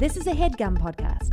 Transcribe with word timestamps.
This 0.00 0.16
is 0.16 0.26
a 0.26 0.32
headgum 0.32 0.78
podcast. 0.78 1.28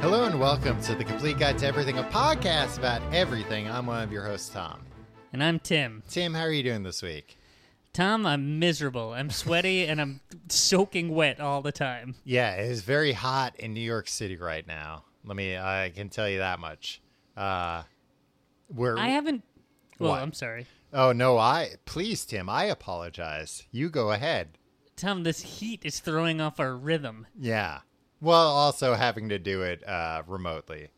Hello 0.00 0.24
and 0.24 0.40
welcome 0.40 0.80
to 0.80 0.96
the 0.96 1.04
Complete 1.04 1.38
Guide 1.38 1.58
to 1.58 1.66
Everything, 1.68 1.98
a 1.98 2.02
podcast 2.02 2.78
about 2.78 3.02
everything. 3.14 3.70
I'm 3.70 3.86
one 3.86 4.02
of 4.02 4.10
your 4.10 4.24
hosts, 4.24 4.48
Tom. 4.48 4.80
And 5.32 5.44
I'm 5.44 5.60
Tim. 5.60 6.02
Tim, 6.08 6.34
how 6.34 6.42
are 6.42 6.50
you 6.50 6.64
doing 6.64 6.82
this 6.82 7.00
week? 7.00 7.38
Tom, 7.92 8.26
I'm 8.26 8.58
miserable. 8.58 9.12
I'm 9.12 9.30
sweaty 9.30 9.86
and 9.86 10.00
I'm 10.00 10.22
soaking 10.48 11.14
wet 11.14 11.38
all 11.38 11.62
the 11.62 11.70
time. 11.70 12.16
Yeah, 12.24 12.56
it 12.56 12.68
is 12.68 12.82
very 12.82 13.12
hot 13.12 13.54
in 13.60 13.74
New 13.74 13.80
York 13.80 14.08
City 14.08 14.36
right 14.36 14.66
now. 14.66 15.04
Let 15.24 15.36
me, 15.36 15.56
I 15.56 15.92
can 15.94 16.08
tell 16.08 16.28
you 16.28 16.38
that 16.38 16.58
much. 16.58 17.00
Uh, 17.36 17.84
we're, 18.72 18.96
I 18.98 19.08
haven't. 19.08 19.42
Well, 19.98 20.10
What? 20.12 20.22
I'm 20.22 20.32
sorry. 20.32 20.66
oh 20.92 21.12
no, 21.12 21.36
I, 21.38 21.72
please, 21.84 22.24
Tim, 22.24 22.48
I 22.48 22.64
apologize. 22.64 23.64
You 23.70 23.90
go 23.90 24.10
ahead. 24.12 24.58
Tom, 24.96 25.22
this 25.22 25.40
heat 25.40 25.80
is 25.84 26.00
throwing 26.00 26.40
off 26.40 26.60
our 26.60 26.76
rhythm. 26.76 27.26
Yeah. 27.38 27.80
Well, 28.20 28.48
also 28.48 28.94
having 28.94 29.28
to 29.30 29.38
do 29.38 29.62
it 29.62 29.86
uh, 29.88 30.22
remotely. 30.26 30.88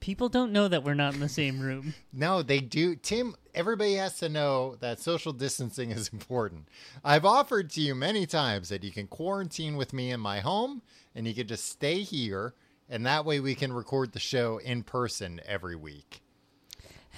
People 0.00 0.28
don't 0.28 0.52
know 0.52 0.68
that 0.68 0.84
we're 0.84 0.94
not 0.94 1.12
in 1.14 1.20
the 1.20 1.28
same 1.28 1.60
room. 1.60 1.92
No, 2.12 2.42
they 2.42 2.60
do. 2.60 2.94
Tim, 2.96 3.34
everybody 3.54 3.94
has 3.94 4.16
to 4.20 4.28
know 4.28 4.76
that 4.76 4.98
social 5.00 5.32
distancing 5.32 5.90
is 5.90 6.08
important. 6.12 6.68
I've 7.04 7.24
offered 7.26 7.68
to 7.70 7.80
you 7.80 7.94
many 7.94 8.24
times 8.24 8.68
that 8.70 8.82
you 8.84 8.90
can 8.92 9.06
quarantine 9.08 9.76
with 9.76 9.92
me 9.92 10.10
in 10.10 10.20
my 10.20 10.40
home 10.40 10.82
and 11.14 11.26
you 11.26 11.34
can 11.34 11.46
just 11.48 11.66
stay 11.68 12.00
here, 12.00 12.54
and 12.88 13.04
that 13.04 13.24
way 13.24 13.40
we 13.40 13.54
can 13.54 13.72
record 13.72 14.12
the 14.12 14.18
show 14.20 14.58
in 14.58 14.82
person 14.84 15.40
every 15.46 15.76
week. 15.76 16.22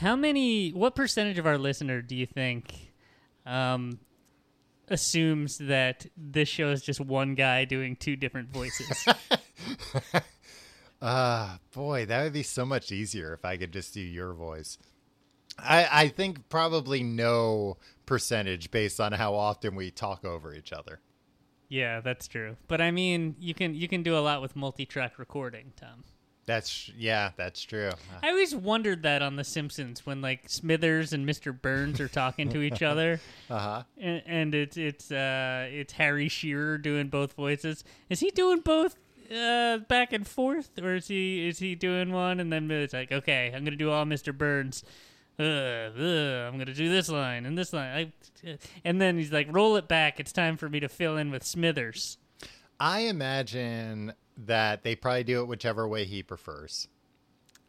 How 0.01 0.17
many, 0.17 0.71
what 0.71 0.95
percentage 0.95 1.39
of 1.39 1.47
our 1.47 1.59
listener 1.59 2.01
do 2.01 2.17
you 2.17 2.27
think 2.27 2.93
um, 3.45 3.99
assumes 4.89 5.59
that 5.59 6.07
this 6.17 6.49
show 6.49 6.71
is 6.71 6.83
just 6.83 7.01
one 7.01 7.35
guy 7.35 7.67
doing 7.67 7.97
two 7.97 8.17
different 8.17 8.51
voices? 8.51 9.07
Ah, 11.03 11.61
boy, 11.73 12.05
that 12.07 12.25
would 12.25 12.35
be 12.35 12.43
so 12.43 12.67
much 12.67 12.93
easier 12.93 13.33
if 13.33 13.43
I 13.45 13.57
could 13.57 13.73
just 13.73 13.95
do 13.95 14.01
your 14.01 14.35
voice. 14.35 14.77
I, 15.59 15.89
I 15.91 16.09
think 16.09 16.49
probably 16.51 17.03
no 17.03 17.79
percentage 18.05 18.71
based 18.71 19.01
on 19.01 19.13
how 19.13 19.35
often 19.35 19.75
we 19.75 19.91
talk 19.91 20.25
over 20.27 20.55
each 20.55 20.73
other. 20.73 21.01
yeah, 21.69 22.01
that's 22.01 22.29
true. 22.29 22.57
But 22.69 22.81
I 22.83 22.91
mean, 22.91 23.37
you 23.39 23.55
can 23.55 23.75
you 23.75 23.89
can 23.89 24.03
do 24.03 24.17
a 24.17 24.21
lot 24.21 24.43
with 24.43 24.57
multi-track 24.57 25.19
recording, 25.19 25.73
Tom. 25.77 26.05
That's 26.51 26.91
yeah, 26.99 27.31
that's 27.37 27.63
true. 27.63 27.91
I 28.25 28.31
always 28.31 28.57
wondered 28.57 29.05
that 29.05 29.23
on 29.23 29.37
The 29.37 29.45
Simpsons 29.45 30.05
when 30.05 30.21
like 30.21 30.49
Smithers 30.51 31.13
and 31.13 31.25
Mr. 31.25 31.57
Burns 31.59 32.01
are 32.01 32.09
talking 32.09 32.49
to 32.49 32.61
each 32.61 32.83
other, 32.83 33.21
Uh 33.49 33.59
huh. 33.59 33.83
and, 33.99 34.23
and 34.27 34.55
it's 34.57 34.77
it's 34.77 35.13
uh 35.13 35.69
it's 35.71 35.93
Harry 35.93 36.27
Shearer 36.29 36.77
doing 36.77 37.07
both 37.07 37.35
voices. 37.35 37.85
Is 38.09 38.19
he 38.19 38.31
doing 38.31 38.59
both 38.61 38.97
uh 39.33 39.79
back 39.87 40.13
and 40.13 40.27
forth, 40.27 40.71
or 40.83 40.97
is 40.97 41.07
he 41.07 41.47
is 41.47 41.61
he 41.61 41.77
doing 41.77 42.11
one 42.13 42.41
and 42.41 42.53
then 42.53 42.69
it's 42.69 42.95
like 42.95 43.13
okay, 43.13 43.53
I'm 43.55 43.63
gonna 43.65 43.77
do 43.77 43.93
all 43.93 44.05
Mr. 44.05 44.37
Burns. 44.37 44.83
Uh, 45.39 45.43
uh, 45.43 46.49
I'm 46.49 46.59
gonna 46.59 46.75
do 46.75 46.89
this 46.91 47.09
line 47.09 47.47
and 47.47 47.57
this 47.57 47.73
line, 47.73 48.13
I, 48.45 48.59
and 48.85 49.01
then 49.01 49.17
he's 49.19 49.33
like, 49.33 49.47
"Roll 49.51 49.77
it 49.77 49.87
back. 49.87 50.19
It's 50.19 50.33
time 50.33 50.57
for 50.57 50.69
me 50.69 50.81
to 50.81 50.89
fill 50.89 51.17
in 51.17 51.31
with 51.31 51.45
Smithers." 51.45 52.19
I 52.81 53.01
imagine 53.01 54.15
that 54.47 54.83
they 54.83 54.97
probably 54.97 55.25
do 55.25 55.41
it 55.41 55.49
whichever 55.49 55.87
way 55.87 56.05
he 56.05 56.23
prefers. 56.23 56.89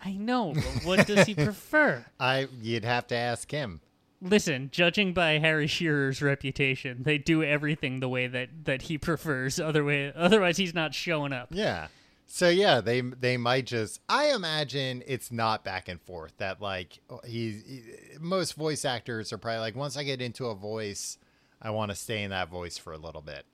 I 0.04 0.14
know, 0.14 0.54
but 0.56 0.86
what 0.86 1.08
does 1.08 1.28
he 1.28 1.36
prefer? 1.36 2.06
I 2.20 2.48
you'd 2.62 2.86
have 2.86 3.08
to 3.08 3.16
ask 3.16 3.50
him. 3.52 3.82
Listen, 4.22 4.70
judging 4.72 5.14
by 5.14 5.40
Harry 5.40 5.66
Shearer's 5.66 6.22
reputation, 6.22 7.02
they 7.04 7.18
do 7.18 7.44
everything 7.44 8.00
the 8.00 8.10
way 8.10 8.28
that, 8.28 8.66
that 8.66 8.84
he 8.84 9.00
prefers. 9.00 9.60
Other 9.60 9.84
way, 9.84 10.14
otherwise, 10.16 10.58
he's 10.58 10.76
not 10.76 10.94
showing 10.94 11.34
up. 11.34 11.48
Yeah. 11.52 11.88
So 12.28 12.48
yeah, 12.48 12.82
they 12.82 13.02
they 13.02 13.36
might 13.38 13.66
just. 13.66 14.00
I 14.08 14.28
imagine 14.28 15.04
it's 15.06 15.32
not 15.32 15.66
back 15.66 15.90
and 15.90 16.00
forth. 16.00 16.34
That 16.38 16.62
like 16.62 17.00
oh, 17.10 17.20
he's 17.26 17.64
he 17.66 17.84
most 18.20 18.54
voice 18.54 18.86
actors 18.86 19.34
are 19.34 19.38
probably 19.38 19.60
like 19.60 19.76
once 19.76 19.98
I 19.98 20.04
get 20.04 20.22
into 20.22 20.46
a 20.46 20.56
voice, 20.56 21.18
I 21.62 21.72
want 21.72 21.92
to 21.92 21.96
stay 21.96 22.24
in 22.24 22.30
that 22.30 22.50
voice 22.50 22.78
for 22.78 22.94
a 22.94 22.98
little 22.98 23.22
bit. 23.22 23.46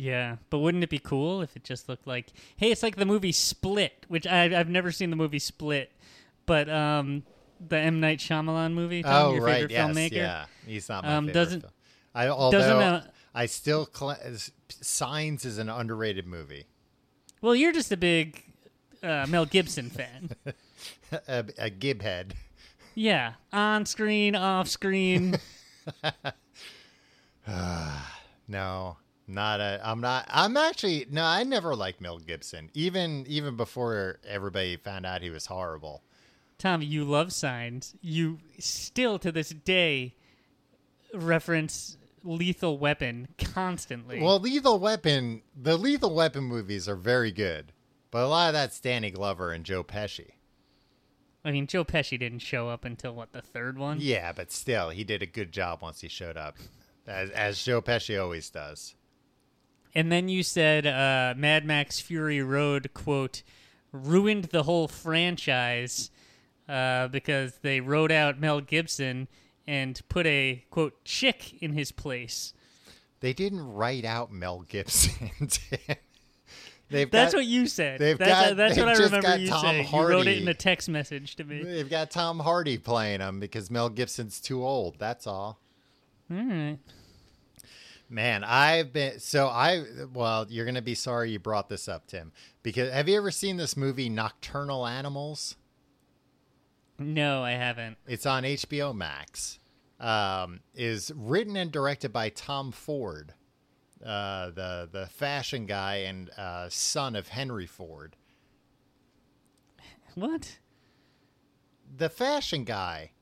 Yeah, 0.00 0.36
but 0.48 0.58
wouldn't 0.60 0.84
it 0.84 0.90
be 0.90 1.00
cool 1.00 1.42
if 1.42 1.56
it 1.56 1.64
just 1.64 1.88
looked 1.88 2.06
like, 2.06 2.26
hey, 2.56 2.70
it's 2.70 2.84
like 2.84 2.94
the 2.94 3.04
movie 3.04 3.32
Split, 3.32 4.06
which 4.06 4.28
I, 4.28 4.44
I've 4.56 4.68
never 4.68 4.92
seen 4.92 5.10
the 5.10 5.16
movie 5.16 5.40
Split, 5.40 5.90
but 6.46 6.68
um, 6.70 7.24
the 7.66 7.78
M 7.78 7.98
Night 7.98 8.20
Shyamalan 8.20 8.74
movie, 8.74 9.02
Tom, 9.02 9.12
oh 9.26 9.34
your 9.34 9.42
right, 9.44 9.54
favorite 9.54 9.70
yes, 9.72 9.90
filmmaker. 9.90 10.12
yeah. 10.12 10.44
He's 10.64 10.88
not 10.88 11.02
my 11.04 11.16
Um, 11.16 11.24
favorite. 11.26 11.34
doesn't- 11.44 11.60
film. 11.62 11.72
I 12.14 12.28
although 12.28 12.78
uh, 12.78 13.02
I 13.34 13.46
still 13.46 13.88
cl- 13.92 14.16
Signs 14.68 15.44
is 15.44 15.58
an 15.58 15.68
underrated 15.68 16.26
movie. 16.28 16.66
Well, 17.42 17.56
you're 17.56 17.72
just 17.72 17.90
a 17.90 17.96
big 17.96 18.42
uh, 19.02 19.26
Mel 19.28 19.46
Gibson 19.46 19.90
fan. 19.90 20.30
a, 21.26 21.44
a 21.58 21.70
gib 21.70 22.02
head. 22.02 22.34
yeah, 22.94 23.32
on 23.52 23.84
screen, 23.84 24.36
off 24.36 24.68
screen. 24.68 25.38
No, 28.50 28.96
not 29.28 29.60
a. 29.60 29.80
I'm 29.84 30.00
not. 30.00 30.26
I'm 30.28 30.56
actually 30.56 31.06
no. 31.10 31.22
I 31.22 31.44
never 31.44 31.76
liked 31.76 32.00
Mel 32.00 32.18
Gibson, 32.18 32.70
even 32.74 33.24
even 33.28 33.56
before 33.56 34.18
everybody 34.26 34.76
found 34.76 35.06
out 35.06 35.22
he 35.22 35.30
was 35.30 35.46
horrible. 35.46 36.02
tommy 36.58 36.86
you 36.86 37.04
love 37.04 37.32
signs. 37.32 37.94
You 38.00 38.38
still 38.58 39.18
to 39.20 39.30
this 39.30 39.50
day 39.50 40.14
reference 41.14 41.96
Lethal 42.24 42.78
Weapon 42.78 43.28
constantly. 43.38 44.20
Well, 44.20 44.40
Lethal 44.40 44.78
Weapon, 44.78 45.42
the 45.56 45.76
Lethal 45.76 46.14
Weapon 46.14 46.44
movies 46.44 46.88
are 46.88 46.96
very 46.96 47.32
good, 47.32 47.72
but 48.10 48.24
a 48.24 48.28
lot 48.28 48.48
of 48.48 48.54
that's 48.54 48.80
Danny 48.80 49.10
Glover 49.10 49.52
and 49.52 49.64
Joe 49.64 49.84
Pesci. 49.84 50.32
I 51.44 51.52
mean, 51.52 51.66
Joe 51.66 51.84
Pesci 51.84 52.18
didn't 52.18 52.40
show 52.40 52.68
up 52.68 52.84
until 52.84 53.14
what 53.14 53.32
the 53.32 53.40
third 53.40 53.78
one. 53.78 53.98
Yeah, 54.00 54.32
but 54.32 54.50
still, 54.50 54.90
he 54.90 55.04
did 55.04 55.22
a 55.22 55.26
good 55.26 55.52
job 55.52 55.80
once 55.82 56.00
he 56.00 56.08
showed 56.08 56.36
up, 56.36 56.56
as 57.06 57.30
as 57.30 57.62
Joe 57.62 57.80
Pesci 57.80 58.20
always 58.20 58.50
does. 58.50 58.94
And 59.94 60.12
then 60.12 60.28
you 60.28 60.42
said 60.42 60.86
uh, 60.86 61.34
Mad 61.36 61.64
Max 61.64 62.00
Fury 62.00 62.42
Road 62.42 62.90
quote 62.94 63.42
ruined 63.92 64.44
the 64.44 64.64
whole 64.64 64.88
franchise 64.88 66.10
uh, 66.68 67.08
because 67.08 67.54
they 67.62 67.80
wrote 67.80 68.12
out 68.12 68.38
Mel 68.38 68.60
Gibson 68.60 69.28
and 69.66 70.00
put 70.08 70.26
a 70.26 70.64
quote 70.70 71.04
chick 71.04 71.60
in 71.62 71.72
his 71.72 71.92
place. 71.92 72.52
They 73.20 73.32
didn't 73.32 73.66
write 73.72 74.04
out 74.04 74.30
Mel 74.30 74.60
Gibson. 74.68 75.30
they've 76.90 77.10
That's 77.10 77.32
got, 77.32 77.38
what 77.38 77.46
you 77.46 77.66
said. 77.66 77.98
they've 77.98 78.16
that's 78.18 78.48
got- 78.50 78.56
that's 78.56 78.76
they've 78.76 78.84
what 78.84 78.94
I 78.96 79.04
remember 79.04 79.36
you 79.38 79.48
Tom 79.48 79.62
saying. 79.62 79.88
You 79.92 80.06
wrote 80.06 80.26
it 80.26 80.40
in 80.42 80.48
a 80.48 80.54
text 80.54 80.88
message 80.88 81.36
to 81.36 81.44
me. 81.44 81.62
They've 81.62 81.88
got 81.90 82.10
Tom 82.10 82.38
Hardy 82.40 82.78
playing 82.78 83.20
him 83.20 83.40
because 83.40 83.70
Mel 83.70 83.88
Gibson's 83.88 84.40
too 84.40 84.64
old. 84.64 84.96
That's 84.98 85.26
all. 85.26 85.58
All 86.30 86.36
right. 86.36 86.78
Man, 88.10 88.42
I've 88.42 88.92
been 88.92 89.20
so 89.20 89.48
I 89.48 89.84
well, 90.14 90.46
you're 90.48 90.64
gonna 90.64 90.80
be 90.80 90.94
sorry 90.94 91.30
you 91.30 91.38
brought 91.38 91.68
this 91.68 91.88
up, 91.88 92.06
Tim. 92.06 92.32
Because 92.62 92.90
have 92.90 93.08
you 93.08 93.16
ever 93.18 93.30
seen 93.30 93.58
this 93.58 93.76
movie 93.76 94.08
Nocturnal 94.08 94.86
Animals? 94.86 95.56
No, 96.98 97.44
I 97.44 97.52
haven't. 97.52 97.98
It's 98.06 98.26
on 98.26 98.42
HBO 98.44 98.94
Max. 98.94 99.58
Um, 100.00 100.60
is 100.74 101.12
written 101.14 101.56
and 101.56 101.72
directed 101.72 102.12
by 102.12 102.28
Tom 102.30 102.72
Ford, 102.72 103.34
uh, 104.04 104.50
the 104.50 104.88
the 104.90 105.06
fashion 105.06 105.66
guy 105.66 105.96
and 105.96 106.30
uh, 106.38 106.68
son 106.70 107.14
of 107.14 107.28
Henry 107.28 107.66
Ford. 107.66 108.16
What? 110.14 110.58
The 111.96 112.08
fashion 112.08 112.64
guy. 112.64 113.12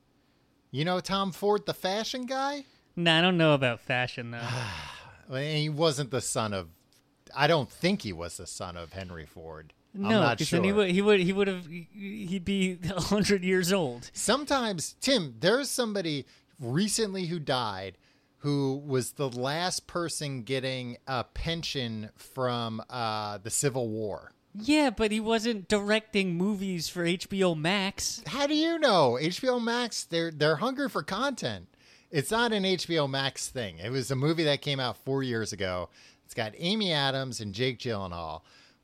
You 0.71 0.85
know 0.85 0.99
Tom 0.99 1.31
Ford, 1.31 1.65
the 1.65 1.73
fashion 1.73 2.25
guy? 2.25 2.65
No, 2.97 3.17
I 3.17 3.21
don't 3.21 3.37
know 3.37 3.53
about 3.53 3.79
fashion 3.79 4.31
though. 4.31 4.41
He 5.29 5.67
wasn't 5.67 6.09
the 6.09 6.21
son 6.21 6.53
of. 6.53 6.69
I 7.35 7.47
don't 7.47 7.69
think 7.69 8.03
he 8.03 8.13
was 8.13 8.37
the 8.37 8.47
son 8.47 8.77
of 8.77 8.93
Henry 8.93 9.25
Ford. 9.25 9.73
I'm 9.93 10.03
no, 10.03 10.21
not 10.21 10.37
because 10.37 10.47
sure. 10.47 10.59
then 10.59 10.63
he 10.63 10.71
would 10.71 10.89
he 10.89 11.01
would 11.01 11.19
he 11.19 11.33
would 11.33 11.49
have 11.49 11.65
he'd 11.65 12.45
be 12.45 12.79
hundred 12.97 13.43
years 13.43 13.73
old. 13.73 14.09
Sometimes, 14.13 14.95
Tim, 15.01 15.35
there's 15.39 15.69
somebody 15.69 16.25
recently 16.61 17.25
who 17.25 17.39
died 17.39 17.97
who 18.37 18.81
was 18.85 19.13
the 19.13 19.29
last 19.29 19.87
person 19.87 20.43
getting 20.43 20.95
a 21.07 21.23
pension 21.23 22.09
from 22.15 22.81
uh, 22.89 23.39
the 23.39 23.49
Civil 23.49 23.89
War. 23.89 24.31
Yeah, 24.53 24.89
but 24.89 25.11
he 25.11 25.19
wasn't 25.19 25.67
directing 25.67 26.35
movies 26.35 26.87
for 26.87 27.03
HBO 27.03 27.57
Max. 27.57 28.23
How 28.27 28.47
do 28.47 28.55
you 28.55 28.79
know? 28.79 29.17
HBO 29.21 29.61
Max, 29.61 30.03
they're 30.03 30.31
they're 30.31 30.55
hungry 30.55 30.89
for 30.89 31.03
content. 31.03 31.67
It's 32.11 32.31
not 32.31 32.53
an 32.53 32.63
HBO 32.63 33.09
Max 33.09 33.49
thing. 33.49 33.79
It 33.79 33.89
was 33.91 34.09
a 34.11 34.15
movie 34.15 34.43
that 34.45 34.61
came 34.61 34.79
out 34.79 34.97
four 34.97 35.23
years 35.23 35.51
ago. 35.53 35.89
It's 36.25 36.33
got 36.33 36.53
Amy 36.57 36.91
Adams 36.93 37.39
and 37.41 37.53
Jake 37.53 37.79
Gyllenhaal, 37.79 38.41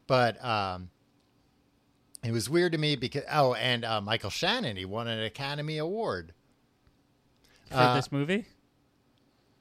but 0.07 0.43
um, 0.43 0.89
It 2.23 2.31
was 2.31 2.49
weird 2.49 2.71
to 2.73 2.77
me 2.77 2.95
because 2.95 3.23
oh, 3.31 3.53
and 3.53 3.83
uh, 3.85 4.01
Michael 4.01 4.29
Shannon 4.29 4.75
he 4.77 4.85
won 4.85 5.07
an 5.07 5.19
Academy 5.23 5.77
Award. 5.77 6.33
For 7.69 7.75
Uh, 7.77 7.95
this 7.95 8.11
movie? 8.11 8.45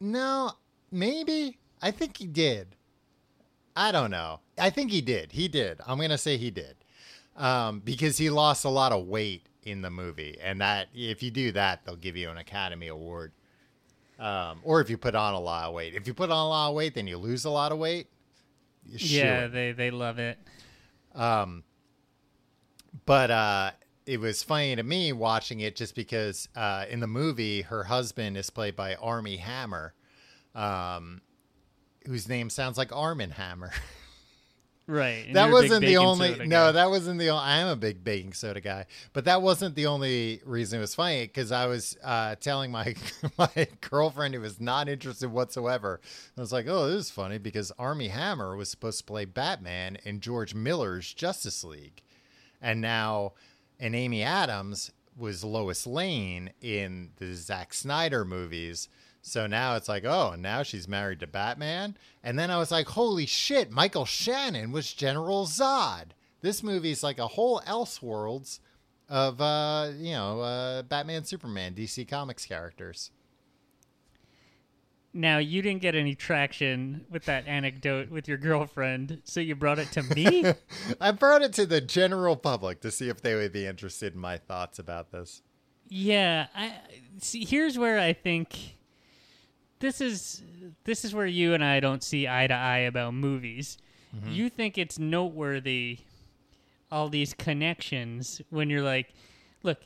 No, 0.01 0.53
maybe 0.91 1.59
I 1.81 1.91
think 1.91 2.17
he 2.19 2.27
did. 2.27 2.77
I 3.75 3.91
don't 3.91 4.11
know. 4.11 4.41
I 4.59 4.71
think 4.71 4.91
he 4.91 5.01
did. 5.01 5.33
He 5.33 5.49
did. 5.49 5.81
I'm 5.87 5.99
gonna 6.01 6.19
say 6.19 6.37
he 6.37 6.51
did, 6.51 6.77
um, 7.37 7.81
because 7.81 8.19
he 8.19 8.29
lost 8.31 8.65
a 8.65 8.69
lot 8.69 8.93
of 8.93 9.07
weight 9.07 9.47
in 9.63 9.83
the 9.83 9.91
movie, 9.91 10.37
and 10.43 10.61
that 10.61 10.89
if 10.95 11.23
you 11.23 11.31
do 11.31 11.53
that, 11.53 11.85
they'll 11.85 11.97
give 11.97 12.17
you 12.17 12.29
an 12.29 12.37
Academy 12.39 12.89
Award. 12.89 13.33
Um, 14.23 14.61
or 14.63 14.81
if 14.81 14.89
you 14.89 14.97
put 14.97 15.17
on 15.17 15.35
a 15.35 15.41
lot 15.41 15.65
of 15.67 15.75
weight. 15.75 15.95
If 15.95 16.07
you 16.07 16.15
put 16.15 16.31
on 16.31 16.47
a 16.47 16.49
lot 16.49 16.69
of 16.69 16.77
weight, 16.77 16.95
then 16.95 17.09
you 17.09 17.19
lose 17.19 17.45
a 17.45 17.51
lot 17.51 17.73
of 17.73 17.79
weight. 17.79 18.07
You 18.87 18.99
Yeah, 19.01 19.49
they 19.49 19.73
they 19.73 19.91
love 19.91 20.19
it. 20.19 20.39
but 23.05 23.31
uh 23.31 23.71
it 24.07 24.19
was 24.21 24.43
funny 24.43 24.75
to 24.77 24.83
me 24.83 25.13
watching 25.13 25.61
it 25.61 25.77
just 25.77 25.95
because 25.95 26.49
uh 26.57 26.85
in 26.89 27.01
the 27.01 27.07
movie 27.07 27.63
her 27.63 27.85
husband 27.85 28.37
is 28.37 28.51
played 28.51 28.77
by 28.77 28.95
Armie 28.97 29.37
Hammer 29.39 29.95
um 30.55 31.21
whose 32.07 32.29
name 32.29 32.51
sounds 32.51 32.77
like 32.79 32.95
Armin 32.95 33.31
Hammer. 33.31 33.73
Right. 34.87 35.27
and 35.27 35.37
that 35.37 35.49
you're 35.49 35.59
a 35.59 35.63
big 35.63 35.71
wasn't 35.71 35.87
the 35.87 35.97
only 35.97 36.31
no 36.39 36.67
guy. 36.67 36.73
that 36.73 36.91
wasn't 36.91 37.19
the 37.21 37.31
only, 37.31 37.45
i 37.45 37.59
am 37.59 37.69
a 37.69 37.77
big 37.77 38.03
baking 38.03 38.33
soda 38.33 38.61
guy 38.61 38.87
but 39.13 39.25
that 39.27 39.41
wasn't 39.41 39.77
the 39.77 39.87
only 39.87 40.41
reason 40.45 40.79
it 40.79 40.81
was 40.81 40.95
funny 40.95 41.27
because 41.27 41.53
i 41.53 41.67
was 41.67 41.97
uh, 42.03 42.35
telling 42.37 42.71
my 42.71 42.95
my 43.39 43.69
girlfriend 43.81 44.35
who 44.35 44.41
was 44.41 44.61
not 44.61 44.89
interested 44.89 45.31
whatsoever 45.31 46.01
i 46.37 46.41
was 46.41 46.53
like 46.53 46.67
oh 46.69 46.89
this 46.91 47.07
is 47.07 47.11
funny 47.11 47.39
because 47.39 47.71
armie 47.79 48.09
hammer 48.09 48.57
was 48.57 48.69
supposed 48.69 48.99
to 48.99 49.05
play 49.05 49.25
batman 49.25 49.97
in 50.05 50.21
george 50.21 50.55
miller's 50.55 51.15
justice 51.15 51.63
league 51.63 52.03
and 52.61 52.81
now 52.81 53.33
and 53.79 53.95
amy 53.95 54.23
adams 54.23 54.91
was 55.17 55.45
lois 55.45 55.87
lane 55.87 56.51
in 56.61 57.11
the 57.17 57.35
Zack 57.35 57.75
snyder 57.75 58.25
movies 58.25 58.89
so 59.23 59.47
now 59.47 59.77
it's 59.77 59.89
like, 59.89 60.05
oh, 60.05 60.33
and 60.33 60.43
now 60.43 60.65
she's 60.65 60.89
married 60.89 61.21
to 61.21 61.29
Batman. 61.29 61.97
And 62.25 62.37
then 62.37 62.51
I 62.51 62.59
was 62.59 62.73
like, 62.73 62.89
holy 62.89 63.25
shit, 63.25 63.71
Michael 63.71 64.05
Shannon 64.05 64.73
was 64.73 64.93
General 64.93 65.47
Zod. 65.47 66.07
This 66.41 66.63
movie's 66.63 67.05
like 67.05 67.21
a 67.21 67.29
whole 67.29 67.61
Elseworlds 67.61 68.59
of, 69.09 69.41
uh, 69.41 69.91
you 69.97 70.13
know, 70.13 70.41
uh, 70.41 70.83
Batman, 70.83 71.25
Superman, 71.25 71.73
DC 71.75 72.07
Comics 72.09 72.45
characters. 72.45 73.13
Now 75.15 75.39
you 75.39 75.63
didn't 75.63 75.83
get 75.83 75.95
any 75.95 76.17
traction 76.17 77.05
with 77.09 77.27
that 77.27 77.47
anecdote 77.47 78.11
with 78.11 78.27
your 78.27 78.39
girlfriend, 78.39 79.21
so 79.25 79.39
you 79.41 79.55
brought 79.55 79.79
it 79.79 79.93
to 79.93 80.03
me. 80.03 80.53
I 81.01 81.13
brought 81.13 81.43
it 81.43 81.53
to 81.55 81.67
the 81.67 81.81
general 81.81 82.35
public 82.35 82.81
to 82.81 82.91
see 82.91 83.09
if 83.09 83.21
they 83.21 83.35
would 83.37 83.53
be 83.53 83.67
interested 83.67 84.15
in 84.15 84.21
my 84.21 84.39
thoughts 84.39 84.79
about 84.81 85.13
this. 85.13 85.43
yeah, 85.89 86.47
I 86.57 86.75
see. 87.19 87.45
Here's 87.45 87.79
where 87.79 88.01
I 88.01 88.15
think 88.15 88.79
this 89.83 90.01
is. 90.01 90.43
This 90.85 91.05
is 91.05 91.15
where 91.15 91.27
you 91.27 91.55
and 91.55 91.63
I 91.63 91.81
don't 91.81 92.03
see 92.03 92.27
eye 92.27 92.47
to 92.47 92.55
eye 92.55 92.79
about 92.79 93.15
movies. 93.15 93.79
Mm-hmm. 94.17 94.33
You 94.33 94.49
think 94.49 94.79
it's 94.79 94.99
noteworthy 94.99 95.99
all 96.91 97.09
these 97.09 97.35
connections 97.35 98.41
when 98.51 98.71
you're 98.71 98.83
like, 98.83 99.13
look, 99.63 99.79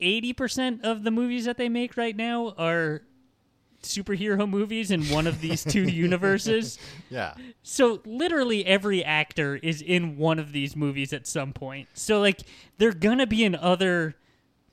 eighty 0.00 0.32
percent 0.32 0.84
of 0.84 1.04
the 1.04 1.10
movies 1.10 1.44
that 1.44 1.58
they 1.58 1.68
make 1.68 1.96
right 1.96 2.16
now 2.16 2.54
are 2.58 3.02
superhero 3.82 4.48
movies 4.48 4.90
in 4.90 5.02
one 5.06 5.26
of 5.26 5.40
these 5.40 5.64
two 5.64 5.82
universes. 5.88 6.78
Yeah. 7.10 7.34
So 7.62 8.00
literally 8.04 8.64
every 8.64 9.04
actor 9.04 9.56
is 9.56 9.82
in 9.82 10.16
one 10.16 10.38
of 10.38 10.52
these 10.52 10.74
movies 10.74 11.12
at 11.12 11.26
some 11.26 11.52
point. 11.52 11.88
So 11.94 12.20
like 12.20 12.40
they're 12.78 12.92
gonna 12.92 13.26
be 13.26 13.44
in 13.44 13.54
other 13.54 14.16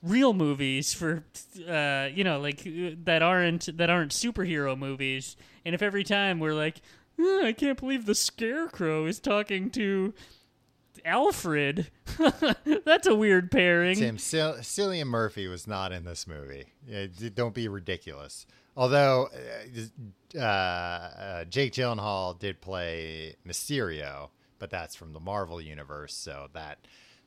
real 0.02 0.34
movies 0.34 0.94
for 0.94 1.24
uh 1.68 2.08
you 2.14 2.24
know 2.24 2.40
like 2.40 2.62
uh, 2.66 2.92
that 3.04 3.22
aren't 3.22 3.78
that 3.78 3.90
aren't 3.90 4.12
superhero 4.12 4.78
movies. 4.78 5.36
And 5.66 5.76
if 5.76 5.82
every 5.82 6.04
time 6.04 6.40
we're 6.40 6.54
like, 6.54 6.82
"Uh, 7.20 7.44
I 7.44 7.54
can't 7.54 7.80
believe 7.80 8.06
the 8.06 8.16
Scarecrow 8.16 9.06
is 9.06 9.20
talking 9.20 9.70
to 9.72 10.14
Alfred, 11.06 11.92
that's 12.86 13.08
a 13.08 13.16
weird 13.16 13.52
pairing. 13.52 13.96
Tim, 13.98 14.18
Cil- 14.18 14.58
Cillian 14.60 15.08
Murphy 15.08 15.48
was 15.48 15.68
not 15.68 15.92
in 15.92 16.04
this 16.06 16.28
movie. 16.28 16.66
Don't 17.36 17.54
be 17.54 17.68
ridiculous. 17.68 18.46
Although 18.76 19.30
uh, 20.36 20.40
uh, 20.40 21.46
Jake 21.46 21.74
Gyllenhaal 21.74 22.38
did 22.38 22.62
play 22.62 23.36
Mysterio, 23.46 24.30
but 24.58 24.70
that's 24.70 24.96
from 24.96 25.14
the 25.14 25.20
Marvel 25.20 25.60
universe, 25.60 26.14
so 26.14 26.48
that 26.54 26.80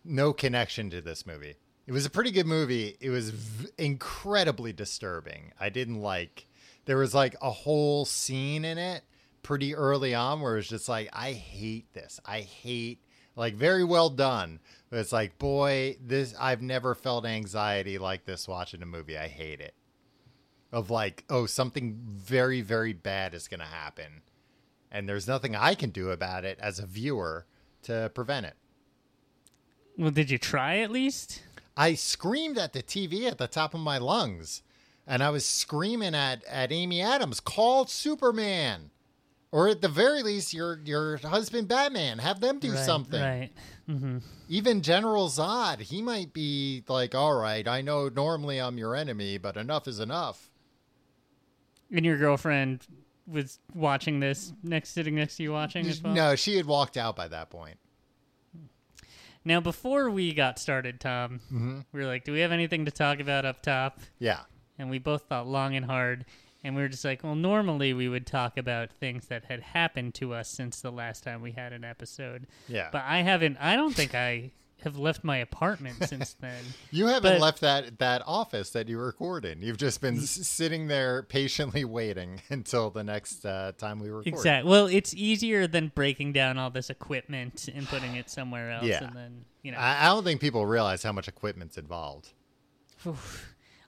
no 0.05 0.33
connection 0.33 0.91
to 0.91 1.01
this 1.01 1.27
movie. 1.27 1.57
It 1.87 1.93
was 1.93 2.07
a 2.07 2.11
pretty 2.11 2.31
good 2.31 2.47
movie. 2.47 2.97
It 3.01 3.11
was 3.11 3.31
v- 3.31 3.69
incredibly 3.77 4.73
disturbing. 4.73 5.53
I 5.59 5.69
didn't 5.69 6.01
like. 6.01 6.47
There 6.85 6.99
was 6.99 7.15
like 7.15 7.35
a 7.43 7.51
whole 7.51 8.05
scene 8.05 8.65
in 8.65 8.79
it 8.79 9.03
pretty 9.43 9.75
early 9.75 10.15
on 10.15 10.41
where 10.41 10.55
it 10.55 10.57
was 10.57 10.69
just 10.69 10.89
like, 10.89 11.09
I 11.13 11.33
hate 11.33 11.93
this. 11.93 12.21
I 12.25 12.41
hate 12.41 13.01
like 13.37 13.55
very 13.55 13.85
well 13.85 14.11
done. 14.11 14.61
But 14.91 15.01
it's 15.01 15.13
like, 15.13 15.39
boy, 15.39 15.97
this 16.05 16.35
I've 16.39 16.63
never 16.63 16.95
felt 16.95 17.25
anxiety 17.25 17.99
like 17.99 18.25
this 18.25 18.47
watching 18.47 18.83
a 18.83 18.87
movie. 18.87 19.19
I 19.19 19.29
hate 19.29 19.61
it. 19.61 19.75
Of 20.71 20.91
like, 20.91 21.25
oh, 21.29 21.47
something 21.47 21.99
very, 22.03 22.61
very 22.63 22.93
bad 22.93 23.35
is 23.35 23.49
gonna 23.49 23.65
happen. 23.65 24.23
And 24.91 25.09
there's 25.09 25.27
nothing 25.27 25.57
I 25.57 25.75
can 25.75 25.91
do 25.91 26.11
about 26.11 26.45
it 26.45 26.59
as 26.61 26.79
a 26.79 26.87
viewer 26.87 27.47
to 27.83 28.11
prevent 28.15 28.47
it. 28.47 28.55
well, 29.99 30.11
did 30.11 30.31
you 30.31 30.39
try 30.39 30.79
at 30.79 30.91
least? 30.91 31.43
I 31.77 31.95
screamed 31.95 32.59
at 32.59 32.73
the 32.73 32.83
TV 32.83 33.31
at 33.31 33.39
the 33.39 33.47
top 33.47 33.75
of 33.75 33.81
my 33.81 33.99
lungs. 33.99 34.63
And 35.07 35.23
I 35.23 35.31
was 35.31 35.45
screaming 35.45 36.15
at, 36.15 36.45
at 36.45 36.71
Amy 36.71 37.03
Adams, 37.03 37.41
call 37.41 37.87
Superman. 37.87 38.91
Or 39.51 39.69
at 39.69 39.83
the 39.83 39.89
very 39.89 40.23
least, 40.23 40.55
your 40.55 40.81
your 40.85 41.19
husband 41.19 41.69
Batman. 41.69 42.19
Have 42.21 42.41
them 42.41 42.59
do 42.59 42.73
Right, 42.73 42.79
something. 42.79 43.21
Right. 43.21 43.51
Mm-hmm. 43.89 44.19
Even 44.49 44.81
General 44.81 45.29
Zod, 45.29 45.81
he 45.81 46.01
might 46.01 46.33
be 46.33 46.85
like, 46.89 47.15
all 47.15 47.35
right, 47.35 47.67
I 47.69 47.83
know 47.83 48.09
normally 48.09 48.59
I'm 48.59 48.79
your 48.79 48.95
enemy, 48.95 49.37
but 49.37 49.59
enough 49.59 49.87
is 49.87 50.01
enough. 50.01 50.51
And 51.95 52.07
your 52.07 52.17
girlfriend 52.17 52.87
was 53.27 53.59
watching 53.75 54.21
this 54.21 54.55
next 54.63 54.91
sitting 54.91 55.17
next 55.17 55.37
to 55.37 55.43
you 55.43 55.53
watching 55.53 55.87
as 55.87 56.03
well? 56.03 56.15
No, 56.15 56.35
she 56.35 56.57
had 56.57 56.65
walked 56.65 56.97
out 56.97 57.17
by 57.17 57.29
that 57.29 57.51
point. 57.51 57.77
Now, 59.45 59.61
before 59.61 60.09
we 60.11 60.33
got 60.35 60.59
started, 60.59 61.01
Tom, 61.01 61.41
Mm-hmm. 61.53 61.81
we 61.93 62.01
were 62.01 62.07
like, 62.07 62.25
"Do 62.25 62.33
we 62.33 62.41
have 62.41 62.53
anything 62.53 62.85
to 62.85 62.91
talk 62.91 63.21
about 63.21 63.45
up 63.45 63.63
top?" 63.63 64.01
Yeah. 64.19 64.41
And 64.79 64.89
we 64.91 64.99
both 64.99 65.23
thought 65.25 65.47
long 65.47 65.75
and 65.77 65.87
hard, 65.87 66.25
and 66.65 66.75
we 66.77 66.83
were 66.83 66.89
just 66.89 67.05
like, 67.05 67.23
"Well, 67.25 67.35
normally 67.35 67.93
we 67.93 68.09
would 68.09 68.27
talk 68.27 68.57
about 68.57 68.91
things 68.93 69.27
that 69.27 69.45
had 69.47 69.61
happened 69.61 70.15
to 70.15 70.33
us 70.35 70.49
since 70.49 70.81
the 70.81 70.93
last 70.93 71.23
time 71.25 71.43
we 71.43 71.53
had 71.53 71.73
an 71.73 71.85
episode." 71.85 72.47
Yeah. 72.69 72.89
But 72.93 73.03
I 73.07 73.23
haven't. 73.23 73.57
I 73.61 73.77
don't 73.77 73.95
think 73.95 74.15
I 74.15 74.53
have 74.85 74.97
left 74.99 75.25
my 75.25 75.37
apartment 75.39 75.97
since 76.09 76.35
then. 76.35 76.63
You 76.91 77.07
haven't 77.07 77.35
But- 77.35 77.41
left 77.41 77.61
that 77.63 77.99
that 77.99 78.23
office 78.27 78.71
that 78.71 78.89
you 78.89 78.99
record 78.99 79.45
in. 79.45 79.63
You've 79.63 79.77
just 79.79 80.01
been 80.01 80.21
sitting 80.21 80.89
there 80.89 81.23
patiently 81.23 81.85
waiting 81.85 82.43
until 82.51 82.91
the 82.91 83.03
next 83.05 83.45
uh, 83.47 83.73
time 83.79 83.99
we 84.01 84.11
record. 84.11 84.27
Exactly. 84.29 84.71
Well, 84.71 84.87
it's 84.87 85.15
easier 85.15 85.67
than 85.67 85.93
breaking 85.95 86.33
down 86.33 86.59
all 86.59 86.71
this 86.71 86.91
equipment 86.91 87.69
and 87.75 87.87
putting 87.89 88.17
it 88.17 88.29
somewhere 88.31 88.71
else, 88.73 88.85
Yeah. 88.85 89.05
and 89.05 89.17
then 89.17 89.45
you 89.63 89.73
know 89.73 89.79
I, 89.79 90.05
I 90.05 90.07
don't 90.09 90.25
think 90.25 90.41
people 90.41 90.67
realize 90.67 91.03
how 91.03 91.13
much 91.13 91.29
equipment's 91.29 91.79
involved. 91.79 92.33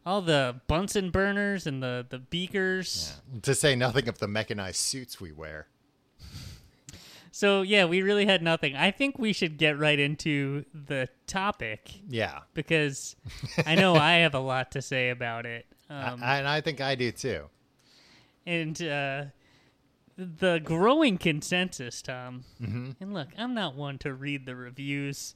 all 0.07 0.21
the 0.21 0.61
Bunsen 0.67 1.11
burners 1.11 1.67
and 1.67 1.83
the 1.83 2.07
the 2.09 2.19
beakers. 2.19 3.21
To 3.43 3.55
say 3.55 3.75
nothing 3.77 4.09
of 4.09 4.19
the 4.19 4.29
mechanized 4.29 4.77
suits 4.79 5.21
we 5.21 5.33
wear. 5.33 5.69
So 7.35 7.63
yeah, 7.63 7.87
we 7.87 8.01
really 8.03 8.27
had 8.27 8.43
nothing. 8.43 8.77
I 8.77 8.93
think 8.93 9.19
we 9.19 9.33
should 9.33 9.59
get 9.59 9.77
right 9.77 9.99
into 9.99 10.65
the 10.73 11.09
topic 11.27 11.91
Yeah. 12.09 12.43
because 12.55 13.17
I 13.67 13.75
know 13.81 13.97
I 13.97 14.19
have 14.19 14.35
a 14.35 14.39
lot 14.39 14.71
to 14.71 14.81
say 14.81 15.11
about 15.11 15.45
it. 15.45 15.67
Um, 15.91 16.21
I, 16.23 16.39
and 16.39 16.47
I 16.47 16.61
think 16.61 16.81
I 16.81 16.95
do 16.95 17.11
too. 17.11 17.47
and 18.47 18.81
uh, 18.81 19.25
the 20.17 20.61
growing 20.63 21.19
consensus, 21.19 22.03
Tom. 22.03 22.45
Mm-hmm. 22.63 22.91
And 23.01 23.13
look, 23.13 23.31
I'm 23.37 23.53
not 23.53 23.75
one 23.75 23.99
to 23.99 24.15
read 24.15 24.47
the 24.47 24.55
reviews, 24.55 25.35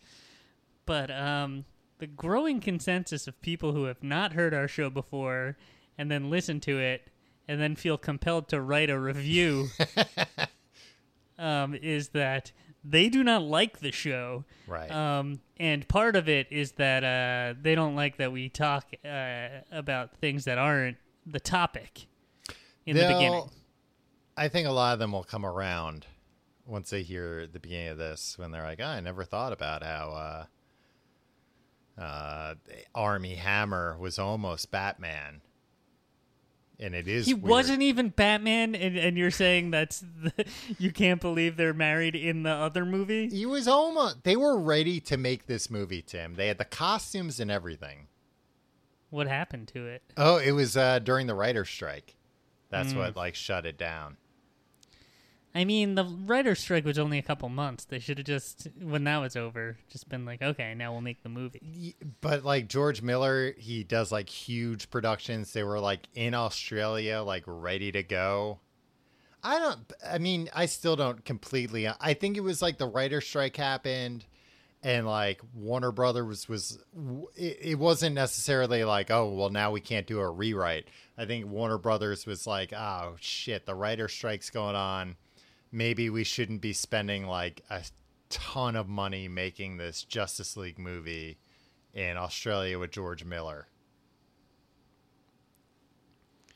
but 0.86 1.10
um, 1.10 1.64
the 1.98 2.06
growing 2.06 2.60
consensus 2.60 3.26
of 3.26 3.42
people 3.42 3.72
who 3.72 3.86
have 3.86 4.04
not 4.04 4.34
heard 4.34 4.54
our 4.54 4.68
show 4.68 4.88
before 4.88 5.56
and 5.98 6.08
then 6.08 6.30
listen 6.30 6.60
to 6.60 6.78
it 6.78 7.08
and 7.48 7.60
then 7.60 7.74
feel 7.74 7.98
compelled 7.98 8.46
to 8.50 8.60
write 8.60 8.88
a 8.88 9.00
review 9.00 9.70
um, 11.38 11.74
is 11.74 12.08
that 12.10 12.52
they 12.84 13.08
do 13.08 13.22
not 13.24 13.42
like 13.42 13.80
the 13.80 13.92
show. 13.92 14.44
Right. 14.66 14.90
Um, 14.90 15.40
and 15.58 15.86
part 15.88 16.16
of 16.16 16.28
it 16.28 16.46
is 16.50 16.72
that 16.72 17.04
uh, 17.04 17.58
they 17.60 17.74
don't 17.74 17.96
like 17.96 18.16
that 18.18 18.32
we 18.32 18.48
talk 18.48 18.86
uh, 19.04 19.48
about 19.72 20.16
things 20.16 20.44
that 20.44 20.58
aren't 20.58 20.96
the 21.26 21.40
topic 21.40 22.06
in 22.86 22.96
the 22.96 23.02
They'll- 23.02 23.18
beginning. 23.18 23.50
I 24.36 24.48
think 24.48 24.68
a 24.68 24.72
lot 24.72 24.92
of 24.92 24.98
them 25.00 25.10
will 25.12 25.24
come 25.24 25.44
around 25.44 26.06
once 26.64 26.90
they 26.90 27.02
hear 27.02 27.46
the 27.48 27.58
beginning 27.58 27.88
of 27.88 27.98
this 27.98 28.38
when 28.38 28.52
they're 28.52 28.62
like, 28.62 28.78
oh, 28.80 28.86
I 28.86 29.00
never 29.00 29.24
thought 29.24 29.52
about 29.52 29.82
how 29.82 30.10
uh, 30.10 32.00
Uh, 32.00 32.54
Armie 32.94 33.34
Hammer 33.34 33.96
was 33.98 34.18
almost 34.18 34.70
Batman, 34.70 35.40
and 36.80 36.94
it 36.94 37.08
is. 37.08 37.26
He 37.26 37.34
weird. 37.34 37.50
wasn't 37.50 37.82
even 37.82 38.10
Batman, 38.10 38.74
and, 38.74 38.96
and 38.96 39.16
you're 39.18 39.30
saying 39.30 39.70
that's 39.70 40.00
the, 40.00 40.44
you 40.78 40.92
can't 40.92 41.20
believe 41.20 41.56
they're 41.56 41.74
married 41.74 42.14
in 42.14 42.42
the 42.44 42.50
other 42.52 42.84
movie. 42.84 43.28
He 43.28 43.46
was 43.46 43.66
almost. 43.68 44.22
They 44.24 44.36
were 44.36 44.58
ready 44.58 45.00
to 45.00 45.16
make 45.16 45.46
this 45.46 45.70
movie, 45.70 46.02
Tim. 46.02 46.34
They 46.34 46.48
had 46.48 46.58
the 46.58 46.64
costumes 46.64 47.40
and 47.40 47.50
everything. 47.50 48.06
What 49.10 49.26
happened 49.26 49.68
to 49.68 49.86
it? 49.86 50.02
Oh, 50.16 50.36
it 50.36 50.52
was 50.52 50.76
uh, 50.76 50.98
during 50.98 51.26
the 51.26 51.34
writer's 51.34 51.68
strike. 51.70 52.16
That's 52.70 52.92
Hmm. 52.92 52.98
what 52.98 53.16
like 53.16 53.34
shut 53.34 53.64
it 53.64 53.78
down. 53.78 54.18
I 55.58 55.64
mean, 55.64 55.96
the 55.96 56.04
writer's 56.04 56.60
strike 56.60 56.84
was 56.84 57.00
only 57.00 57.18
a 57.18 57.22
couple 57.22 57.48
months. 57.48 57.84
They 57.84 57.98
should 57.98 58.18
have 58.18 58.26
just, 58.28 58.68
when 58.80 59.02
that 59.02 59.18
was 59.18 59.34
over, 59.34 59.76
just 59.90 60.08
been 60.08 60.24
like, 60.24 60.40
okay, 60.40 60.72
now 60.72 60.92
we'll 60.92 61.00
make 61.00 61.24
the 61.24 61.28
movie. 61.28 61.96
But 62.20 62.44
like 62.44 62.68
George 62.68 63.02
Miller, 63.02 63.56
he 63.58 63.82
does 63.82 64.12
like 64.12 64.28
huge 64.28 64.88
productions. 64.88 65.52
They 65.52 65.64
were 65.64 65.80
like 65.80 66.06
in 66.14 66.32
Australia, 66.32 67.22
like 67.22 67.42
ready 67.44 67.90
to 67.90 68.04
go. 68.04 68.60
I 69.42 69.58
don't. 69.58 69.80
I 70.08 70.18
mean, 70.18 70.48
I 70.54 70.66
still 70.66 70.94
don't 70.94 71.24
completely. 71.24 71.88
I 71.88 72.14
think 72.14 72.36
it 72.36 72.44
was 72.44 72.62
like 72.62 72.78
the 72.78 72.86
writer's 72.86 73.26
strike 73.26 73.56
happened, 73.56 74.26
and 74.84 75.08
like 75.08 75.40
Warner 75.56 75.90
Brothers 75.90 76.48
was. 76.48 76.78
it, 77.34 77.58
it 77.62 77.78
wasn't 77.80 78.14
necessarily 78.14 78.84
like, 78.84 79.10
oh 79.10 79.32
well, 79.32 79.50
now 79.50 79.72
we 79.72 79.80
can't 79.80 80.06
do 80.06 80.20
a 80.20 80.30
rewrite. 80.30 80.86
I 81.16 81.24
think 81.24 81.46
Warner 81.46 81.78
Brothers 81.78 82.26
was 82.26 82.46
like, 82.46 82.72
oh 82.72 83.16
shit, 83.18 83.66
the 83.66 83.74
writer's 83.74 84.12
strike's 84.12 84.50
going 84.50 84.76
on. 84.76 85.16
Maybe 85.70 86.08
we 86.08 86.24
shouldn't 86.24 86.60
be 86.60 86.72
spending 86.72 87.26
like 87.26 87.62
a 87.68 87.82
ton 88.30 88.76
of 88.76 88.88
money 88.88 89.28
making 89.28 89.76
this 89.76 90.02
Justice 90.02 90.56
League 90.56 90.78
movie 90.78 91.38
in 91.92 92.16
Australia 92.16 92.78
with 92.78 92.90
George 92.90 93.24
Miller. 93.24 93.68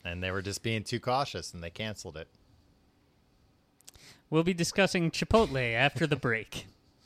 And 0.05 0.21
they 0.21 0.31
were 0.31 0.41
just 0.41 0.63
being 0.63 0.83
too 0.83 0.99
cautious 0.99 1.53
and 1.53 1.63
they 1.63 1.69
canceled 1.69 2.17
it. 2.17 2.27
We'll 4.29 4.43
be 4.43 4.53
discussing 4.53 5.11
Chipotle 5.11 5.73
after 5.75 6.07
the 6.07 6.15
break. 6.15 6.65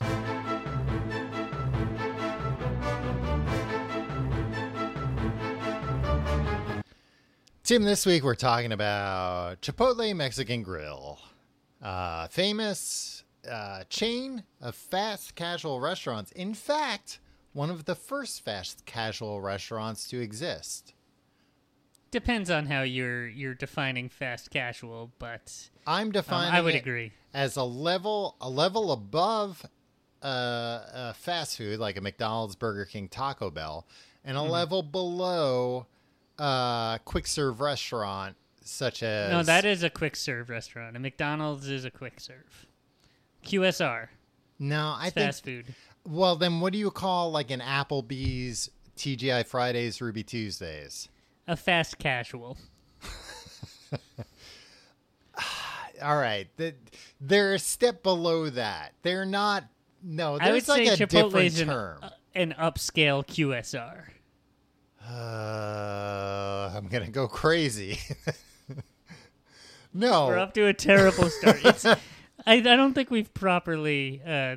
Tim, 7.68 7.82
this 7.82 8.06
week 8.06 8.24
we're 8.24 8.34
talking 8.34 8.72
about 8.72 9.60
Chipotle 9.60 10.16
Mexican 10.16 10.62
Grill, 10.62 11.18
uh, 11.82 12.28
famous 12.28 13.24
uh, 13.50 13.84
chain 13.88 14.44
of 14.60 14.74
fast 14.74 15.34
casual 15.34 15.80
restaurants. 15.80 16.32
In 16.32 16.54
fact, 16.54 17.20
one 17.52 17.70
of 17.70 17.84
the 17.84 17.94
first 17.94 18.44
fast 18.44 18.84
casual 18.86 19.40
restaurants 19.40 20.08
to 20.10 20.20
exist. 20.20 20.92
Depends 22.10 22.50
on 22.50 22.66
how 22.66 22.82
you're 22.82 23.26
you're 23.28 23.54
defining 23.54 24.08
fast 24.08 24.50
casual, 24.50 25.12
but 25.18 25.68
I'm 25.86 26.06
um, 26.06 26.12
defining 26.12 26.54
I 26.54 26.60
would 26.62 26.74
it 26.74 26.80
agree. 26.82 27.12
as 27.34 27.56
a 27.56 27.64
level 27.64 28.36
a 28.40 28.48
level 28.48 28.92
above 28.92 29.66
uh, 30.22 30.26
uh, 30.26 31.12
fast 31.12 31.56
food 31.58 31.78
like 31.78 31.96
a 31.96 32.00
McDonald's, 32.00 32.56
Burger 32.56 32.86
King, 32.86 33.08
Taco 33.08 33.50
Bell, 33.50 33.86
and 34.24 34.36
a 34.36 34.40
Mm-hmm. 34.40 34.50
level 34.50 34.82
below 34.82 35.86
uh, 36.38 36.98
quick 36.98 37.26
serve 37.26 37.60
restaurant 37.60 38.36
such 38.70 39.02
as 39.02 39.30
No, 39.30 39.42
that 39.42 39.64
is 39.64 39.82
a 39.82 39.90
quick 39.90 40.16
serve 40.16 40.50
restaurant. 40.50 40.96
A 40.96 40.98
McDonald's 41.00 41.68
is 41.68 41.84
a 41.84 41.90
quick 41.90 42.20
serve. 42.20 42.66
QSR, 43.44 44.08
no. 44.58 44.94
I 44.96 45.10
think 45.10 45.26
fast 45.26 45.44
food. 45.44 45.74
Well, 46.06 46.36
then 46.36 46.60
what 46.60 46.72
do 46.72 46.78
you 46.78 46.90
call 46.90 47.30
like 47.30 47.50
an 47.50 47.60
Applebee's, 47.60 48.70
TGI 48.96 49.46
Fridays, 49.46 50.00
Ruby 50.00 50.22
Tuesdays? 50.22 51.08
A 51.46 51.56
fast 51.56 51.98
casual. 51.98 52.56
All 56.02 56.16
right, 56.16 56.46
th- 56.56 56.76
they're 57.20 57.54
a 57.54 57.58
step 57.58 58.02
below 58.02 58.50
that. 58.50 58.94
They're 59.02 59.24
not. 59.26 59.64
No, 60.02 60.30
I 60.30 60.32
would 60.32 60.42
there's 60.42 60.68
like 60.68 60.86
say 60.86 60.94
a 60.94 60.96
different 60.96 61.32
Chipotle's 61.32 61.60
an, 61.60 61.68
term. 61.68 61.98
uh, 62.02 62.10
an 62.34 62.54
upscale 62.58 63.26
QSR. 63.26 64.04
Uh, 65.10 66.70
I'm 66.74 66.86
gonna 66.88 67.10
go 67.10 67.26
crazy. 67.28 67.98
no, 69.94 70.26
We're 70.26 70.38
up 70.38 70.54
to 70.54 70.66
a 70.66 70.74
terrible 70.74 71.30
start. 71.30 71.84
I, 72.46 72.54
I 72.54 72.60
don't 72.60 72.94
think 72.94 73.10
we've 73.10 73.32
properly 73.34 74.22
uh, 74.24 74.56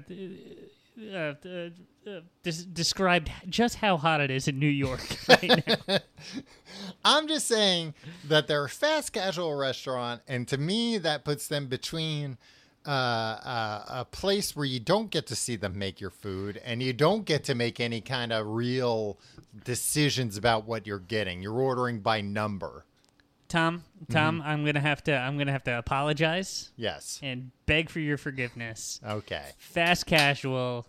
uh, 1.14 1.34
uh, 1.46 1.70
uh, 2.08 2.22
des- 2.44 2.66
described 2.72 3.32
just 3.50 3.76
how 3.76 3.98
hot 3.98 4.22
it 4.22 4.32
is 4.32 4.48
in 4.48 4.60
New 4.60 4.68
York 4.68 5.02
right 5.30 5.64
now. 5.68 6.00
I'm 7.06 7.28
just 7.28 7.48
saying 7.48 7.94
that 8.28 8.48
they're 8.48 8.66
a 8.66 8.70
fast 8.70 9.14
casual 9.14 9.56
restaurant, 9.56 10.22
and 10.28 10.48
to 10.48 10.58
me, 10.58 10.98
that 11.00 11.26
puts 11.26 11.48
them 11.48 11.68
between 11.68 12.38
uh, 12.86 12.90
uh, 12.90 13.86
a 13.90 14.06
place 14.06 14.56
where 14.56 14.66
you 14.66 14.80
don't 14.80 15.12
get 15.12 15.28
to 15.28 15.36
see 15.36 15.56
them 15.56 15.78
make 15.78 16.02
your 16.02 16.10
food, 16.10 16.60
and 16.66 16.82
you 16.82 16.94
don't 16.94 17.26
get 17.26 17.44
to 17.46 17.56
make 17.56 17.80
any 17.80 18.02
kind 18.02 18.32
of 18.32 18.48
real 18.48 19.20
decisions 19.64 20.38
about 20.38 20.66
what 20.66 20.88
you're 20.88 21.00
getting. 21.00 21.44
You're 21.44 21.60
ordering 21.60 22.00
by 22.00 22.22
number. 22.22 22.86
Tom, 23.52 23.84
Tom, 24.10 24.40
Mm-hmm. 24.40 24.48
I'm 24.48 24.66
gonna 24.66 24.80
have 24.80 25.04
to 25.04 25.14
I'm 25.16 25.38
gonna 25.38 25.52
have 25.52 25.64
to 25.66 25.78
apologize 25.78 26.72
Yes. 26.78 27.20
and 27.22 27.52
beg 27.66 27.90
for 27.90 28.00
your 28.00 28.18
forgiveness. 28.18 29.00
Okay. 29.06 29.44
Fast 29.58 30.06
casual 30.06 30.88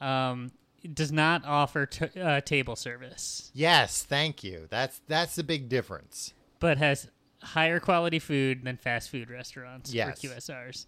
um, 0.00 0.52
does 0.92 1.10
not 1.10 1.44
offer 1.44 1.86
t- 1.86 2.20
uh, 2.20 2.40
table 2.40 2.76
service, 2.76 3.50
Yes. 3.54 4.02
Thank 4.04 4.44
you. 4.44 4.66
That's 4.70 5.00
that's 5.08 5.34
the 5.34 5.42
big 5.44 5.68
difference. 5.68 6.32
but 6.60 6.78
has 6.78 7.08
higher 7.42 7.78
quality 7.80 8.18
food 8.18 8.64
than 8.64 8.76
fast 8.76 9.10
food 9.10 9.28
restaurants 9.30 9.92
Yes. 9.92 10.24
or 10.24 10.28
QSRs, 10.28 10.86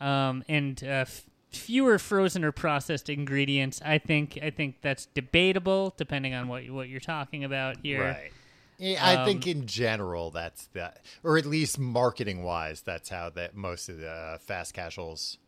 um, 0.00 0.44
and 0.48 0.82
uh, 0.84 1.06
f- 1.08 1.24
fewer 1.50 1.98
frozen 1.98 2.44
or 2.44 2.52
processed 2.52 3.08
ingredients. 3.08 3.80
I 3.84 3.98
think 3.98 4.38
I 4.42 4.50
think 4.50 4.82
that's 4.82 5.06
debatable 5.06 5.94
depending 5.96 6.34
on 6.34 6.48
what 6.48 6.68
what 6.70 6.88
you're 6.88 7.00
talking 7.00 7.44
about 7.44 7.78
here. 7.82 8.02
Right. 8.04 8.32
Yeah, 8.78 9.04
I 9.04 9.16
Um, 9.16 9.24
think 9.26 9.46
in 9.46 9.66
general 9.66 10.30
that's 10.30 10.66
that, 10.74 11.04
or 11.22 11.38
at 11.38 11.46
least 11.46 11.78
marketing 11.78 12.42
wise, 12.42 12.82
that's 12.82 13.08
how 13.08 13.30
that 13.30 13.54
most 13.56 13.88
of 13.88 13.98
the 13.98 14.38
fast 14.44 14.74
casuals 14.74 15.38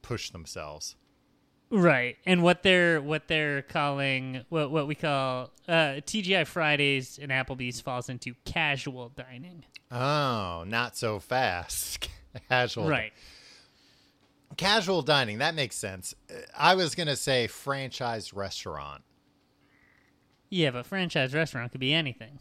push 0.00 0.30
themselves. 0.30 0.96
Right, 1.70 2.16
and 2.26 2.42
what 2.42 2.62
they're 2.62 3.00
what 3.00 3.28
they're 3.28 3.62
calling 3.62 4.44
what 4.50 4.70
what 4.70 4.86
we 4.86 4.94
call 4.94 5.50
uh, 5.66 6.00
TGI 6.04 6.46
Fridays 6.46 7.18
and 7.20 7.30
Applebee's 7.32 7.80
falls 7.80 8.08
into 8.10 8.34
casual 8.44 9.08
dining. 9.10 9.64
Oh, 9.90 10.64
not 10.66 10.96
so 10.96 11.18
fast. 11.18 12.08
Casual. 12.48 12.88
Right. 12.88 13.12
Casual 14.56 15.02
dining. 15.02 15.38
That 15.38 15.54
makes 15.54 15.76
sense. 15.76 16.14
Uh, 16.30 16.34
I 16.56 16.74
was 16.74 16.94
going 16.94 17.06
to 17.08 17.16
say 17.16 17.46
franchise 17.46 18.32
restaurant. 18.32 19.02
Yeah, 20.50 20.70
but 20.70 20.86
franchise 20.86 21.32
restaurant 21.34 21.72
could 21.72 21.80
be 21.80 21.92
anything. 21.94 22.38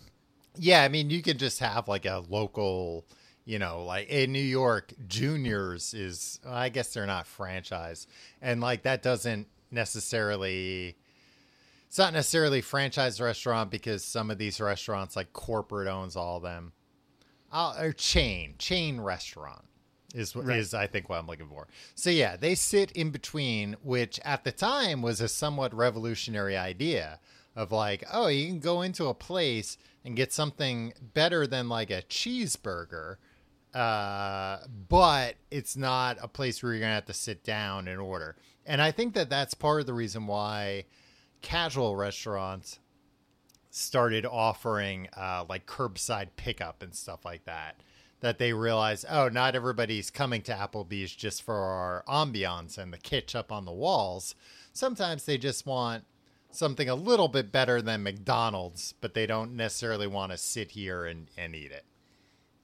Yeah, 0.58 0.84
I 0.84 0.90
mean, 0.90 1.10
you 1.10 1.22
could 1.22 1.40
just 1.40 1.60
have 1.60 1.88
like 1.88 2.06
a 2.06 2.24
local, 2.30 3.06
you 3.46 3.60
know, 3.60 3.84
like 3.86 4.10
in 4.10 4.32
New 4.32 4.40
York, 4.40 4.94
Juniors 5.08 5.94
is, 5.94 6.40
I 6.46 6.70
guess 6.70 6.94
they're 6.94 7.06
not 7.06 7.26
franchise. 7.28 8.08
And 8.42 8.62
like 8.62 8.84
that 8.84 9.02
doesn't 9.02 9.48
necessarily, 9.72 10.96
it's 11.88 11.98
not 11.98 12.14
necessarily 12.14 12.62
franchise 12.62 13.20
restaurant 13.22 13.72
because 13.72 14.04
some 14.04 14.30
of 14.30 14.38
these 14.38 14.60
restaurants, 14.60 15.16
like 15.16 15.34
corporate 15.34 15.88
owns 15.88 16.16
all 16.16 16.38
of 16.38 16.44
them. 16.44 16.74
Uh, 17.52 17.76
or 17.80 17.92
chain, 17.92 18.56
chain 18.58 19.00
restaurant 19.02 19.66
is 20.14 20.36
Right. 20.36 20.58
is 20.58 20.74
I 20.74 20.88
think 20.88 21.10
what 21.10 21.20
I'm 21.20 21.28
looking 21.28 21.48
for. 21.50 21.68
So 21.96 22.10
yeah, 22.10 22.36
they 22.38 22.56
sit 22.56 22.92
in 22.94 23.10
between, 23.12 23.76
which 23.84 24.20
at 24.24 24.44
the 24.44 24.52
time 24.52 25.02
was 25.02 25.20
a 25.22 25.28
somewhat 25.28 25.74
revolutionary 25.74 26.56
idea 26.56 27.20
of 27.56 27.72
like, 27.72 28.04
oh, 28.12 28.28
you 28.28 28.48
can 28.48 28.60
go 28.60 28.82
into 28.82 29.08
a 29.08 29.14
place 29.14 29.78
and 30.06 30.16
get 30.16 30.32
something 30.32 30.94
better 31.14 31.46
than 31.46 31.70
like 31.70 31.92
a 31.92 32.02
cheeseburger, 32.04 33.18
uh, 33.74 34.60
but 34.88 35.36
it's 35.50 35.76
not 35.76 36.18
a 36.22 36.28
place 36.28 36.62
where 36.62 36.74
you're 36.74 36.82
gonna 36.82 36.94
have 36.94 37.06
to 37.06 37.14
sit 37.14 37.44
down 37.44 37.88
and 37.88 38.00
order. 38.00 38.36
And 38.66 38.82
I 38.82 38.92
think 38.92 39.14
that 39.16 39.30
that's 39.30 39.54
part 39.54 39.82
of 39.82 39.88
the 39.88 39.94
reason 39.94 40.28
why 40.28 40.86
casual 41.42 41.96
restaurants 41.96 42.80
started 43.70 44.26
offering 44.26 45.08
uh, 45.16 45.46
like 45.48 45.66
curbside 45.66 46.30
pickup 46.36 46.84
and 46.84 46.94
stuff 46.94 47.26
like 47.26 47.46
that. 47.46 47.82
That 48.20 48.38
they 48.38 48.54
realized, 48.54 49.06
oh, 49.10 49.30
not 49.30 49.56
everybody's 49.56 50.12
coming 50.12 50.44
to 50.44 50.54
Applebee's 50.54 51.16
just 51.16 51.42
for 51.42 51.56
our 51.56 52.04
ambiance 52.08 52.78
and 52.78 52.94
the 52.94 53.00
kitsch 53.00 53.34
up 53.34 53.52
on 53.52 53.66
the 53.66 53.72
walls. 53.72 54.36
Sometimes 54.74 55.26
they 55.26 55.40
just 55.40 55.66
want 55.66 56.04
something 56.56 56.88
a 56.90 56.96
little 56.96 57.28
bit 57.28 57.52
better 57.52 57.82
than 57.82 58.04
McDonald's, 58.04 58.94
but 59.02 59.14
they 59.14 59.26
don't 59.26 59.56
necessarily 59.56 60.08
want 60.08 60.32
to 60.32 60.38
sit 60.38 60.72
here 60.72 61.06
and, 61.06 61.28
and 61.38 61.56
eat 61.56 61.72
it. 61.72 61.86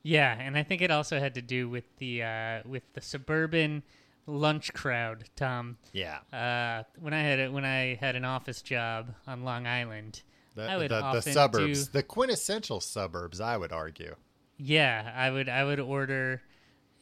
Yeah, 0.04 0.38
and 0.40 0.58
I 0.58 0.64
think 0.64 0.82
it 0.82 0.92
also 0.92 1.20
had 1.20 1.34
to 1.36 1.42
do 1.42 1.68
with 1.70 1.84
the 1.98 2.24
uh, 2.24 2.60
with 2.66 2.84
the 2.94 3.02
suburban 3.02 3.84
lunch 4.26 4.74
crowd, 4.74 5.26
Tom. 5.36 5.78
Yeah. 5.92 6.20
Uh, 6.32 6.84
when 7.00 7.14
I 7.14 7.22
had 7.22 7.40
a, 7.40 7.52
when 7.52 7.66
I 7.66 7.96
had 7.96 8.16
an 8.16 8.24
office 8.26 8.62
job 8.62 9.14
on 9.26 9.44
Long 9.44 9.68
Island, 9.68 10.22
The, 10.56 10.64
I 10.70 10.78
would 10.78 10.92
the, 10.92 11.12
the 11.14 11.22
suburbs, 11.22 11.88
do- 11.88 11.92
the 11.94 12.04
quintessential 12.04 12.80
suburbs, 12.80 13.42
I 13.42 13.58
would 13.58 13.72
argue. 13.74 14.16
yeah, 14.58 15.12
I 15.16 15.30
would 15.30 15.50
I 15.50 15.64
would 15.66 15.80
order 15.80 16.42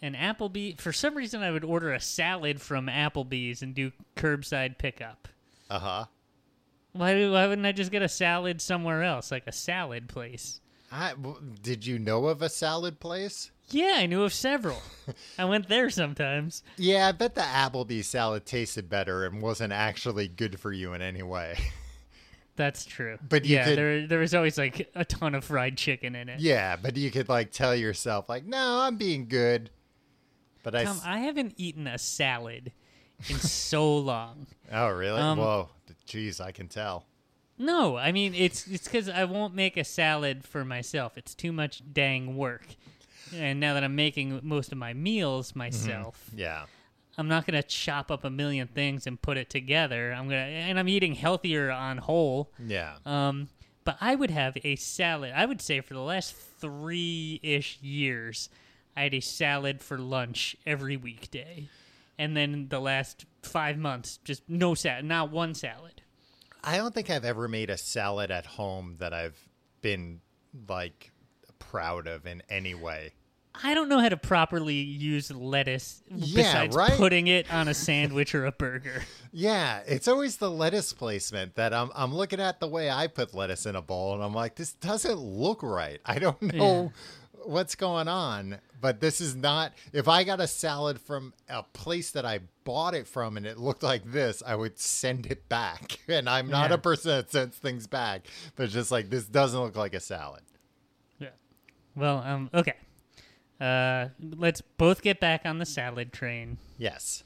an 0.01 0.13
Applebee. 0.15 0.79
For 0.79 0.91
some 0.93 1.15
reason, 1.15 1.41
I 1.43 1.51
would 1.51 1.63
order 1.63 1.93
a 1.93 1.99
salad 2.01 2.59
from 2.61 2.87
Applebee's 2.87 3.61
and 3.61 3.75
do 3.75 3.91
curbside 4.15 4.77
pickup. 4.79 5.27
Uh 5.69 5.79
huh. 5.79 6.05
Why 6.95 7.13
do, 7.13 7.31
why 7.33 7.45
wouldn't 7.47 7.67
I 7.67 7.73
just 7.73 7.91
get 7.91 8.01
a 8.01 8.07
salad 8.07 8.61
somewhere 8.61 9.03
else, 9.03 9.29
like 9.31 9.47
a 9.47 9.51
salad 9.51 10.07
place? 10.07 10.61
I, 10.91 11.09
w- 11.11 11.41
did 11.61 11.85
you 11.85 11.99
know 11.99 12.27
of 12.27 12.41
a 12.41 12.47
salad 12.47 12.99
place? 13.01 13.51
Yeah, 13.69 13.95
I 13.97 14.05
knew 14.05 14.23
of 14.23 14.33
several. 14.33 14.81
I 15.37 15.43
went 15.45 15.67
there 15.67 15.89
sometimes. 15.89 16.63
Yeah, 16.77 17.07
I 17.07 17.11
bet 17.11 17.35
the 17.35 17.41
Applebee's 17.41 18.07
salad 18.07 18.45
tasted 18.45 18.89
better 18.89 19.25
and 19.25 19.41
wasn't 19.41 19.73
actually 19.73 20.27
good 20.29 20.57
for 20.59 20.71
you 20.71 20.93
in 20.93 21.01
any 21.01 21.23
way. 21.23 21.57
That's 22.55 22.85
true. 22.85 23.17
But 23.27 23.43
yeah, 23.43 23.65
could- 23.65 23.77
there 23.77 24.07
there 24.07 24.19
was 24.19 24.33
always 24.33 24.57
like 24.57 24.89
a 24.95 25.03
ton 25.03 25.35
of 25.35 25.43
fried 25.43 25.75
chicken 25.77 26.15
in 26.15 26.29
it. 26.29 26.39
yeah, 26.39 26.77
but 26.77 26.95
you 26.95 27.11
could 27.11 27.27
like 27.27 27.51
tell 27.51 27.75
yourself 27.75 28.29
like, 28.29 28.45
no, 28.45 28.79
I'm 28.81 28.95
being 28.95 29.27
good. 29.27 29.71
But 30.63 30.75
I, 30.75 30.85
Tom, 30.85 30.95
s- 30.97 31.03
I 31.05 31.17
haven't 31.19 31.55
eaten 31.57 31.85
a 31.87 31.97
salad 31.97 32.71
in 33.29 33.37
so 33.39 33.97
long. 33.97 34.47
oh 34.71 34.89
really? 34.89 35.21
um, 35.21 35.37
Whoa, 35.37 35.69
jeez, 36.07 36.39
I 36.41 36.51
can 36.51 36.67
tell. 36.67 37.05
No, 37.57 37.95
I 37.97 38.11
mean 38.11 38.33
it's 38.35 38.67
it's 38.67 38.83
because 38.85 39.07
I 39.09 39.23
won't 39.23 39.53
make 39.55 39.77
a 39.77 39.83
salad 39.83 40.43
for 40.43 40.65
myself. 40.65 41.17
It's 41.17 41.33
too 41.33 41.51
much 41.51 41.81
dang 41.93 42.35
work. 42.35 42.65
And 43.33 43.59
now 43.59 43.73
that 43.73 43.83
I'm 43.83 43.95
making 43.95 44.39
most 44.43 44.71
of 44.71 44.77
my 44.77 44.93
meals 44.93 45.55
myself, 45.55 46.29
Yeah, 46.35 46.65
I'm 47.17 47.27
not 47.27 47.45
gonna 47.47 47.63
chop 47.63 48.11
up 48.11 48.23
a 48.25 48.29
million 48.29 48.67
things 48.67 49.07
and 49.07 49.21
put 49.21 49.37
it 49.37 49.49
together. 49.49 50.11
I'm 50.13 50.25
gonna 50.27 50.41
and 50.41 50.77
I'm 50.77 50.89
eating 50.89 51.15
healthier 51.15 51.71
on 51.71 51.97
whole. 51.97 52.51
yeah. 52.65 52.95
Um, 53.05 53.47
but 53.85 53.97
I 54.01 54.15
would 54.15 54.31
have 54.31 54.57
a 54.63 54.75
salad. 54.75 55.31
I 55.35 55.45
would 55.45 55.61
say 55.61 55.79
for 55.79 55.93
the 55.93 55.99
last 56.01 56.35
three 56.35 57.39
ish 57.43 57.79
years, 57.81 58.49
I 58.97 59.03
had 59.03 59.13
a 59.13 59.19
salad 59.21 59.81
for 59.81 59.97
lunch 59.97 60.55
every 60.65 60.97
weekday, 60.97 61.69
and 62.17 62.35
then 62.35 62.67
the 62.69 62.79
last 62.79 63.25
five 63.41 63.77
months, 63.77 64.19
just 64.23 64.43
no 64.47 64.73
salad, 64.73 65.05
not 65.05 65.31
one 65.31 65.53
salad. 65.53 66.01
I 66.63 66.77
don't 66.77 66.93
think 66.93 67.09
I've 67.09 67.25
ever 67.25 67.47
made 67.47 67.69
a 67.69 67.77
salad 67.77 68.31
at 68.31 68.45
home 68.45 68.95
that 68.99 69.13
I've 69.13 69.37
been 69.81 70.21
like 70.67 71.11
proud 71.59 72.07
of 72.07 72.25
in 72.25 72.41
any 72.49 72.73
way. 72.73 73.13
I 73.63 73.73
don't 73.73 73.87
know 73.87 73.99
how 73.99 74.09
to 74.09 74.17
properly 74.17 74.73
use 74.73 75.31
lettuce 75.31 76.03
Yeah, 76.09 76.35
besides 76.43 76.75
right? 76.75 76.91
putting 76.91 77.27
it 77.27 77.53
on 77.53 77.67
a 77.69 77.73
sandwich 77.73 78.35
or 78.35 78.45
a 78.45 78.51
burger. 78.51 79.03
Yeah, 79.37 79.81
it's 79.85 80.07
always 80.07 80.37
the 80.37 80.49
lettuce 80.49 80.93
placement 80.93 81.55
that 81.55 81.73
I'm 81.73 81.91
I'm 81.93 82.15
looking 82.15 82.39
at 82.39 82.61
the 82.61 82.69
way 82.69 82.89
I 82.89 83.07
put 83.07 83.33
lettuce 83.33 83.65
in 83.65 83.75
a 83.75 83.81
bowl 83.81 84.13
and 84.13 84.23
I'm 84.23 84.33
like 84.33 84.55
this 84.55 84.71
doesn't 84.71 85.17
look 85.19 85.61
right. 85.61 85.99
I 86.05 86.19
don't 86.19 86.41
know 86.41 86.93
what's 87.43 87.75
going 87.75 88.07
on, 88.07 88.59
but 88.85 88.99
this 88.99 89.19
is 89.19 89.35
not 89.35 89.73
if 89.93 90.07
I 90.07 90.23
got 90.23 90.39
a 90.39 90.45
salad 90.47 91.01
from 91.01 91.33
a 91.49 91.63
place 91.63 92.11
that 92.11 92.23
I 92.23 92.41
bought 92.65 92.93
it 92.93 93.07
from 93.07 93.35
and 93.35 93.45
it 93.47 93.57
looked 93.57 93.81
like 93.81 94.03
this, 94.11 94.43
I 94.45 94.55
would 94.55 94.77
send 94.77 95.25
it 95.25 95.49
back. 95.49 95.97
And 96.07 96.29
I'm 96.29 96.47
not 96.49 96.69
Yeah. 96.69 96.75
a 96.75 96.77
person 96.77 97.09
that 97.11 97.31
sends 97.31 97.57
things 97.57 97.87
back, 97.87 98.27
but 98.55 98.69
just 98.69 98.91
like 98.91 99.09
this 99.09 99.25
doesn't 99.25 99.59
look 99.59 99.75
like 99.75 99.95
a 99.95 99.99
salad. 99.99 100.43
Yeah. 101.19 101.29
Well, 101.95 102.19
um, 102.23 102.49
okay. 102.53 102.75
Uh, 103.59 104.09
let's 104.19 104.61
both 104.61 105.01
get 105.01 105.19
back 105.19 105.41
on 105.45 105.57
the 105.57 105.65
salad 105.65 106.13
train. 106.13 106.57
Yes. 106.77 107.23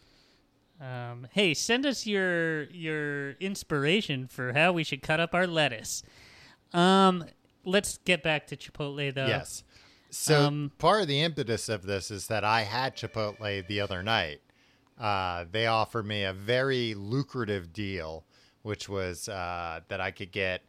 Um, 0.79 1.27
hey, 1.33 1.53
send 1.53 1.85
us 1.85 2.07
your 2.07 2.63
your 2.69 3.31
inspiration 3.41 4.27
for 4.27 4.53
how 4.53 4.71
we 4.71 4.85
should 4.85 5.01
cut 5.01 5.19
up 5.19 5.33
our 5.35 5.45
lettuce. 5.45 6.03
Um, 6.71 7.25
let's 7.65 7.97
get 8.05 8.23
back 8.23 8.47
to 8.47 8.55
Chipotle 8.55 9.13
though. 9.13 9.27
Yes. 9.27 9.63
So 10.09 10.47
Um, 10.47 10.71
part 10.77 11.01
of 11.01 11.07
the 11.07 11.21
impetus 11.21 11.69
of 11.69 11.83
this 11.83 12.09
is 12.09 12.27
that 12.27 12.43
I 12.43 12.61
had 12.61 12.95
Chipotle 12.95 13.67
the 13.67 13.79
other 13.79 14.01
night. 14.01 14.41
Uh, 14.97 15.45
they 15.49 15.67
offered 15.67 16.05
me 16.05 16.23
a 16.23 16.33
very 16.33 16.93
lucrative 16.93 17.71
deal, 17.71 18.25
which 18.63 18.89
was 18.89 19.29
uh, 19.29 19.81
that 19.87 20.01
I 20.01 20.11
could 20.11 20.31
get 20.31 20.63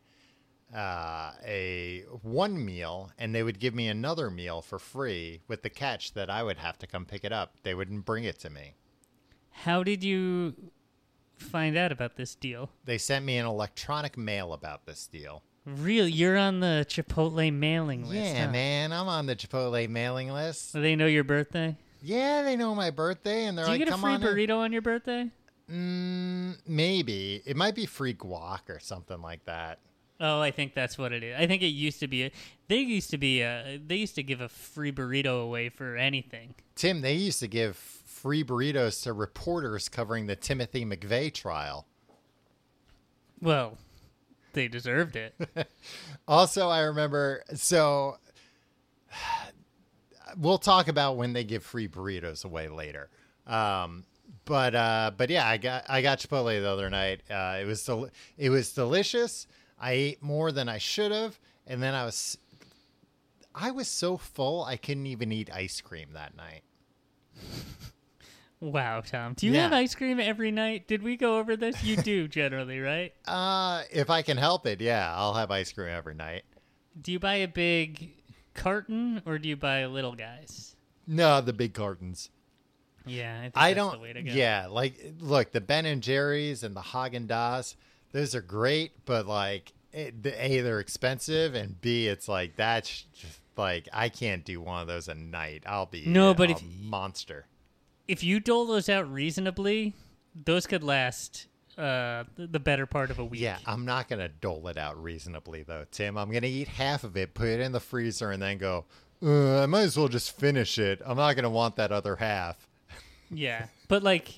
uh, 0.75 1.33
a 1.45 2.05
one 2.23 2.65
meal, 2.65 3.11
and 3.19 3.35
they 3.35 3.43
would 3.43 3.59
give 3.59 3.75
me 3.75 3.89
another 3.89 4.31
meal 4.31 4.63
for 4.63 4.79
free, 4.79 5.41
with 5.49 5.63
the 5.63 5.71
catch 5.71 6.13
that 6.15 6.31
I 6.31 6.43
would 6.43 6.59
have 6.59 6.79
to 6.79 6.87
come 6.87 7.07
pick 7.07 7.25
it 7.25 7.33
up. 7.33 7.57
They 7.65 7.75
wouldn't 7.75 8.05
bring 8.05 8.25
it 8.25 8.39
to 8.41 8.51
me. 8.51 8.75
How 9.51 9.83
did 9.83 10.05
you 10.05 10.55
find 11.37 11.77
out 11.77 11.91
about 11.91 12.17
this 12.17 12.35
deal? 12.37 12.71
They 12.85 12.99
sent 12.99 13.25
me 13.25 13.37
an 13.37 13.47
electronic 13.47 14.17
mail 14.17 14.53
about 14.53 14.87
this 14.87 15.07
deal. 15.07 15.43
Really, 15.67 16.11
you're 16.11 16.39
on 16.39 16.61
the 16.61 16.87
Chipotle 16.89 17.53
mailing 17.53 18.09
list. 18.09 18.35
yeah, 18.35 18.47
huh? 18.47 18.53
man, 18.53 18.93
I'm 18.93 19.09
on 19.09 19.27
the 19.27 19.37
Chipotle 19.37 19.89
mailing 19.89 20.31
list. 20.31 20.73
Do 20.73 20.81
they 20.81 20.97
know 20.97 21.07
your 21.07 21.25
birthday? 21.25 21.77
Yeah, 22.03 22.43
they 22.43 22.57
know 22.57 22.75
my 22.75 22.91
birthday, 22.91 23.45
and 23.45 23.57
they're 23.59 23.67
like, 23.67 23.75
Do 23.75 23.79
you 23.81 23.85
get 23.85 23.89
a 23.89 23.91
"Come 23.93 24.01
free 24.01 24.13
on 24.13 24.23
in." 24.23 24.29
burrito 24.29 24.57
on 24.59 24.73
your 24.73 24.81
birthday? 24.83 25.31
Mm, 25.71 26.57
maybe 26.67 27.43
it 27.45 27.57
might 27.57 27.75
be 27.75 27.87
free 27.87 28.15
guac 28.15 28.69
or 28.69 28.81
something 28.81 29.21
like 29.21 29.45
that. 29.45 29.79
Oh, 30.19 30.41
I 30.41 30.51
think 30.51 30.75
that's 30.75 30.99
what 30.99 31.13
it 31.13 31.23
is. 31.23 31.37
I 31.39 31.47
think 31.47 31.63
it 31.63 31.67
used 31.69 32.01
to 32.01 32.09
be. 32.09 32.25
A, 32.25 32.33
they 32.69 32.79
used 32.79 33.11
to 33.11 33.19
be. 33.19 33.43
A, 33.43 33.79
they 33.87 33.97
used 33.97 34.15
to 34.17 34.23
give 34.23 34.41
a 34.41 34.49
free 34.49 34.93
burrito 34.93 35.43
away 35.43 35.69
for 35.69 35.97
anything. 35.97 36.55
Tim, 36.75 37.03
they 37.03 37.15
used 37.15 37.41
to 37.41 37.49
give 37.49 37.77
free 37.77 38.43
burritos 38.43 39.03
to 39.05 39.13
reporters 39.13 39.89
covering 39.89 40.27
the 40.27 40.37
Timothy 40.37 40.85
McVeigh 40.85 41.33
trial. 41.33 41.87
Well, 43.41 43.79
they 44.53 44.69
deserved 44.69 45.17
it. 45.17 45.35
Also, 46.29 46.69
I 46.69 46.83
remember 46.83 47.43
so 47.55 48.19
we'll 50.37 50.59
talk 50.59 50.87
about 50.89 51.17
when 51.17 51.33
they 51.33 51.43
give 51.43 51.65
free 51.65 51.89
burritos 51.89 52.45
away 52.45 52.69
later. 52.69 53.11
Um, 53.47 54.05
but 54.45 54.75
uh, 54.75 55.11
but 55.17 55.31
yeah, 55.31 55.47
I 55.47 55.57
got 55.57 55.85
I 55.89 56.03
got 56.03 56.19
Chipotle 56.21 56.61
the 56.61 56.69
other 56.71 56.89
night. 56.91 57.23
Uh, 57.31 57.59
it 57.61 57.65
was 57.65 57.85
del- 57.85 58.11
it 58.39 58.51
was 58.51 58.73
delicious. 58.73 59.47
I 59.79 59.93
ate 59.93 60.23
more 60.23 60.53
than 60.53 60.69
I 60.69 60.79
should 60.79 61.11
have, 61.11 61.41
and 61.67 61.83
then 61.83 61.95
I 61.95 62.05
was 62.05 62.39
I 63.55 63.71
was 63.71 63.89
so 63.89 64.17
full 64.17 64.63
I 64.65 64.77
couldn't 64.77 65.07
even 65.07 65.33
eat 65.33 65.51
ice 65.53 65.81
cream 65.81 66.11
that 66.13 66.37
night. 66.37 66.63
Wow, 68.61 69.01
Tom. 69.01 69.35
Do 69.35 69.47
you 69.47 69.53
Yeah. 69.53 69.63
have 69.65 69.73
ice 69.73 69.95
cream 69.95 70.21
every 70.21 70.51
night? 70.51 70.87
Did 70.89 71.03
we 71.03 71.17
go 71.17 71.39
over 71.39 71.57
this? 71.57 71.83
You 71.85 71.97
do 71.97 72.29
generally, 72.41 72.81
right? 72.81 73.13
Uh, 73.27 73.83
if 73.91 74.11
I 74.11 74.23
can 74.23 74.37
help 74.37 74.67
it, 74.67 74.81
yeah, 74.81 75.13
I'll 75.17 75.35
have 75.35 75.51
ice 75.51 75.73
cream 75.73 75.89
every 75.89 76.15
night. 76.15 76.43
Do 77.01 77.13
you 77.13 77.19
buy 77.19 77.37
a 77.37 77.49
big 77.49 78.11
carton 78.55 79.23
or 79.27 79.39
do 79.39 79.49
you 79.49 79.57
buy 79.57 79.87
little 79.87 80.15
guys? 80.15 80.77
No, 81.07 81.41
the 81.41 81.53
big 81.53 81.75
cartons. 81.75 82.31
Yeah, 83.07 83.37
I, 83.39 83.43
think 83.43 83.53
I 83.57 83.69
that's 83.73 83.77
don't. 83.77 83.93
The 83.93 83.99
way 84.03 84.13
to 84.13 84.23
go. 84.23 84.33
Yeah, 84.33 84.67
like 84.69 85.15
look, 85.21 85.53
the 85.53 85.61
Ben 85.61 85.87
and 85.87 86.03
Jerry's 86.03 86.63
and 86.63 86.77
the 86.77 86.83
Haagen 86.83 87.27
Dazs, 87.27 87.75
those 88.13 88.35
are 88.35 88.43
great, 88.43 88.93
but 89.07 89.27
like, 89.27 89.73
it, 89.93 90.23
the, 90.23 90.45
a 90.45 90.61
they're 90.61 90.81
expensive, 90.81 91.55
and 91.55 91.81
b 91.81 92.07
it's 92.09 92.29
like 92.29 92.57
that's 92.57 93.07
just 93.15 93.41
like 93.57 93.89
I 93.93 94.11
can't 94.11 94.45
do 94.45 94.61
one 94.61 94.83
of 94.83 94.87
those 94.87 95.09
a 95.09 95.15
night. 95.15 95.63
I'll 95.67 95.87
be 95.87 96.05
No, 96.07 96.31
a, 96.31 96.35
but 96.35 96.51
a 96.51 96.53
if- 96.53 96.63
monster. 96.83 97.47
If 98.11 98.25
you 98.25 98.41
dole 98.41 98.67
those 98.67 98.89
out 98.89 99.09
reasonably, 99.09 99.95
those 100.35 100.67
could 100.67 100.83
last 100.83 101.47
uh, 101.79 102.25
the 102.37 102.59
better 102.59 102.85
part 102.85 103.13
of 103.13 103.21
a 103.21 103.25
week. 103.25 103.41
Yeah, 103.41 103.59
I'm 103.65 103.85
not 103.85 104.09
gonna 104.09 104.29
dole 104.29 104.67
it 104.67 104.77
out 104.77 105.01
reasonably 105.01 105.63
though, 105.63 105.87
Tim. 105.93 106.19
I'm 106.19 106.33
gonna 106.33 106.49
eat 106.49 106.67
half 106.67 107.05
of 107.05 107.17
it, 107.17 107.35
put 107.35 107.47
it 107.47 107.61
in 107.61 107.71
the 107.71 107.79
freezer, 107.79 108.33
and 108.33 108.43
then 108.43 108.59
go. 108.59 108.85
Uh, 109.23 109.63
I 109.63 109.67
might 109.67 109.83
as 109.83 109.97
well 109.97 110.09
just 110.09 110.37
finish 110.37 110.77
it. 110.77 111.01
I'm 111.07 111.19
not 111.19 111.37
gonna 111.37 111.51
want 111.51 111.77
that 111.77 111.93
other 111.93 112.17
half. 112.17 112.57
Yeah, 113.31 113.67
but 113.87 114.03
like 114.03 114.35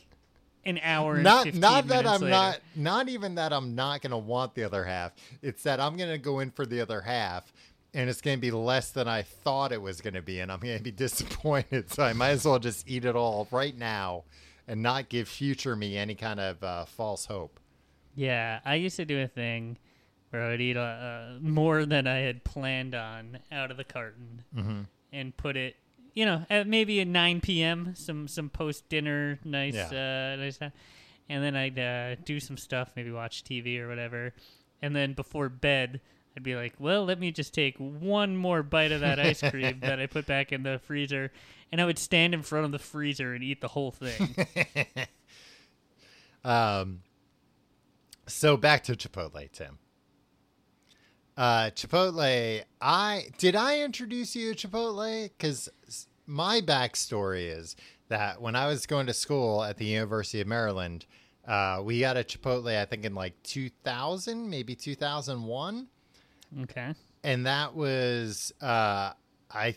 an 0.66 0.78
hour. 0.82 1.14
And 1.14 1.24
not 1.24 1.44
15 1.44 1.60
not 1.62 1.88
that 1.88 2.06
I'm 2.06 2.20
later. 2.20 2.30
not 2.30 2.60
not 2.76 3.08
even 3.08 3.36
that 3.36 3.54
I'm 3.54 3.74
not 3.74 4.02
gonna 4.02 4.18
want 4.18 4.54
the 4.54 4.64
other 4.64 4.84
half. 4.84 5.12
It's 5.40 5.62
that 5.62 5.80
I'm 5.80 5.96
gonna 5.96 6.18
go 6.18 6.40
in 6.40 6.50
for 6.50 6.66
the 6.66 6.82
other 6.82 7.00
half, 7.00 7.50
and 7.94 8.08
it's 8.08 8.20
gonna 8.20 8.38
be 8.38 8.50
less 8.50 8.90
than 8.90 9.06
I 9.08 9.22
thought 9.22 9.72
it 9.72 9.82
was 9.82 10.00
gonna 10.00 10.22
be, 10.22 10.40
and 10.40 10.50
I'm 10.50 10.60
gonna 10.60 10.80
be 10.80 10.90
disappointed. 10.92 11.90
So 11.92 12.02
I 12.02 12.12
might 12.12 12.30
as 12.30 12.44
well 12.44 12.58
just 12.58 12.88
eat 12.88 13.04
it 13.04 13.16
all 13.16 13.48
right 13.50 13.76
now, 13.76 14.24
and 14.68 14.82
not 14.82 15.08
give 15.08 15.28
future 15.28 15.76
me 15.76 15.96
any 15.96 16.14
kind 16.14 16.40
of 16.40 16.62
uh, 16.62 16.84
false 16.84 17.26
hope. 17.26 17.58
Yeah, 18.14 18.60
I 18.64 18.74
used 18.76 18.96
to 18.96 19.04
do 19.04 19.20
a 19.22 19.26
thing 19.26 19.78
where 20.30 20.42
I 20.42 20.48
would 20.50 20.60
eat 20.60 20.76
uh, 20.76 20.80
uh, 20.80 21.38
more 21.40 21.84
than 21.86 22.06
I 22.06 22.18
had 22.18 22.44
planned 22.44 22.94
on 22.94 23.38
out 23.50 23.70
of 23.70 23.76
the 23.76 23.84
carton 23.84 24.44
Mm-hmm. 24.56 24.80
and 25.12 25.36
put 25.36 25.56
it, 25.56 25.76
you 26.14 26.24
know, 26.26 26.44
at 26.48 26.66
maybe 26.66 27.00
at 27.00 27.06
9 27.06 27.40
p.m. 27.40 27.94
some 27.94 28.28
some 28.28 28.48
post 28.48 28.88
dinner 28.88 29.38
nice 29.44 29.74
uh, 29.76 30.36
nice 30.38 30.58
time, 30.58 30.72
and 31.28 31.42
then 31.44 31.56
I'd 31.56 31.78
uh, 31.78 32.14
do 32.24 32.38
some 32.40 32.56
stuff, 32.56 32.90
maybe 32.96 33.10
watch 33.10 33.44
TV 33.44 33.78
or 33.78 33.88
whatever, 33.88 34.32
and 34.80 34.94
then 34.96 35.12
before 35.14 35.48
bed 35.48 36.00
I'd 36.36 36.42
be 36.42 36.56
like, 36.56 36.74
well, 36.78 37.04
let 37.04 37.18
me 37.18 37.30
just 37.30 37.52
take 37.52 37.76
one 37.78 38.36
more 38.36 38.62
bite 38.62 38.92
of 38.92 39.00
that 39.00 39.18
ice 39.18 39.42
cream 39.42 39.80
that 39.80 40.00
I 40.00 40.06
put 40.06 40.26
back 40.26 40.52
in 40.52 40.62
the 40.62 40.80
freezer, 40.84 41.30
and 41.70 41.80
I 41.80 41.84
would 41.84 41.98
stand 41.98 42.32
in 42.32 42.42
front 42.42 42.64
of 42.64 42.72
the 42.72 42.78
freezer 42.78 43.34
and 43.34 43.44
eat 43.44 43.60
the 43.60 43.68
whole 43.68 43.90
thing. 43.90 44.34
Um, 46.44 47.00
so 48.26 48.56
back 48.56 48.84
to 48.84 48.94
Chipotle, 48.94 49.50
Tim. 49.52 49.78
Uh, 51.36 51.70
Chipotle, 51.74 52.62
I 52.80 53.28
did 53.38 53.56
I 53.56 53.80
introduce 53.80 54.36
you 54.36 54.54
to 54.54 54.68
Chipotle? 54.68 55.30
Because 55.30 55.68
my 56.26 56.60
backstory 56.60 57.56
is 57.56 57.76
that 58.08 58.40
when 58.40 58.54
I 58.54 58.66
was 58.66 58.86
going 58.86 59.06
to 59.06 59.14
school 59.14 59.62
at 59.62 59.78
the 59.78 59.86
University 59.86 60.40
of 60.40 60.46
Maryland, 60.46 61.06
uh, 61.46 61.80
we 61.82 62.00
got 62.00 62.16
a 62.16 62.24
Chipotle, 62.24 62.76
I 62.76 62.84
think 62.84 63.04
in 63.04 63.14
like 63.14 63.42
2000, 63.42 64.48
maybe 64.48 64.74
2001 64.74 65.88
okay. 66.60 66.94
and 67.24 67.46
that 67.46 67.74
was 67.74 68.52
uh 68.60 69.12
i 69.50 69.74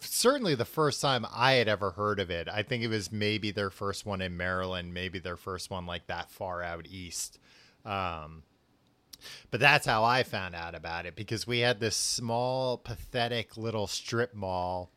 certainly 0.00 0.54
the 0.54 0.64
first 0.64 1.00
time 1.00 1.26
i 1.32 1.52
had 1.52 1.68
ever 1.68 1.90
heard 1.92 2.20
of 2.20 2.30
it 2.30 2.48
i 2.48 2.62
think 2.62 2.82
it 2.82 2.88
was 2.88 3.10
maybe 3.10 3.50
their 3.50 3.70
first 3.70 4.04
one 4.04 4.20
in 4.20 4.36
maryland 4.36 4.92
maybe 4.92 5.18
their 5.18 5.36
first 5.36 5.70
one 5.70 5.86
like 5.86 6.06
that 6.06 6.30
far 6.30 6.62
out 6.62 6.86
east 6.86 7.38
um 7.84 8.42
but 9.50 9.60
that's 9.60 9.86
how 9.86 10.04
i 10.04 10.22
found 10.22 10.54
out 10.54 10.74
about 10.74 11.06
it 11.06 11.16
because 11.16 11.46
we 11.46 11.60
had 11.60 11.80
this 11.80 11.96
small 11.96 12.76
pathetic 12.76 13.56
little 13.56 13.86
strip 13.86 14.34
mall 14.34 14.90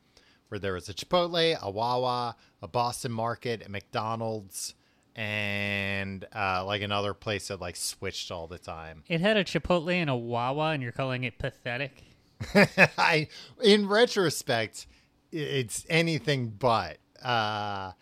where 0.50 0.60
there 0.60 0.74
was 0.74 0.90
a 0.90 0.94
chipotle 0.94 1.58
a 1.62 1.72
wawa 1.72 2.36
a 2.62 2.68
boston 2.68 3.12
market 3.12 3.66
a 3.66 3.70
mcdonald's 3.70 4.76
and 5.18 6.26
uh, 6.34 6.64
like 6.64 6.84
another 6.84 7.14
place 7.16 7.48
that 7.48 7.60
like 7.60 7.76
switched 7.76 8.30
all 8.30 8.46
the 8.46 8.60
time 8.60 9.04
It 9.08 9.20
had 9.20 9.36
a 9.36 9.44
Chipotle 9.44 9.92
and 9.92 10.10
a 10.10 10.16
Wawa, 10.16 10.70
and 10.70 10.84
you're 10.84 10.92
calling 10.92 11.24
it 11.24 11.40
pathetic. 11.40 12.04
I, 12.98 13.28
in 13.64 13.88
retrospect, 13.88 14.86
it's 15.32 15.86
anything 15.90 16.50
but. 16.50 16.98
Uh, 17.22 17.94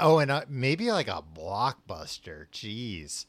oh, 0.00 0.18
and 0.18 0.32
uh, 0.32 0.42
maybe 0.48 0.90
like 0.90 1.06
a 1.06 1.22
blockbuster. 1.22 2.46
Jeez. 2.52 3.26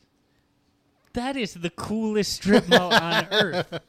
That 1.14 1.38
is 1.38 1.54
the 1.54 1.70
coolest 1.70 2.34
strip 2.34 2.68
mall 2.68 2.92
on 2.92 3.28
earth. 3.32 3.80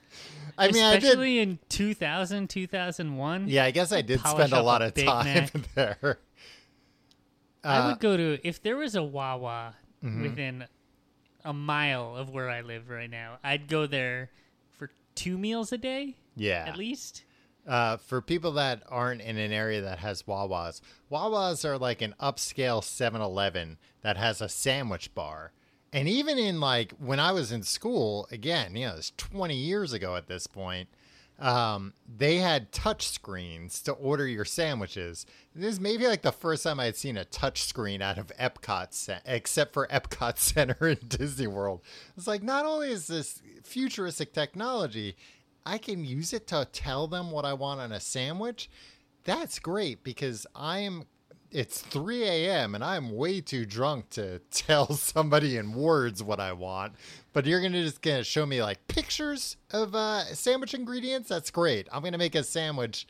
I 0.59 0.71
mean, 0.71 0.85
I 0.85 0.95
did. 0.95 1.05
Especially 1.05 1.39
in 1.39 1.59
2000, 1.69 2.49
2001. 2.49 3.49
Yeah, 3.49 3.65
I 3.65 3.71
guess 3.71 3.91
I 3.91 4.03
did 4.03 4.21
spend 4.21 4.53
a 4.53 4.63
lot 4.63 4.83
of 4.83 4.95
time 4.95 5.49
Mac. 5.75 6.19
there. 7.67 7.73
I 7.75 7.79
Uh, 7.85 7.89
would 7.91 8.01
go 8.01 8.17
to 8.17 8.39
if 8.47 8.63
there 8.63 8.77
was 8.77 8.95
a 8.95 9.03
Wawa 9.03 9.75
Mm-hmm. 10.05 10.23
within 10.23 10.65
a 11.45 11.53
mile 11.55 12.15
of 12.17 12.29
where 12.31 12.51
I 12.51 12.61
live 12.61 12.89
right 12.91 13.09
now. 13.11 13.39
I'd 13.43 13.67
go 13.67 13.87
there 13.87 14.31
for 14.79 14.91
two 15.15 15.39
meals 15.39 15.73
a 15.73 15.79
day 15.79 16.17
yeah. 16.37 16.65
at 16.69 16.77
least. 16.77 17.25
Uh, 17.67 17.97
for 17.97 18.21
people 18.21 18.53
that 18.53 18.83
aren't 18.89 19.21
in 19.23 19.39
an 19.39 19.53
area 19.53 19.81
that 19.81 19.99
has 20.01 20.23
Wawas, 20.25 20.81
Wawas 21.11 21.65
are 21.65 21.79
like 21.79 22.03
an 22.03 22.15
upscale 22.21 22.85
7 22.85 23.21
Eleven 23.21 23.79
that 24.03 24.17
has 24.17 24.41
a 24.41 24.49
sandwich 24.49 25.13
bar. 25.15 25.53
And 25.93 26.09
even 26.09 26.39
in 26.39 26.61
like 26.61 26.93
when 26.99 27.19
I 27.19 27.33
was 27.33 27.51
in 27.51 27.63
school, 27.63 28.29
again, 28.31 28.77
you 28.77 28.87
know, 28.87 28.95
it's 28.97 29.13
20 29.17 29.57
years 29.57 29.93
ago 29.95 30.15
at 30.15 30.29
this 30.29 30.47
point, 30.47 30.89
um, 31.39 31.93
they 32.09 32.37
had 32.37 32.73
touch 32.73 33.09
screens 33.09 33.83
to 33.83 33.93
order 33.93 34.27
your 34.27 34.45
sandwiches. 34.45 35.27
This 35.55 35.75
is 35.75 35.81
maybe 35.81 36.07
like 36.07 36.23
the 36.23 36.33
first 36.33 36.63
time 36.63 36.81
I 36.81 36.87
had 36.87 36.97
seen 36.97 37.17
a 37.17 37.25
touch 37.25 37.63
screen 37.63 38.01
out 38.01 38.17
of 38.17 38.33
Epcot, 38.39 39.21
except 39.27 39.75
for 39.75 39.87
Epcot 39.89 40.39
Center 40.39 40.89
in 40.89 40.99
Disney 41.07 41.47
World. 41.47 41.83
It's 42.17 42.27
like 42.27 42.43
not 42.43 42.65
only 42.65 42.91
is 42.91 43.07
this 43.07 43.43
futuristic 43.65 44.33
technology, 44.33 45.17
I 45.67 45.79
can 45.79 46.05
use 46.05 46.33
it 46.33 46.47
to 46.49 46.67
tell 46.73 47.07
them 47.07 47.31
what 47.31 47.45
I 47.45 47.53
want 47.53 47.81
on 47.81 47.93
a 47.93 48.01
sandwich. 48.01 48.71
That's 49.25 49.59
great 49.59 50.05
because 50.05 50.47
I'm. 50.55 51.05
It's 51.57 51.81
3 51.81 52.23
a.m. 52.23 52.75
and 52.75 52.85
I'm 52.85 53.17
way 53.17 53.41
too 53.41 53.65
drunk 53.65 54.11
to 54.11 54.41
tell 54.51 54.93
somebody 54.93 55.57
in 55.57 55.73
words 55.73 56.23
what 56.23 56.39
I 56.39 56.53
want. 56.53 56.93
But 57.33 57.47
you're 57.47 57.63
gonna 57.63 57.83
just 57.83 58.03
gonna 58.03 58.25
show 58.25 58.45
me 58.45 58.63
like 58.63 58.87
pictures 58.89 59.57
of 59.71 59.95
uh, 59.95 60.25
sandwich 60.35 60.75
ingredients. 60.75 61.31
That's 61.31 61.51
great. 61.51 61.89
I'm 61.91 62.03
gonna 62.03 62.19
make 62.19 62.35
a 62.35 62.45
sandwich 62.45 63.07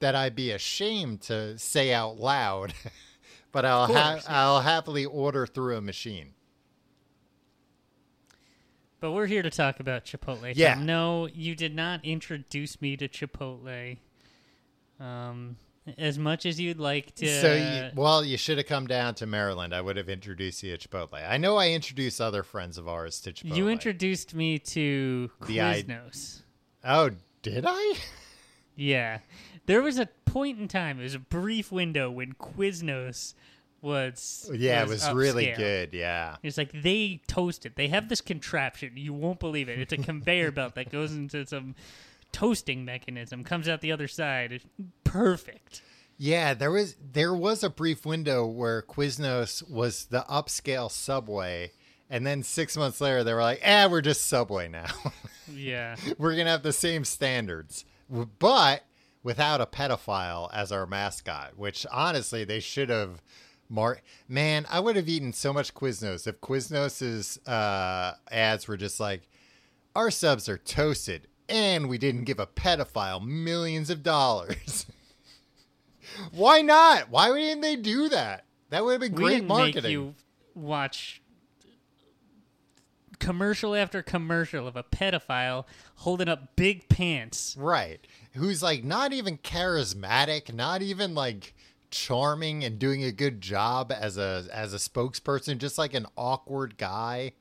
that 0.00 0.14
I'd 0.14 0.36
be 0.36 0.50
ashamed 0.50 1.22
to 1.22 1.58
say 1.58 1.94
out 1.94 2.18
loud, 2.18 2.74
but 3.50 3.64
I'll 3.64 3.86
ha- 3.86 4.20
I'll 4.28 4.60
happily 4.60 5.06
order 5.06 5.46
through 5.46 5.78
a 5.78 5.80
machine. 5.80 6.34
But 9.00 9.12
we're 9.12 9.24
here 9.24 9.42
to 9.42 9.50
talk 9.50 9.80
about 9.80 10.04
Chipotle. 10.04 10.52
Yeah. 10.54 10.74
No, 10.74 11.28
you 11.28 11.54
did 11.54 11.74
not 11.74 12.04
introduce 12.04 12.82
me 12.82 12.98
to 12.98 13.08
Chipotle. 13.08 13.96
Um, 15.00 15.56
as 15.98 16.18
much 16.18 16.46
as 16.46 16.60
you'd 16.60 16.78
like 16.80 17.14
to. 17.16 17.26
So, 17.40 17.54
you, 17.54 17.90
well, 17.94 18.24
you 18.24 18.36
should 18.36 18.58
have 18.58 18.66
come 18.66 18.86
down 18.86 19.14
to 19.16 19.26
Maryland. 19.26 19.74
I 19.74 19.80
would 19.80 19.96
have 19.96 20.08
introduced 20.08 20.62
you 20.62 20.76
to 20.76 20.88
Chipotle. 20.88 21.28
I 21.28 21.36
know 21.36 21.56
I 21.56 21.70
introduced 21.70 22.20
other 22.20 22.42
friends 22.42 22.78
of 22.78 22.88
ours 22.88 23.20
to 23.22 23.32
Chipotle. 23.32 23.56
you 23.56 23.68
introduced 23.68 24.34
me 24.34 24.58
to 24.58 25.30
The 25.46 25.60
I- 25.60 25.82
Quiznos. 25.82 26.42
Oh, 26.84 27.10
did 27.42 27.64
I? 27.66 27.94
Yeah. 28.74 29.18
There 29.66 29.82
was 29.82 29.98
a 29.98 30.06
point 30.24 30.58
in 30.60 30.68
time, 30.68 31.00
it 31.00 31.04
was 31.04 31.14
a 31.14 31.18
brief 31.18 31.72
window 31.72 32.10
when 32.10 32.34
Quiznos 32.34 33.34
was 33.80 34.50
Yeah, 34.52 34.82
it 34.82 34.88
was 34.88 35.08
really 35.12 35.52
good. 35.56 35.92
Yeah. 35.92 36.36
It's 36.42 36.58
like 36.58 36.72
they 36.82 37.20
toast 37.26 37.66
it. 37.66 37.76
They 37.76 37.88
have 37.88 38.08
this 38.08 38.20
contraption. 38.20 38.92
You 38.96 39.12
won't 39.12 39.38
believe 39.40 39.68
it. 39.68 39.78
It's 39.78 39.92
a 39.92 39.96
conveyor 39.96 40.50
belt 40.52 40.74
that 40.74 40.90
goes 40.90 41.12
into 41.12 41.46
some 41.46 41.74
toasting 42.32 42.84
mechanism, 42.84 43.44
comes 43.44 43.68
out 43.68 43.80
the 43.80 43.92
other 43.92 44.08
side. 44.08 44.62
Perfect. 45.04 45.82
Yeah, 46.18 46.54
there 46.54 46.70
was 46.70 46.96
there 47.12 47.34
was 47.34 47.62
a 47.62 47.70
brief 47.70 48.06
window 48.06 48.46
where 48.46 48.82
Quiznos 48.82 49.68
was 49.68 50.06
the 50.06 50.24
upscale 50.30 50.90
Subway, 50.90 51.72
and 52.08 52.26
then 52.26 52.42
six 52.42 52.76
months 52.76 53.00
later 53.00 53.22
they 53.22 53.34
were 53.34 53.42
like, 53.42 53.60
"Ah, 53.64 53.88
we're 53.90 54.00
just 54.00 54.26
Subway 54.26 54.68
now. 54.68 54.86
Yeah. 55.54 55.94
we're 56.18 56.34
gonna 56.36 56.50
have 56.50 56.64
the 56.64 56.72
same 56.72 57.04
standards, 57.04 57.84
but 58.40 58.84
without 59.22 59.60
a 59.60 59.66
pedophile 59.66 60.48
as 60.52 60.72
our 60.72 60.86
mascot." 60.86 61.56
Which 61.56 61.86
honestly, 61.92 62.44
they 62.44 62.60
should 62.60 62.88
have. 62.88 63.22
Mar- 63.68 64.00
Man, 64.28 64.64
I 64.70 64.78
would 64.80 64.94
have 64.96 65.08
eaten 65.08 65.32
so 65.32 65.52
much 65.52 65.74
Quiznos 65.74 66.26
if 66.28 66.40
Quiznos's 66.40 67.38
uh, 67.48 68.14
ads 68.30 68.66
were 68.68 68.76
just 68.76 69.00
like, 69.00 69.28
"Our 69.94 70.10
subs 70.10 70.48
are 70.48 70.56
toasted, 70.58 71.26
and 71.48 71.88
we 71.88 71.98
didn't 71.98 72.24
give 72.24 72.38
a 72.38 72.46
pedophile 72.46 73.24
millions 73.24 73.90
of 73.90 74.02
dollars." 74.02 74.86
Why 76.32 76.62
not? 76.62 77.10
Why 77.10 77.32
didn't 77.32 77.60
they 77.62 77.76
do 77.76 78.08
that? 78.08 78.44
That 78.70 78.84
would 78.84 78.92
have 78.92 79.00
been 79.00 79.12
we 79.12 79.22
great 79.22 79.34
didn't 79.34 79.48
marketing. 79.48 79.82
make 79.82 79.90
you 79.90 80.14
watch 80.54 81.20
commercial 83.18 83.74
after 83.74 84.02
commercial 84.02 84.66
of 84.66 84.76
a 84.76 84.82
pedophile 84.82 85.64
holding 85.96 86.28
up 86.28 86.56
big 86.56 86.88
pants. 86.88 87.56
Right. 87.58 88.00
Who's 88.34 88.62
like 88.62 88.84
not 88.84 89.12
even 89.12 89.38
charismatic, 89.38 90.52
not 90.52 90.82
even 90.82 91.14
like 91.14 91.54
charming 91.90 92.64
and 92.64 92.78
doing 92.78 93.04
a 93.04 93.12
good 93.12 93.40
job 93.40 93.92
as 93.92 94.18
a 94.18 94.46
as 94.52 94.74
a 94.74 94.78
spokesperson, 94.78 95.58
just 95.58 95.78
like 95.78 95.94
an 95.94 96.06
awkward 96.16 96.76
guy. 96.76 97.32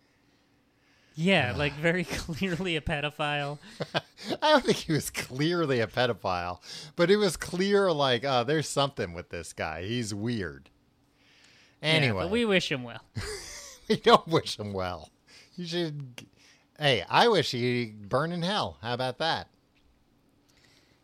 Yeah, 1.16 1.54
like 1.56 1.74
very 1.74 2.04
clearly 2.10 2.76
a 2.76 2.82
pedophile. 2.82 3.58
I 4.42 4.52
don't 4.52 4.66
think 4.66 4.78
he 4.78 4.92
was 4.92 5.10
clearly 5.10 5.80
a 5.80 5.88
pedophile, 5.88 6.60
but 6.96 7.10
it 7.10 7.18
was 7.18 7.38
clear 7.38 7.92
like, 7.92 8.26
oh, 8.26 8.44
there's 8.44 8.68
something 8.68 9.14
with 9.14 9.30
this 9.30 9.54
guy. 9.54 9.84
He's 9.84 10.14
weird. 10.14 10.70
Yeah, 11.82 11.90
Anyway, 11.90 12.24
but 12.24 12.32
we 12.32 12.46
wish 12.46 12.72
him 12.72 12.84
well. 12.84 13.02
we 13.90 13.96
don't 13.98 14.28
wish 14.28 14.60
him 14.60 14.74
well. 14.74 15.10
You 15.56 15.66
should 15.66 16.26
Hey, 16.78 17.04
I 17.10 17.30
wish 17.30 17.52
he'd 17.52 18.10
burn 18.10 18.34
in 18.34 18.42
hell. 18.42 18.78
How 18.82 18.94
about 18.94 19.18
that? 19.20 19.48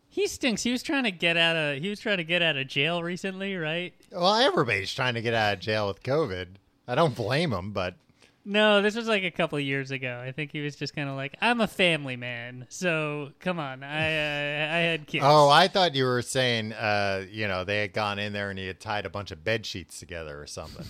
He 0.10 0.28
stinks. 0.28 0.64
He 0.64 0.72
was 0.72 0.84
trying 0.84 1.06
to 1.06 1.12
get 1.12 1.38
out 1.38 1.56
of 1.56 1.82
he 1.82 1.90
was 1.90 2.02
trying 2.02 2.18
to 2.18 2.26
get 2.26 2.42
out 2.42 2.58
of 2.58 2.68
jail 2.68 3.02
recently, 3.02 3.56
right? 3.56 3.94
Well, 4.12 4.36
everybody's 4.36 4.94
trying 4.94 5.14
to 5.14 5.22
get 5.22 5.34
out 5.34 5.54
of 5.54 5.60
jail 5.62 5.88
with 5.88 6.04
COVID. 6.04 6.48
I 6.88 6.96
don't 6.96 7.16
blame 7.16 7.54
him, 7.54 7.72
but 7.72 7.96
No, 8.44 8.82
this 8.82 8.96
was 8.96 9.08
like 9.08 9.24
a 9.24 9.30
couple 9.32 9.58
of 9.60 9.64
years 9.64 9.92
ago. 9.92 10.24
I 10.26 10.32
think 10.32 10.52
he 10.52 10.62
was 10.62 10.76
just 10.76 10.96
kind 10.96 11.08
of 11.08 11.16
like, 11.16 11.36
"I'm 11.42 11.62
a 11.62 11.68
family 11.68 12.16
man, 12.16 12.66
so 12.70 13.32
come 13.40 13.60
on, 13.60 13.84
I 13.84 13.98
uh, 13.98 14.74
I 14.76 14.80
had 14.80 15.06
kids." 15.06 15.24
Oh, 15.28 15.48
I 15.50 15.68
thought 15.68 15.94
you 15.94 16.06
were 16.06 16.24
saying, 16.24 16.74
uh, 16.74 17.26
you 17.30 17.48
know, 17.48 17.64
they 17.64 17.82
had 17.82 17.94
gone 17.94 18.18
in 18.18 18.34
there 18.34 18.50
and 18.50 18.58
he 18.58 18.66
had 18.66 18.80
tied 18.80 19.06
a 19.06 19.10
bunch 19.12 19.30
of 19.32 19.44
bed 19.44 19.66
sheets 19.66 20.00
together 20.00 20.42
or 20.42 20.48
something. 20.48 20.88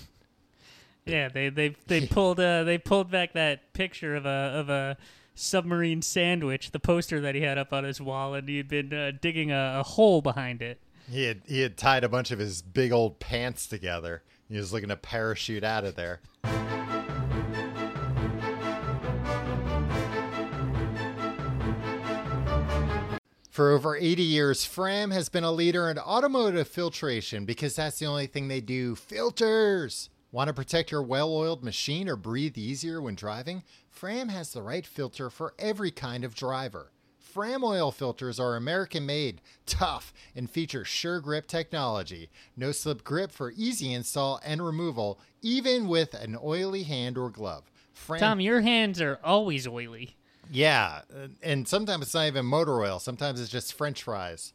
yeah, 1.06 1.28
they 1.28 1.50
they 1.50 1.76
they 1.88 2.08
pulled 2.08 2.40
uh 2.40 2.64
they 2.64 2.78
pulled 2.78 3.12
back 3.12 3.34
that 3.34 3.74
picture 3.74 4.16
of 4.16 4.26
a 4.26 4.30
of 4.30 4.70
a 4.70 4.98
submarine 5.36 6.02
sandwich, 6.02 6.72
the 6.72 6.80
poster 6.80 7.20
that 7.20 7.36
he 7.36 7.42
had 7.42 7.58
up 7.58 7.74
on 7.74 7.84
his 7.84 8.00
wall, 8.00 8.34
and 8.34 8.48
he 8.48 8.58
had 8.58 8.68
been 8.70 8.94
uh, 8.94 9.12
digging 9.20 9.52
a, 9.52 9.80
a 9.80 9.84
hole 9.84 10.22
behind 10.22 10.62
it. 10.62 10.80
he 11.10 11.24
had 11.26 11.42
he 11.46 11.60
had 11.62 11.76
tied 11.78 12.06
a 12.06 12.10
bunch 12.10 12.32
of 12.32 12.40
his 12.40 12.62
big 12.62 12.94
old 12.94 13.20
pants 13.20 13.68
together. 13.68 14.24
He 14.48 14.56
was 14.58 14.72
looking 14.72 14.90
to 14.90 14.96
parachute 14.98 15.64
out 15.64 15.84
of 15.86 15.96
there. 15.96 16.20
For 23.62 23.70
over 23.70 23.96
80 23.96 24.24
years, 24.24 24.66
Fram 24.66 25.12
has 25.12 25.30
been 25.30 25.44
a 25.44 25.52
leader 25.52 25.88
in 25.88 26.00
automotive 26.00 26.68
filtration 26.68 27.46
because 27.46 27.76
that's 27.76 28.00
the 28.00 28.08
only 28.08 28.26
thing 28.26 28.48
they 28.48 28.60
do. 28.60 28.96
Filters! 28.96 30.10
Want 30.32 30.48
to 30.48 30.54
protect 30.56 30.90
your 30.90 31.04
well 31.04 31.32
oiled 31.32 31.64
machine 31.64 32.10
or 32.10 32.16
breathe 32.16 32.58
easier 32.58 33.00
when 33.00 33.14
driving? 33.14 33.62
Fram 33.88 34.30
has 34.30 34.52
the 34.52 34.64
right 34.64 34.84
filter 34.84 35.30
for 35.30 35.54
every 35.60 35.92
kind 35.92 36.24
of 36.24 36.34
driver. 36.34 36.92
Fram 37.20 37.64
oil 37.64 37.92
filters 37.92 38.40
are 38.40 38.56
American 38.56 39.06
made, 39.06 39.42
tough, 39.68 40.12
and 40.36 40.50
feature 40.50 40.84
sure 40.84 41.20
grip 41.20 41.46
technology. 41.46 42.32
No 42.58 42.72
slip 42.72 43.04
grip 43.04 43.32
for 43.32 43.54
easy 43.56 43.94
install 43.94 44.40
and 44.44 44.66
removal, 44.66 45.20
even 45.44 45.88
with 45.88 46.16
an 46.16 46.36
oily 46.44 46.82
hand 46.82 47.16
or 47.16 47.30
glove. 47.30 47.70
Fram- 47.94 48.22
Tom, 48.22 48.40
your 48.40 48.62
hands 48.62 49.00
are 49.00 49.20
always 49.24 49.68
oily. 49.68 50.16
Yeah, 50.52 51.02
and 51.42 51.68
sometimes 51.68 52.04
it's 52.04 52.14
not 52.14 52.28
even 52.28 52.46
motor 52.46 52.82
oil. 52.82 53.00
Sometimes 53.00 53.40
it's 53.40 53.50
just 53.50 53.74
French 53.74 54.04
fries. 54.04 54.54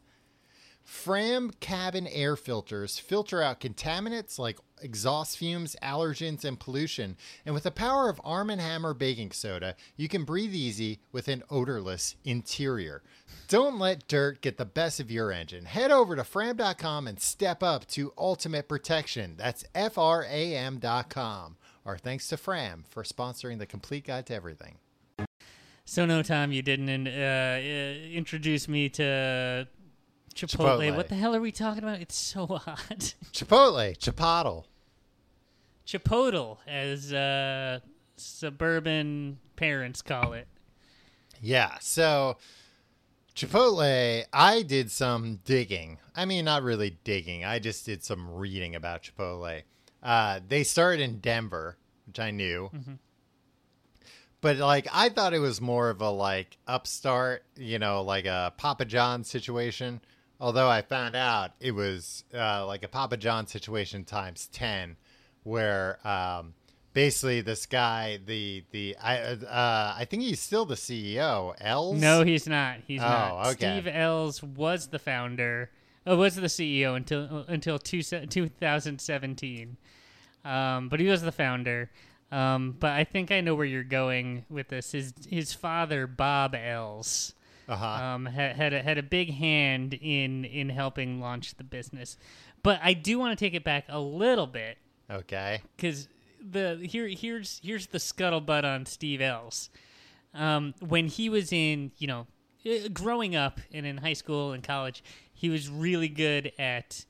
Fram 0.83 1.51
cabin 1.59 2.07
air 2.07 2.37
filters 2.37 2.97
filter 2.97 3.41
out 3.41 3.59
contaminants 3.59 4.39
like 4.39 4.57
exhaust 4.81 5.37
fumes, 5.37 5.75
allergens, 5.83 6.45
and 6.45 6.57
pollution. 6.57 7.17
And 7.45 7.53
with 7.53 7.63
the 7.63 7.71
power 7.71 8.07
of 8.07 8.21
Arm 8.23 8.47
& 8.49 8.57
Hammer 8.57 8.93
baking 8.93 9.31
soda, 9.31 9.75
you 9.97 10.07
can 10.07 10.23
breathe 10.23 10.53
easy 10.53 10.99
with 11.11 11.27
an 11.27 11.43
odorless 11.49 12.15
interior. 12.23 13.03
Don't 13.49 13.79
let 13.79 14.07
dirt 14.07 14.41
get 14.41 14.57
the 14.57 14.63
best 14.65 15.01
of 15.01 15.11
your 15.11 15.29
engine. 15.29 15.65
Head 15.65 15.91
over 15.91 16.15
to 16.15 16.23
fram.com 16.23 17.07
and 17.07 17.19
step 17.19 17.61
up 17.61 17.85
to 17.87 18.13
ultimate 18.17 18.69
protection. 18.69 19.35
That's 19.37 19.65
F 19.75 19.97
R 19.97 20.25
A 20.29 20.55
M.com. 20.55 21.57
Our 21.85 21.97
thanks 21.97 22.29
to 22.29 22.37
Fram 22.37 22.85
for 22.89 23.03
sponsoring 23.03 23.59
the 23.59 23.65
complete 23.65 24.05
guide 24.05 24.25
to 24.27 24.35
everything. 24.35 24.77
So 25.89 26.05
no, 26.05 26.21
Tom, 26.21 26.51
you 26.51 26.61
didn't 26.61 27.07
uh, 27.07 27.11
uh, 27.11 28.09
introduce 28.11 28.67
me 28.67 28.89
to 28.89 29.65
Chipotle. 30.35 30.79
Chipotle. 30.79 30.95
What 30.97 31.07
the 31.07 31.15
hell 31.15 31.33
are 31.33 31.39
we 31.39 31.53
talking 31.53 31.81
about? 31.81 32.01
It's 32.01 32.13
so 32.13 32.45
hot. 32.45 33.15
Chipotle, 33.31 33.97
Chipotle. 33.97 34.65
Chipotle, 35.87 36.57
as 36.67 37.13
uh, 37.13 37.79
suburban 38.17 39.39
parents 39.55 40.01
call 40.01 40.33
it. 40.33 40.49
Yeah. 41.41 41.77
So 41.79 42.35
Chipotle, 43.33 44.25
I 44.33 44.63
did 44.63 44.91
some 44.91 45.39
digging. 45.45 45.99
I 46.13 46.25
mean, 46.25 46.43
not 46.43 46.63
really 46.63 46.97
digging. 47.05 47.45
I 47.45 47.59
just 47.59 47.85
did 47.85 48.03
some 48.03 48.29
reading 48.35 48.75
about 48.75 49.03
Chipotle. 49.03 49.61
Uh, 50.03 50.41
they 50.45 50.65
started 50.65 51.01
in 51.01 51.19
Denver, 51.19 51.77
which 52.05 52.19
I 52.19 52.31
knew. 52.31 52.69
But 54.41 54.57
like, 54.57 54.87
I 54.93 55.09
thought 55.09 55.33
it 55.33 55.39
was 55.39 55.59
more 55.61 55.89
of 55.89 56.01
a 56.01 56.09
like 56.09 56.57
upstart, 56.67 57.43
you 57.55 57.79
know, 57.79 58.03
like 58.03 58.25
a 58.25 58.53
Papa 58.57 58.85
John 58.85 59.23
situation. 59.23 59.99
Although 60.39 60.69
I 60.69 60.83
found 60.83 61.15
out 61.15 61.51
it 61.59 61.71
was 61.71 62.23
uh, 62.33 62.65
like 62.67 62.83
a 62.83 62.87
Papa 62.87 63.17
John 63.17 63.47
situation 63.47 64.03
times 64.05 64.47
ten, 64.53 64.95
where 65.43 65.97
um, 66.07 66.53
basically 66.93 67.41
this 67.41 67.65
guy, 67.65 68.19
the 68.23 68.63
the 68.69 68.95
I 69.01 69.17
uh, 69.19 69.95
I 69.97 70.05
think 70.05 70.21
he's 70.21 70.39
still 70.39 70.65
the 70.65 70.75
CEO. 70.75 71.55
Ells. 71.59 71.99
No, 71.99 72.23
he's 72.23 72.47
not. 72.47 72.77
He's 72.85 73.01
Oh, 73.01 73.05
not. 73.07 73.47
okay. 73.53 73.79
Steve 73.81 73.87
Ells 73.87 74.43
was 74.43 74.87
the 74.87 74.99
founder. 74.99 75.71
Uh, 76.07 76.15
was 76.15 76.35
the 76.35 76.43
CEO 76.43 76.95
until 76.95 77.43
until 77.47 77.79
two, 77.79 78.03
2017. 78.03 79.77
Um, 80.45 80.87
but 80.89 80.99
he 80.99 81.07
was 81.07 81.21
the 81.23 81.31
founder. 81.31 81.89
Um, 82.31 82.75
but 82.77 82.91
I 82.91 83.03
think 83.05 83.31
I 83.31 83.41
know 83.41 83.55
where 83.55 83.65
you're 83.65 83.83
going 83.83 84.45
with 84.49 84.67
this. 84.69 84.91
His 84.91 85.13
his 85.29 85.53
father, 85.53 86.07
Bob 86.07 86.53
Ells, 86.55 87.33
Uh-huh. 87.69 87.85
um, 87.85 88.25
had 88.25 88.55
had 88.55 88.73
a, 88.73 88.81
had 88.83 88.97
a 88.97 89.03
big 89.03 89.33
hand 89.33 89.93
in 89.93 90.43
in 90.45 90.69
helping 90.69 91.21
launch 91.21 91.55
the 91.55 91.63
business. 91.63 92.17
But 92.63 92.79
I 92.83 92.93
do 92.93 93.17
want 93.19 93.37
to 93.37 93.45
take 93.45 93.53
it 93.53 93.63
back 93.63 93.85
a 93.87 93.99
little 93.99 94.47
bit 94.47 94.77
Okay. 95.09 95.61
because 95.75 96.07
the 96.41 96.79
here 96.83 97.07
here's 97.07 97.61
here's 97.63 97.87
the 97.87 97.97
scuttlebutt 97.97 98.65
on 98.65 98.85
Steve 98.85 99.21
Ells. 99.21 99.69
Um, 100.33 100.73
when 100.79 101.07
he 101.07 101.29
was 101.29 101.51
in, 101.53 101.91
you 101.97 102.07
know, 102.07 102.27
eh, 102.65 102.89
growing 102.91 103.35
up 103.35 103.59
and 103.73 103.85
in 103.85 103.97
high 103.97 104.13
school 104.13 104.51
and 104.51 104.61
college, 104.61 105.01
he 105.33 105.49
was 105.49 105.69
really 105.69 106.09
good 106.09 106.51
at 106.59 107.05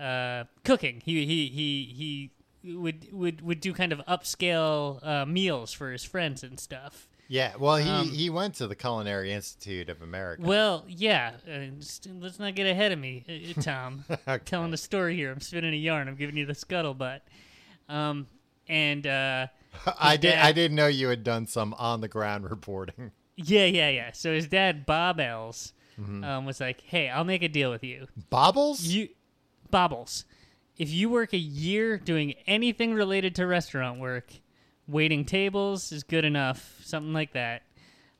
uh, 0.00 0.44
cooking. 0.64 1.02
He 1.04 1.26
he 1.26 1.48
he 1.48 1.84
he 1.94 2.30
would 2.64 3.12
would 3.12 3.40
would 3.42 3.60
do 3.60 3.72
kind 3.72 3.92
of 3.92 4.00
upscale 4.08 5.04
uh, 5.06 5.26
meals 5.26 5.72
for 5.72 5.90
his 5.92 6.04
friends 6.04 6.42
and 6.42 6.58
stuff. 6.60 7.08
Yeah. 7.28 7.52
Well, 7.58 7.76
he 7.76 7.88
Um, 7.88 8.08
he 8.10 8.28
went 8.30 8.54
to 8.56 8.66
the 8.66 8.74
Culinary 8.74 9.32
Institute 9.32 9.88
of 9.88 10.02
America. 10.02 10.42
Well, 10.42 10.84
yeah. 10.86 11.32
Uh, 11.50 11.66
just- 11.78 12.06
let's 12.20 12.38
not 12.38 12.54
get 12.54 12.66
ahead 12.66 12.92
of 12.92 12.98
me, 12.98 13.24
uh, 13.56 13.60
Tom. 13.62 14.04
Okay. 14.28 14.38
Telling 14.44 14.70
the 14.70 14.76
story 14.76 15.16
here. 15.16 15.32
I'm 15.32 15.40
spinning 15.40 15.72
a 15.72 15.76
yarn. 15.76 16.08
I'm 16.08 16.16
giving 16.16 16.36
you 16.36 16.44
the 16.44 16.52
scuttlebutt. 16.52 17.20
Um, 17.88 18.26
and 18.68 19.06
uh, 19.06 19.46
I 19.98 20.16
did. 20.16 20.32
dad- 20.32 20.44
I 20.44 20.52
didn't 20.52 20.76
know 20.76 20.88
you 20.88 21.08
had 21.08 21.24
done 21.24 21.46
some 21.46 21.72
on 21.74 22.00
the 22.02 22.08
ground 22.08 22.48
reporting. 22.50 23.12
Yeah, 23.36 23.64
yeah, 23.64 23.88
yeah. 23.88 24.12
So 24.12 24.34
his 24.34 24.46
dad, 24.46 24.84
Bob 24.86 25.18
Ells, 25.20 25.72
Mm-hmm. 26.00 26.24
um, 26.24 26.46
was 26.46 26.58
like, 26.58 26.80
"Hey, 26.80 27.10
I'll 27.10 27.22
make 27.24 27.42
a 27.42 27.48
deal 27.48 27.70
with 27.70 27.84
you. 27.84 28.06
Bobbles. 28.30 28.82
You, 28.82 29.10
Bobbles, 29.70 30.24
if 30.76 30.90
you 30.90 31.08
work 31.08 31.32
a 31.32 31.38
year 31.38 31.98
doing 31.98 32.34
anything 32.46 32.94
related 32.94 33.34
to 33.36 33.46
restaurant 33.46 34.00
work, 34.00 34.32
waiting 34.86 35.24
tables 35.24 35.92
is 35.92 36.02
good 36.02 36.24
enough, 36.24 36.80
something 36.82 37.12
like 37.12 37.32
that. 37.32 37.62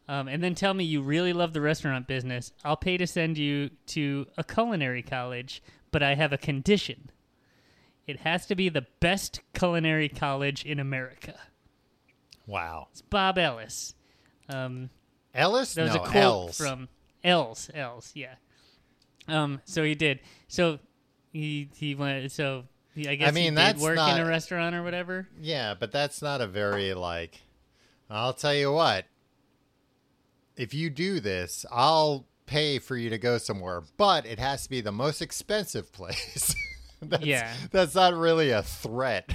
Um, 0.08 0.28
and 0.28 0.42
then 0.42 0.54
tell 0.54 0.74
me 0.74 0.84
you 0.84 1.00
really 1.02 1.32
love 1.32 1.52
the 1.52 1.60
restaurant 1.60 2.06
business. 2.06 2.52
I'll 2.64 2.76
pay 2.76 2.96
to 2.96 3.06
send 3.06 3.38
you 3.38 3.70
to 3.86 4.26
a 4.36 4.44
culinary 4.44 5.02
college, 5.02 5.62
but 5.90 6.02
I 6.02 6.14
have 6.14 6.32
a 6.32 6.38
condition. 6.38 7.10
It 8.06 8.20
has 8.20 8.46
to 8.46 8.54
be 8.54 8.68
the 8.68 8.86
best 9.00 9.40
culinary 9.54 10.08
college 10.08 10.64
in 10.64 10.80
America. 10.80 11.34
wow. 12.46 12.88
It's 12.90 13.00
Bob 13.00 13.38
Ellis. 13.38 13.94
Um, 14.48 14.90
Ellis. 15.34 15.74
There 15.74 15.84
was 15.84 15.94
no, 15.94 16.02
a 16.02 16.08
quote 16.08 16.54
from 16.54 16.88
Ells, 17.24 17.70
Ells, 17.72 18.10
yeah. 18.14 18.34
Um, 19.28 19.60
so 19.64 19.84
he 19.84 19.94
did. 19.94 20.18
So 20.48 20.80
he 21.32 21.68
he 21.74 21.94
went. 21.94 22.30
So 22.32 22.64
he, 22.94 23.08
I 23.08 23.14
guess 23.16 23.32
mean, 23.34 23.44
he 23.44 23.50
did 23.50 23.56
that's 23.56 23.82
work 23.82 23.96
not- 23.96 24.18
in 24.20 24.24
a 24.26 24.28
restaurant 24.28 24.74
or 24.74 24.82
whatever. 24.82 25.28
Yeah, 25.40 25.74
but 25.78 25.92
that's 25.92 26.22
not 26.22 26.40
a 26.40 26.46
very 26.46 26.94
like. 26.94 27.40
I'll 28.10 28.34
tell 28.34 28.54
you 28.54 28.70
what. 28.72 29.06
If 30.56 30.74
you 30.74 30.90
do 30.90 31.18
this, 31.20 31.64
I'll 31.72 32.26
pay 32.44 32.78
for 32.78 32.96
you 32.96 33.08
to 33.10 33.16
go 33.18 33.38
somewhere, 33.38 33.82
but 33.96 34.26
it 34.26 34.38
has 34.38 34.64
to 34.64 34.70
be 34.70 34.80
the 34.82 34.92
most 34.92 35.22
expensive 35.22 35.90
place. 35.94 36.54
that's, 37.02 37.24
Yeah. 37.24 37.52
That's 37.70 37.94
not 37.94 38.14
really 38.14 38.50
a 38.50 38.62
threat. 38.62 39.32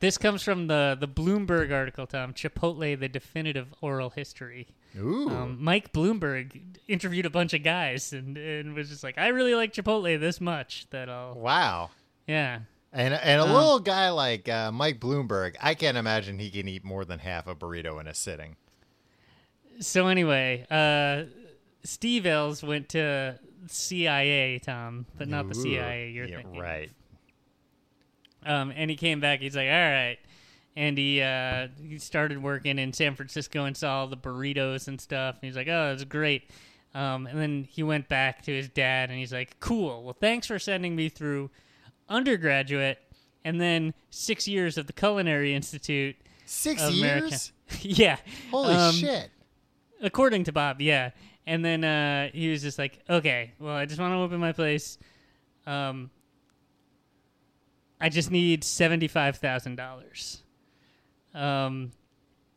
This 0.00 0.18
comes 0.18 0.42
from 0.42 0.66
the 0.66 0.96
the 0.98 1.08
Bloomberg 1.08 1.72
article, 1.72 2.06
Tom. 2.06 2.34
Chipotle: 2.34 2.98
The 2.98 3.08
Definitive 3.08 3.68
Oral 3.80 4.10
History. 4.10 4.66
Ooh. 4.98 5.28
Um, 5.28 5.58
Mike 5.60 5.92
Bloomberg 5.92 6.60
interviewed 6.86 7.26
a 7.26 7.30
bunch 7.30 7.52
of 7.54 7.62
guys 7.62 8.12
and, 8.12 8.36
and 8.36 8.74
was 8.74 8.88
just 8.90 9.02
like, 9.02 9.18
I 9.18 9.28
really 9.28 9.54
like 9.54 9.72
Chipotle 9.72 10.18
this 10.20 10.40
much 10.40 10.86
that 10.90 11.08
I'll 11.08 11.34
wow. 11.34 11.90
yeah. 12.26 12.60
And 12.92 13.12
and 13.12 13.40
a 13.40 13.44
Um, 13.44 13.52
little 13.52 13.80
guy 13.80 14.10
like 14.10 14.48
uh, 14.48 14.70
Mike 14.70 15.00
Bloomberg, 15.00 15.56
I 15.60 15.74
can't 15.74 15.96
imagine 15.96 16.38
he 16.38 16.50
can 16.50 16.68
eat 16.68 16.84
more 16.84 17.04
than 17.04 17.18
half 17.18 17.48
a 17.48 17.54
burrito 17.56 18.00
in 18.00 18.06
a 18.06 18.14
sitting. 18.14 18.54
So 19.80 20.06
anyway, 20.06 20.64
uh, 20.70 21.24
Steve 21.82 22.24
Ells 22.24 22.62
went 22.62 22.90
to 22.90 23.38
CIA, 23.66 24.60
Tom, 24.60 25.06
but 25.18 25.26
not 25.26 25.48
the 25.48 25.56
CIA 25.56 26.10
you're 26.10 26.26
yeah, 26.26 26.36
thinking. 26.36 26.60
right. 26.60 26.90
Um, 28.46 28.72
and 28.76 28.90
he 28.90 28.96
came 28.96 29.18
back. 29.20 29.40
He's 29.40 29.56
like, 29.56 29.66
all 29.68 29.72
right. 29.72 30.18
And 30.76 30.98
he 30.98 31.22
uh, 31.22 31.68
he 31.80 31.98
started 31.98 32.42
working 32.42 32.78
in 32.78 32.92
San 32.92 33.14
Francisco 33.14 33.64
and 33.64 33.76
saw 33.76 34.00
all 34.00 34.06
the 34.08 34.16
burritos 34.16 34.88
and 34.88 35.00
stuff. 35.00 35.36
And 35.40 35.46
he's 35.46 35.56
like, 35.56 35.68
oh, 35.68 35.92
it's 35.92 36.04
great. 36.04 36.50
Um, 36.94 37.26
and 37.26 37.38
then 37.40 37.68
he 37.70 37.82
went 37.82 38.08
back 38.08 38.42
to 38.42 38.52
his 38.52 38.68
dad 38.68 39.10
and 39.10 39.18
he's 39.18 39.32
like, 39.32 39.58
cool. 39.60 40.02
Well, 40.04 40.16
thanks 40.18 40.46
for 40.46 40.58
sending 40.58 40.94
me 40.96 41.08
through 41.08 41.50
undergraduate 42.08 42.98
and 43.44 43.60
then 43.60 43.94
six 44.10 44.46
years 44.48 44.78
of 44.78 44.86
the 44.86 44.92
Culinary 44.92 45.54
Institute 45.54 46.16
Six 46.46 46.90
years? 46.90 47.52
yeah. 47.80 48.18
Holy 48.50 48.74
Um, 48.74 48.94
shit! 48.94 49.30
According 50.02 50.44
to 50.44 50.52
Bob, 50.52 50.80
yeah. 50.80 51.10
And 51.46 51.64
then 51.64 51.84
uh, 51.84 52.30
he 52.32 52.50
was 52.50 52.62
just 52.62 52.78
like, 52.78 53.00
okay, 53.08 53.52
well, 53.58 53.74
I 53.74 53.86
just 53.86 54.00
want 54.00 54.12
to 54.12 54.18
open 54.18 54.40
my 54.40 54.52
place. 54.52 54.98
Um, 55.66 56.10
I 58.00 58.08
just 58.08 58.30
need 58.30 58.64
seventy-five 58.64 59.36
thousand 59.36 59.76
dollars. 59.76 60.42
Um, 61.34 61.90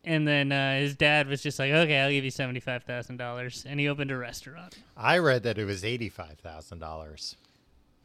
and 0.03 0.27
then 0.27 0.51
uh, 0.51 0.77
his 0.79 0.95
dad 0.95 1.27
was 1.27 1.41
just 1.41 1.59
like, 1.59 1.71
okay, 1.71 1.99
I'll 1.99 2.11
give 2.11 2.23
you 2.23 2.31
seventy-five 2.31 2.83
thousand 2.83 3.17
dollars, 3.17 3.65
and 3.67 3.79
he 3.79 3.87
opened 3.89 4.11
a 4.11 4.17
restaurant. 4.17 4.77
I 4.95 5.17
read 5.17 5.43
that 5.43 5.57
it 5.57 5.65
was 5.65 5.83
eighty-five 5.83 6.39
thousand 6.39 6.79
dollars. 6.79 7.35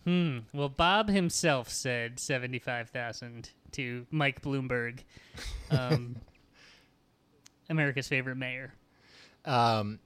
Hmm. 0.04 0.38
Well, 0.52 0.68
Bob 0.68 1.08
himself 1.08 1.68
said 1.68 2.18
seventy-five 2.18 2.90
thousand 2.90 3.50
to 3.72 4.06
Mike 4.10 4.42
Bloomberg, 4.42 5.00
um, 5.70 6.16
America's 7.70 8.08
favorite 8.08 8.36
mayor. 8.36 8.74
Um, 9.44 10.00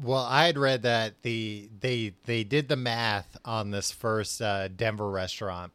Well, 0.00 0.24
I 0.24 0.46
had 0.46 0.56
read 0.56 0.82
that 0.82 1.22
the 1.22 1.68
they 1.80 2.14
they 2.24 2.44
did 2.44 2.68
the 2.68 2.76
math 2.76 3.36
on 3.44 3.70
this 3.72 3.90
first 3.90 4.40
uh, 4.40 4.68
Denver 4.68 5.10
restaurant, 5.10 5.72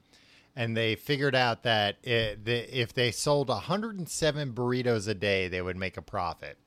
and 0.55 0.75
they 0.77 0.95
figured 0.95 1.35
out 1.35 1.63
that 1.63 1.97
it, 2.03 2.45
the, 2.45 2.79
if 2.79 2.93
they 2.93 3.11
sold 3.11 3.49
107 3.49 4.53
burritos 4.53 5.07
a 5.07 5.13
day, 5.13 5.47
they 5.47 5.61
would 5.61 5.77
make 5.77 5.97
a 5.97 6.01
profit. 6.01 6.57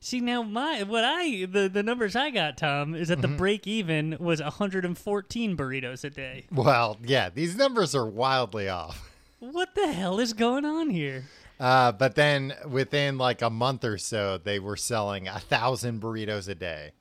See 0.00 0.20
now, 0.20 0.42
my 0.42 0.82
what 0.82 1.02
I 1.02 1.46
the 1.46 1.68
the 1.72 1.82
numbers 1.82 2.14
I 2.14 2.28
got, 2.30 2.58
Tom, 2.58 2.94
is 2.94 3.08
that 3.08 3.22
the 3.22 3.28
Mm-hmm. 3.28 3.36
break 3.38 3.66
even 3.66 4.16
was 4.20 4.40
114 4.42 5.56
burritos 5.56 6.04
a 6.04 6.10
day. 6.10 6.44
Well, 6.52 6.98
yeah, 7.02 7.30
these 7.30 7.56
numbers 7.56 7.94
are 7.94 8.06
wildly 8.06 8.68
off. 8.68 9.10
What 9.38 9.74
the 9.74 9.92
hell 9.92 10.20
is 10.20 10.32
going 10.34 10.64
on 10.66 10.90
here? 10.90 11.24
Uh, 11.58 11.92
but 11.92 12.16
then 12.16 12.52
within 12.68 13.16
like 13.16 13.40
a 13.40 13.48
month 13.48 13.84
or 13.84 13.96
so, 13.96 14.36
they 14.36 14.58
were 14.58 14.76
selling 14.76 15.26
a 15.28 15.38
thousand 15.38 16.02
burritos 16.02 16.48
a 16.48 16.54
day, 16.54 16.92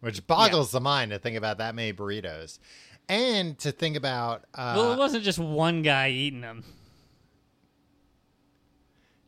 which 0.00 0.26
boggles 0.26 0.70
the 0.70 0.80
mind 0.80 1.12
to 1.12 1.18
think 1.18 1.36
about 1.36 1.58
that 1.58 1.74
many 1.74 1.92
burritos, 1.94 2.58
and 3.08 3.58
to 3.60 3.72
think 3.72 3.96
about 3.96 4.44
uh, 4.54 4.74
well, 4.76 4.92
it 4.92 4.98
wasn't 4.98 5.24
just 5.24 5.38
one 5.38 5.82
guy 5.82 6.10
eating 6.10 6.40
them. 6.40 6.64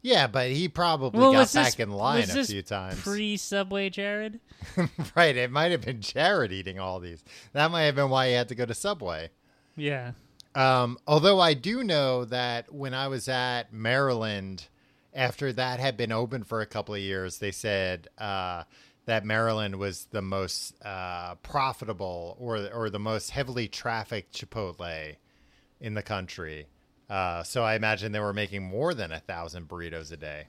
yeah, 0.03 0.27
but 0.27 0.51
he 0.51 0.69
probably 0.69 1.21
Well, 1.21 1.33
got 1.33 1.53
back 1.53 1.73
this- 1.73 1.81
in 1.81 1.91
line 1.91 2.23
a 2.31 2.45
few 2.45 2.63
times. 2.63 3.01
Pre 3.03 3.37
Subway, 3.37 3.91
Jared. 3.91 4.41
right, 5.17 5.37
it 5.37 5.51
might 5.51 5.71
have 5.73 5.83
been 5.83 6.01
Jared 6.01 6.53
eating 6.53 6.79
all 6.79 7.01
these. 7.01 7.23
That 7.53 7.71
might 7.71 7.83
have 7.85 7.97
been 7.97 8.09
why 8.11 8.29
he 8.29 8.35
had 8.35 8.49
to 8.49 8.55
go 8.55 8.65
to 8.65 8.75
Subway. 8.75 9.31
Yeah. 9.77 10.13
Um, 10.55 10.99
although 11.07 11.39
I 11.39 11.55
do 11.55 11.85
know 11.85 12.25
that 12.25 12.73
when 12.73 12.93
I 12.95 13.09
was 13.09 13.29
at 13.29 13.73
Maryland, 13.73 14.67
after 15.15 15.53
that 15.53 15.81
had 15.81 15.97
been 15.97 16.13
open 16.13 16.45
for 16.45 16.61
a 16.61 16.67
couple 16.67 16.95
of 16.95 17.01
years, 17.01 17.39
they 17.39 17.53
said 17.53 18.09
uh, 18.19 18.65
that 19.11 19.25
Maryland 19.25 19.75
was 19.75 20.07
the 20.13 20.23
most 20.23 20.73
uh, 20.85 21.35
profitable 21.43 22.37
or 22.39 22.69
or 22.73 22.91
the 22.91 23.01
most 23.01 23.33
heavily 23.33 23.67
trafficked 23.67 24.33
Chipotle 24.33 25.17
in 25.81 25.95
the 25.95 26.03
country. 26.03 26.69
Uh, 27.09 27.43
so 27.43 27.65
I 27.65 27.75
imagine 27.75 28.13
they 28.13 28.21
were 28.21 28.33
making 28.33 28.63
more 28.63 28.95
than 28.95 29.11
a 29.11 29.19
thousand 29.19 29.67
burritos 29.67 30.13
a 30.13 30.17
day. 30.17 30.47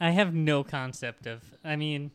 I 0.00 0.12
have 0.12 0.32
no 0.32 0.64
concept 0.64 1.26
of. 1.26 1.42
I 1.62 1.76
mean, 1.76 2.10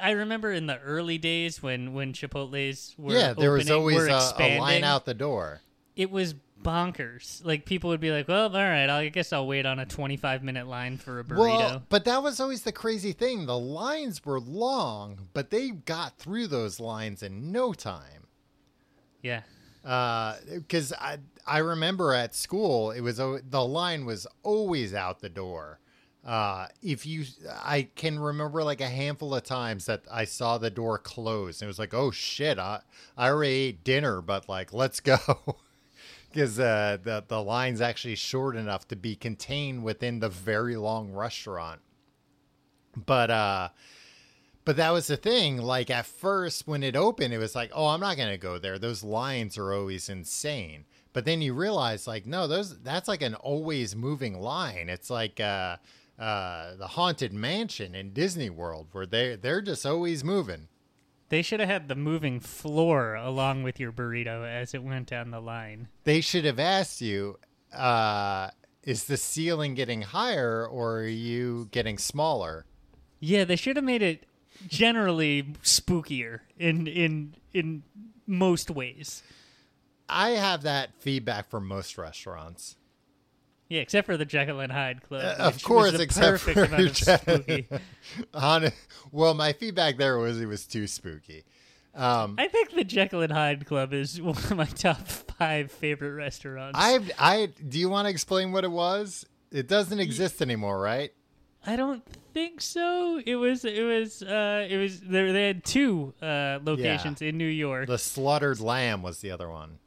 I 0.00 0.12
remember 0.12 0.52
in 0.52 0.66
the 0.66 0.78
early 0.78 1.18
days 1.18 1.60
when 1.60 1.94
when 1.94 2.12
Chipotle's 2.12 2.94
were 2.96 3.12
yeah, 3.12 3.32
there 3.32 3.50
was 3.50 3.72
always 3.72 4.06
a, 4.06 4.34
a 4.38 4.60
line 4.60 4.84
out 4.84 5.04
the 5.04 5.14
door. 5.14 5.62
It 5.96 6.12
was 6.12 6.36
bonkers. 6.62 7.44
Like 7.44 7.64
people 7.64 7.90
would 7.90 8.00
be 8.00 8.10
like, 8.10 8.28
"Well, 8.28 8.54
all 8.54 8.62
right, 8.62 8.88
I 8.88 9.08
guess 9.08 9.32
I'll 9.32 9.46
wait 9.46 9.66
on 9.66 9.78
a 9.78 9.86
25 9.86 10.42
minute 10.42 10.66
line 10.66 10.98
for 10.98 11.20
a 11.20 11.24
burrito." 11.24 11.38
Well, 11.38 11.82
but 11.88 12.04
that 12.04 12.22
was 12.22 12.40
always 12.40 12.62
the 12.62 12.72
crazy 12.72 13.12
thing. 13.12 13.46
The 13.46 13.58
lines 13.58 14.24
were 14.24 14.40
long, 14.40 15.28
but 15.32 15.50
they 15.50 15.70
got 15.70 16.18
through 16.18 16.46
those 16.48 16.80
lines 16.80 17.22
in 17.22 17.52
no 17.52 17.72
time. 17.72 18.26
yeah. 19.22 19.42
Because 19.82 20.92
I 20.94 21.18
I 21.46 21.58
remember 21.58 22.14
at 22.14 22.34
school, 22.34 22.90
it 22.90 23.00
was 23.02 23.18
the 23.18 23.64
line 23.64 24.06
was 24.06 24.26
always 24.42 24.94
out 24.94 25.20
the 25.20 25.28
door. 25.28 25.80
Uh, 26.24 26.68
if 26.80 27.04
you, 27.04 27.26
I 27.62 27.88
can 27.94 28.18
remember 28.18 28.64
like 28.64 28.80
a 28.80 28.88
handful 28.88 29.34
of 29.34 29.42
times 29.42 29.84
that 29.84 30.04
I 30.10 30.24
saw 30.24 30.56
the 30.56 30.70
door 30.70 30.96
close, 30.96 31.60
and 31.60 31.66
it 31.66 31.68
was 31.68 31.78
like, 31.78 31.92
oh 31.92 32.10
shit, 32.10 32.58
I 32.58 32.80
I 33.14 33.28
already 33.28 33.52
ate 33.52 33.84
dinner, 33.84 34.22
but 34.22 34.48
like 34.48 34.72
let's 34.72 35.00
go. 35.00 35.18
Because 36.34 36.58
uh, 36.58 36.98
the 37.00 37.22
the 37.28 37.40
line's 37.40 37.80
actually 37.80 38.16
short 38.16 38.56
enough 38.56 38.88
to 38.88 38.96
be 38.96 39.14
contained 39.14 39.84
within 39.84 40.18
the 40.18 40.28
very 40.28 40.74
long 40.74 41.12
restaurant. 41.12 41.80
But 42.96 43.30
uh, 43.30 43.68
but 44.64 44.76
that 44.76 44.90
was 44.90 45.06
the 45.06 45.16
thing. 45.16 45.58
Like 45.58 45.90
at 45.90 46.06
first, 46.06 46.66
when 46.66 46.82
it 46.82 46.96
opened, 46.96 47.32
it 47.32 47.38
was 47.38 47.54
like, 47.54 47.70
oh, 47.72 47.86
I'm 47.86 48.00
not 48.00 48.16
gonna 48.16 48.36
go 48.36 48.58
there. 48.58 48.80
Those 48.80 49.04
lines 49.04 49.56
are 49.56 49.72
always 49.72 50.08
insane. 50.08 50.86
But 51.12 51.24
then 51.24 51.40
you 51.40 51.54
realize, 51.54 52.08
like, 52.08 52.26
no, 52.26 52.48
those 52.48 52.80
that's 52.80 53.06
like 53.06 53.22
an 53.22 53.36
always 53.36 53.94
moving 53.94 54.40
line. 54.40 54.88
It's 54.88 55.10
like 55.10 55.38
uh, 55.38 55.76
uh, 56.18 56.74
the 56.74 56.88
haunted 56.88 57.32
mansion 57.32 57.94
in 57.94 58.12
Disney 58.12 58.50
World, 58.50 58.88
where 58.90 59.06
they 59.06 59.36
they're 59.36 59.62
just 59.62 59.86
always 59.86 60.24
moving. 60.24 60.66
They 61.28 61.42
should 61.42 61.60
have 61.60 61.68
had 61.68 61.88
the 61.88 61.94
moving 61.94 62.38
floor 62.40 63.14
along 63.14 63.62
with 63.62 63.80
your 63.80 63.92
burrito 63.92 64.46
as 64.46 64.74
it 64.74 64.82
went 64.82 65.08
down 65.08 65.30
the 65.30 65.40
line. 65.40 65.88
They 66.04 66.20
should 66.20 66.44
have 66.44 66.58
asked 66.58 67.00
you, 67.00 67.38
uh, 67.72 68.50
is 68.82 69.04
the 69.04 69.16
ceiling 69.16 69.74
getting 69.74 70.02
higher 70.02 70.66
or 70.66 70.98
are 70.98 71.06
you 71.08 71.68
getting 71.70 71.98
smaller? 71.98 72.66
Yeah, 73.20 73.44
they 73.44 73.56
should 73.56 73.76
have 73.76 73.84
made 73.84 74.02
it 74.02 74.26
generally 74.68 75.42
spookier 75.62 76.40
in 76.58 76.86
in 76.86 77.34
in 77.52 77.82
most 78.26 78.70
ways. 78.70 79.22
I 80.08 80.30
have 80.30 80.62
that 80.62 80.90
feedback 80.98 81.48
from 81.48 81.66
most 81.66 81.96
restaurants. 81.96 82.76
Yeah, 83.68 83.80
except 83.80 84.06
for 84.06 84.16
the 84.16 84.24
Jekyll 84.24 84.60
and 84.60 84.70
Hyde 84.70 85.02
Club. 85.02 85.22
Uh, 85.22 85.42
of 85.42 85.62
course, 85.62 85.94
except 85.94 86.40
for 86.40 86.52
amount 86.52 86.82
of 86.82 86.92
Jack- 86.92 87.22
spooky. 87.22 87.68
Well, 89.10 89.34
my 89.34 89.52
feedback 89.52 89.96
there 89.96 90.18
was 90.18 90.40
it 90.40 90.46
was 90.46 90.66
too 90.66 90.86
spooky. 90.86 91.44
Um, 91.94 92.34
I 92.38 92.48
think 92.48 92.72
the 92.72 92.84
Jekyll 92.84 93.22
and 93.22 93.32
Hyde 93.32 93.66
Club 93.66 93.92
is 93.92 94.20
one 94.22 94.36
of 94.36 94.56
my 94.56 94.64
top 94.64 95.06
five 95.06 95.70
favorite 95.70 96.14
restaurants. 96.14 96.78
I, 96.78 96.98
I, 97.18 97.46
do 97.46 97.78
you 97.78 97.88
want 97.88 98.06
to 98.06 98.10
explain 98.10 98.52
what 98.52 98.64
it 98.64 98.70
was? 98.70 99.24
It 99.52 99.68
doesn't 99.68 100.00
exist 100.00 100.42
anymore, 100.42 100.80
right? 100.80 101.12
I 101.66 101.76
don't 101.76 102.04
think 102.34 102.60
so. 102.60 103.20
It 103.24 103.36
was 103.36 103.64
it 103.64 103.84
was 103.84 104.22
uh 104.22 104.66
it 104.68 104.76
was 104.76 105.00
there 105.00 105.32
they 105.32 105.46
had 105.46 105.64
two 105.64 106.12
uh 106.20 106.58
locations 106.62 107.22
in 107.22 107.38
New 107.38 107.46
York. 107.46 107.86
The 107.86 107.96
slaughtered 107.96 108.60
lamb 108.60 109.02
was 109.02 109.20
the 109.20 109.30
other 109.30 109.48
one. 109.48 109.78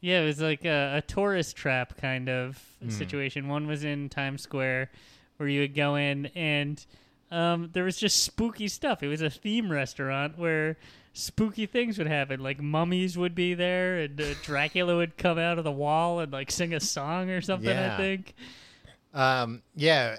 Yeah, 0.00 0.20
it 0.22 0.26
was 0.26 0.40
like 0.40 0.64
a, 0.64 0.96
a 0.98 1.02
tourist 1.02 1.56
trap 1.56 1.96
kind 1.98 2.28
of 2.28 2.62
Hmm. 2.82 2.88
situation. 2.88 3.48
One 3.48 3.66
was 3.66 3.84
in 3.84 4.08
Times 4.08 4.40
Square 4.42 4.90
where 5.36 5.48
you 5.48 5.60
would 5.60 5.74
go 5.74 5.96
in 5.96 6.26
and 6.34 6.84
um, 7.30 7.68
there 7.72 7.84
was 7.84 7.96
just 7.98 8.24
spooky 8.24 8.68
stuff. 8.68 9.02
It 9.02 9.08
was 9.08 9.20
a 9.22 9.30
theme 9.30 9.70
restaurant 9.70 10.38
where 10.38 10.76
spooky 11.12 11.66
things 11.66 11.98
would 11.98 12.06
happen. 12.06 12.40
Like 12.40 12.60
mummies 12.60 13.16
would 13.18 13.34
be 13.34 13.52
there 13.54 13.98
and 14.00 14.20
uh, 14.20 14.34
Dracula 14.42 14.96
would 14.96 15.16
come 15.18 15.38
out 15.38 15.58
of 15.58 15.64
the 15.64 15.70
wall 15.72 16.20
and 16.20 16.32
like 16.32 16.50
sing 16.50 16.72
a 16.74 16.80
song 16.80 17.28
or 17.30 17.40
something, 17.42 17.68
Yeah. 17.68 17.94
I 17.94 17.96
think. 17.98 18.34
Um, 19.12 19.62
yeah, 19.74 20.16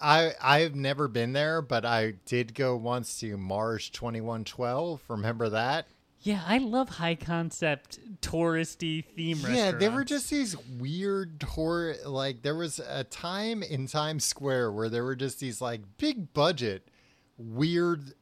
I 0.00 0.32
I've 0.42 0.74
never 0.74 1.06
been 1.08 1.32
there, 1.32 1.62
but 1.62 1.84
I 1.84 2.14
did 2.26 2.54
go 2.54 2.76
once 2.76 3.20
to 3.20 3.36
Mars 3.36 3.88
twenty 3.90 4.20
one 4.20 4.44
twelve. 4.44 5.00
Remember 5.08 5.48
that? 5.50 5.86
Yeah, 6.24 6.42
I 6.46 6.56
love 6.56 6.88
high 6.88 7.16
concept 7.16 7.98
touristy 8.22 9.04
theme 9.04 9.36
restaurants. 9.36 9.58
Yeah, 9.58 9.70
they 9.72 9.90
were 9.90 10.04
just 10.04 10.30
these 10.30 10.56
weird 10.78 11.38
tour. 11.38 11.96
Like 12.06 12.40
there 12.40 12.54
was 12.54 12.78
a 12.78 13.04
time 13.04 13.62
in 13.62 13.86
Times 13.86 14.24
Square 14.24 14.72
where 14.72 14.88
there 14.88 15.04
were 15.04 15.16
just 15.16 15.38
these 15.38 15.60
like 15.60 15.82
big 15.98 16.32
budget, 16.32 16.88
weird 17.36 18.14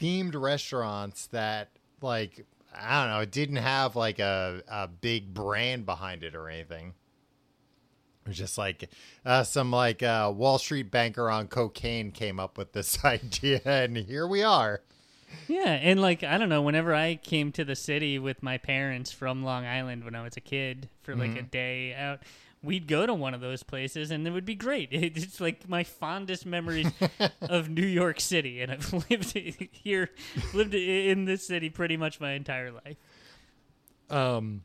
themed 0.00 0.34
restaurants 0.34 1.26
that 1.28 1.68
like 2.00 2.46
I 2.74 3.02
don't 3.02 3.12
know, 3.12 3.20
it 3.20 3.30
didn't 3.30 3.56
have 3.56 3.94
like 3.94 4.20
a 4.20 4.62
a 4.66 4.88
big 4.88 5.34
brand 5.34 5.84
behind 5.84 6.24
it 6.24 6.34
or 6.34 6.48
anything. 6.48 6.94
It 8.24 8.28
was 8.28 8.38
just 8.38 8.56
like 8.56 8.88
uh, 9.26 9.44
some 9.44 9.70
like 9.70 10.02
uh, 10.02 10.32
Wall 10.34 10.56
Street 10.58 10.90
banker 10.90 11.28
on 11.28 11.48
cocaine 11.48 12.10
came 12.10 12.40
up 12.40 12.56
with 12.56 12.72
this 12.72 13.04
idea, 13.04 13.60
and 13.66 13.98
here 13.98 14.26
we 14.26 14.42
are. 14.42 14.80
Yeah, 15.48 15.70
and 15.70 16.00
like 16.00 16.22
I 16.22 16.38
don't 16.38 16.48
know, 16.48 16.62
whenever 16.62 16.94
I 16.94 17.16
came 17.16 17.52
to 17.52 17.64
the 17.64 17.76
city 17.76 18.18
with 18.18 18.42
my 18.42 18.58
parents 18.58 19.12
from 19.12 19.42
Long 19.44 19.64
Island 19.66 20.04
when 20.04 20.14
I 20.14 20.22
was 20.22 20.36
a 20.36 20.40
kid 20.40 20.88
for 21.02 21.14
like 21.14 21.36
a 21.36 21.42
Mm-hmm. 21.42 21.46
day 21.50 21.94
out, 21.94 22.20
we'd 22.62 22.86
go 22.88 23.04
to 23.06 23.12
one 23.14 23.34
of 23.34 23.40
those 23.40 23.62
places 23.62 24.10
and 24.10 24.26
it 24.26 24.30
would 24.30 24.44
be 24.46 24.54
great. 24.54 24.88
It's 24.92 25.40
like 25.40 25.68
my 25.68 25.84
fondest 25.84 26.46
memories 26.46 26.92
of 27.42 27.68
New 27.68 27.86
York 27.86 28.20
City, 28.20 28.60
and 28.62 28.72
I've 28.72 28.92
lived 29.10 29.36
here, 29.72 30.10
lived 30.52 30.74
in 30.74 31.24
this 31.26 31.46
city 31.46 31.68
pretty 31.70 31.96
much 31.96 32.20
my 32.20 32.32
entire 32.32 32.70
life. 32.72 32.96
Um, 34.10 34.62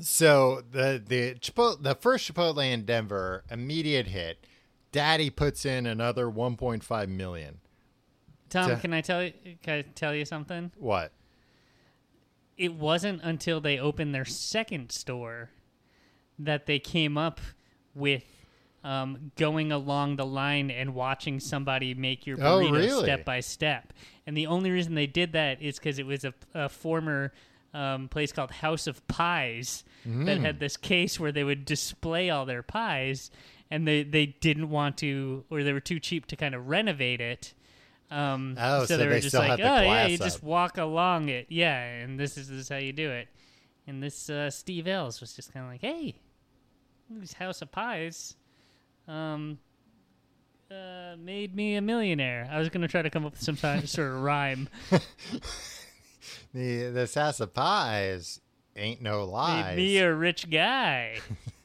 so 0.00 0.62
the 0.70 1.02
the 1.04 1.34
Chipotle, 1.36 1.82
the 1.82 1.94
first 1.94 2.32
Chipotle 2.32 2.64
in 2.72 2.84
Denver, 2.84 3.44
immediate 3.50 4.08
hit. 4.08 4.46
Daddy 4.92 5.28
puts 5.30 5.66
in 5.66 5.84
another 5.86 6.26
1.5 6.26 7.08
million. 7.08 7.58
Tom, 8.50 8.70
To- 8.70 8.76
can 8.76 8.92
I 8.92 9.00
tell 9.00 9.22
you? 9.24 9.32
Can 9.62 9.74
I 9.78 9.82
tell 9.82 10.14
you 10.14 10.24
something? 10.24 10.70
What? 10.78 11.12
it 12.56 12.72
wasn't 12.74 13.20
until 13.22 13.60
they 13.60 13.78
opened 13.78 14.14
their 14.14 14.24
second 14.24 14.90
store 14.90 15.50
that 16.38 16.64
they 16.64 16.78
came 16.78 17.18
up 17.18 17.38
with 17.94 18.24
um, 18.82 19.30
going 19.36 19.70
along 19.72 20.16
the 20.16 20.24
line 20.24 20.70
and 20.70 20.94
watching 20.94 21.38
somebody 21.38 21.92
make 21.92 22.26
your 22.26 22.38
Oh, 22.40 22.60
burrito 22.60 22.72
really? 22.72 23.02
step 23.04 23.26
by 23.26 23.40
step. 23.40 23.92
And 24.26 24.34
the 24.34 24.46
only 24.46 24.70
reason 24.70 24.94
they 24.94 25.06
did 25.06 25.32
that 25.32 25.60
is 25.60 25.78
because 25.78 25.98
it 25.98 26.06
was 26.06 26.24
a, 26.24 26.32
a 26.54 26.70
former 26.70 27.34
um, 27.74 28.08
place 28.08 28.32
called 28.32 28.50
House 28.50 28.86
of 28.86 29.06
Pies 29.06 29.84
that 30.06 30.38
had 30.38 30.58
this 30.58 30.78
case 30.78 31.20
where 31.20 31.32
they 31.32 31.44
would 31.44 31.66
display 31.66 32.30
all 32.30 32.46
their 32.46 32.62
pies, 32.62 33.30
and 33.70 33.86
they, 33.86 34.02
they 34.02 34.24
didn't 34.26 34.70
want 34.70 34.96
to, 34.98 35.44
or 35.50 35.62
they 35.62 35.72
were 35.74 35.80
too 35.80 35.98
cheap 36.00 36.24
to 36.28 36.36
kind 36.36 36.54
of 36.54 36.68
renovate 36.68 37.20
it. 37.20 37.52
Um, 38.10 38.56
Oh, 38.58 38.84
so 38.84 38.96
they 38.96 39.06
were 39.06 39.18
just 39.20 39.34
like, 39.34 39.58
oh 39.60 39.80
yeah, 39.82 40.06
you 40.06 40.18
just 40.18 40.42
walk 40.42 40.78
along 40.78 41.28
it, 41.28 41.46
yeah, 41.48 41.80
and 41.80 42.18
this 42.18 42.36
is 42.36 42.48
this 42.48 42.58
is 42.58 42.68
how 42.68 42.76
you 42.76 42.92
do 42.92 43.10
it. 43.10 43.28
And 43.86 44.02
this 44.02 44.30
uh, 44.30 44.50
Steve 44.50 44.86
Ells 44.86 45.20
was 45.20 45.34
just 45.34 45.52
kind 45.52 45.64
of 45.66 45.72
like, 45.72 45.80
hey, 45.80 46.16
these 47.10 47.32
House 47.34 47.62
of 47.62 47.70
Pies, 47.72 48.36
um, 49.08 49.58
uh, 50.70 51.16
made 51.18 51.54
me 51.54 51.76
a 51.76 51.80
millionaire. 51.80 52.48
I 52.50 52.58
was 52.58 52.68
gonna 52.68 52.88
try 52.88 53.02
to 53.02 53.10
come 53.10 53.24
up 53.26 53.32
with 53.32 53.42
some 53.42 53.56
sort 53.56 53.88
sort 53.88 54.12
of 54.12 54.22
rhyme. 54.22 54.68
The 56.54 56.88
this 56.90 57.14
house 57.14 57.40
of 57.40 57.52
pies 57.52 58.40
ain't 58.76 59.02
no 59.02 59.24
lie. 59.24 59.74
Made 59.74 59.76
me 59.76 59.98
a 59.98 60.14
rich 60.14 60.48
guy. 60.50 61.18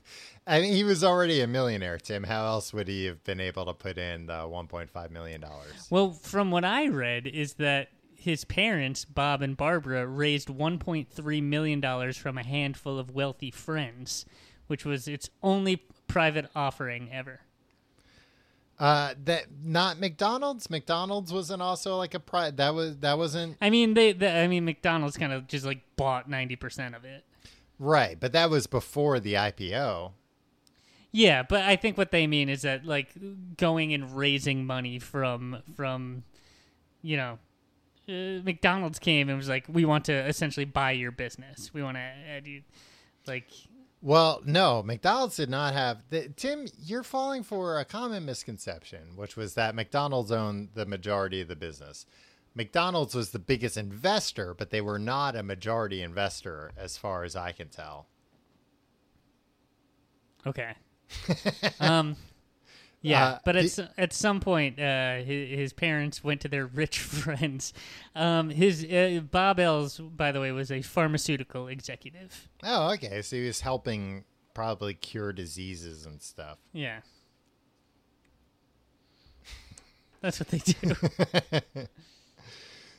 I 0.51 0.59
mean, 0.59 0.73
he 0.73 0.83
was 0.83 1.01
already 1.01 1.39
a 1.39 1.47
millionaire, 1.47 1.97
Tim. 1.97 2.25
How 2.25 2.45
else 2.45 2.73
would 2.73 2.89
he 2.89 3.05
have 3.05 3.23
been 3.23 3.39
able 3.39 3.65
to 3.67 3.73
put 3.73 3.97
in 3.97 4.25
the 4.25 4.33
1.5 4.33 5.09
million 5.09 5.39
dollars? 5.39 5.87
Well, 5.89 6.11
from 6.11 6.51
what 6.51 6.65
I 6.65 6.89
read, 6.89 7.25
is 7.25 7.53
that 7.53 7.87
his 8.17 8.43
parents, 8.43 9.05
Bob 9.05 9.41
and 9.41 9.55
Barbara, 9.55 10.05
raised 10.05 10.49
$1.3 10.49 11.43
million 11.43 12.13
from 12.13 12.37
a 12.37 12.43
handful 12.43 12.99
of 12.99 13.11
wealthy 13.11 13.49
friends, 13.49 14.25
which 14.67 14.83
was 14.83 15.07
its 15.07 15.29
only 15.41 15.77
private 16.07 16.49
offering 16.53 17.09
ever. 17.13 17.39
Uh, 18.77 19.13
that 19.23 19.45
not 19.63 20.01
McDonald's. 20.01 20.69
McDonald's 20.69 21.31
wasn't 21.31 21.61
also 21.61 21.95
like 21.95 22.13
a 22.13 22.19
pri 22.19 22.51
That 22.51 22.73
was 22.73 22.97
that 22.97 23.17
wasn't 23.17 23.55
I 23.61 23.69
mean, 23.69 23.93
they, 23.93 24.11
the 24.11 24.29
I 24.29 24.47
mean, 24.47 24.65
McDonald's 24.65 25.15
kind 25.15 25.31
of 25.31 25.47
just 25.47 25.65
like 25.65 25.81
bought 25.95 26.29
90% 26.29 26.93
of 26.95 27.05
it. 27.05 27.23
right, 27.79 28.19
but 28.19 28.33
that 28.33 28.49
was 28.49 28.67
before 28.67 29.21
the 29.21 29.35
IPO. 29.35 30.11
Yeah, 31.11 31.43
but 31.43 31.61
I 31.61 31.75
think 31.75 31.97
what 31.97 32.11
they 32.11 32.25
mean 32.25 32.47
is 32.49 32.61
that 32.61 32.85
like 32.85 33.13
going 33.57 33.93
and 33.93 34.15
raising 34.15 34.65
money 34.65 34.99
from 34.99 35.61
from 35.75 36.23
you 37.01 37.17
know 37.17 37.39
uh, 38.07 38.41
McDonald's 38.43 38.99
came 38.99 39.29
and 39.29 39.37
was 39.37 39.49
like, 39.49 39.65
we 39.67 39.85
want 39.85 40.05
to 40.05 40.13
essentially 40.13 40.65
buy 40.65 40.91
your 40.91 41.11
business. 41.11 41.73
We 41.73 41.83
want 41.83 41.97
to 41.97 42.01
add 42.01 42.47
you 42.47 42.63
like 43.27 43.49
Well, 44.01 44.41
no, 44.45 44.81
McDonald's 44.83 45.35
did 45.35 45.49
not 45.49 45.73
have. 45.73 46.01
The, 46.09 46.29
Tim, 46.29 46.67
you're 46.81 47.03
falling 47.03 47.43
for 47.43 47.79
a 47.79 47.85
common 47.85 48.25
misconception, 48.25 49.15
which 49.15 49.35
was 49.35 49.53
that 49.55 49.75
McDonald's 49.75 50.31
owned 50.31 50.69
the 50.73 50.85
majority 50.85 51.41
of 51.41 51.47
the 51.47 51.55
business. 51.55 52.05
McDonald's 52.55 53.15
was 53.15 53.29
the 53.29 53.39
biggest 53.39 53.77
investor, 53.77 54.53
but 54.53 54.71
they 54.71 54.81
were 54.81 54.99
not 54.99 55.35
a 55.35 55.43
majority 55.43 56.01
investor, 56.01 56.71
as 56.77 56.97
far 56.97 57.23
as 57.23 57.35
I 57.35 57.51
can 57.53 57.69
tell. 57.69 58.07
Okay. 60.45 60.73
um, 61.79 62.15
yeah, 63.01 63.25
Uh, 63.25 63.39
but 63.45 63.55
at 63.55 63.65
the- 63.71 63.89
at 63.97 64.13
some 64.13 64.39
point, 64.39 64.79
uh, 64.79 65.17
his, 65.17 65.49
his 65.49 65.73
parents 65.73 66.23
went 66.23 66.41
to 66.41 66.47
their 66.47 66.65
rich 66.81 66.99
friends. 66.99 67.73
Um, 68.15 68.49
his 68.49 68.83
uh, 68.85 69.21
Bob 69.31 69.59
Ells, 69.59 69.99
by 69.99 70.31
the 70.31 70.39
way, 70.39 70.51
was 70.51 70.71
a 70.71 70.81
pharmaceutical 70.81 71.67
executive. 71.67 72.47
Oh, 72.63 72.91
okay. 72.93 73.21
So 73.23 73.35
he 73.37 73.47
was 73.47 73.61
helping 73.61 74.25
probably 74.53 74.93
cure 74.93 75.33
diseases 75.33 76.05
and 76.05 76.21
stuff. 76.21 76.59
Yeah, 76.73 76.99
that's 80.21 80.39
what 80.39 80.49
they 80.49 80.59
do. 80.59 80.93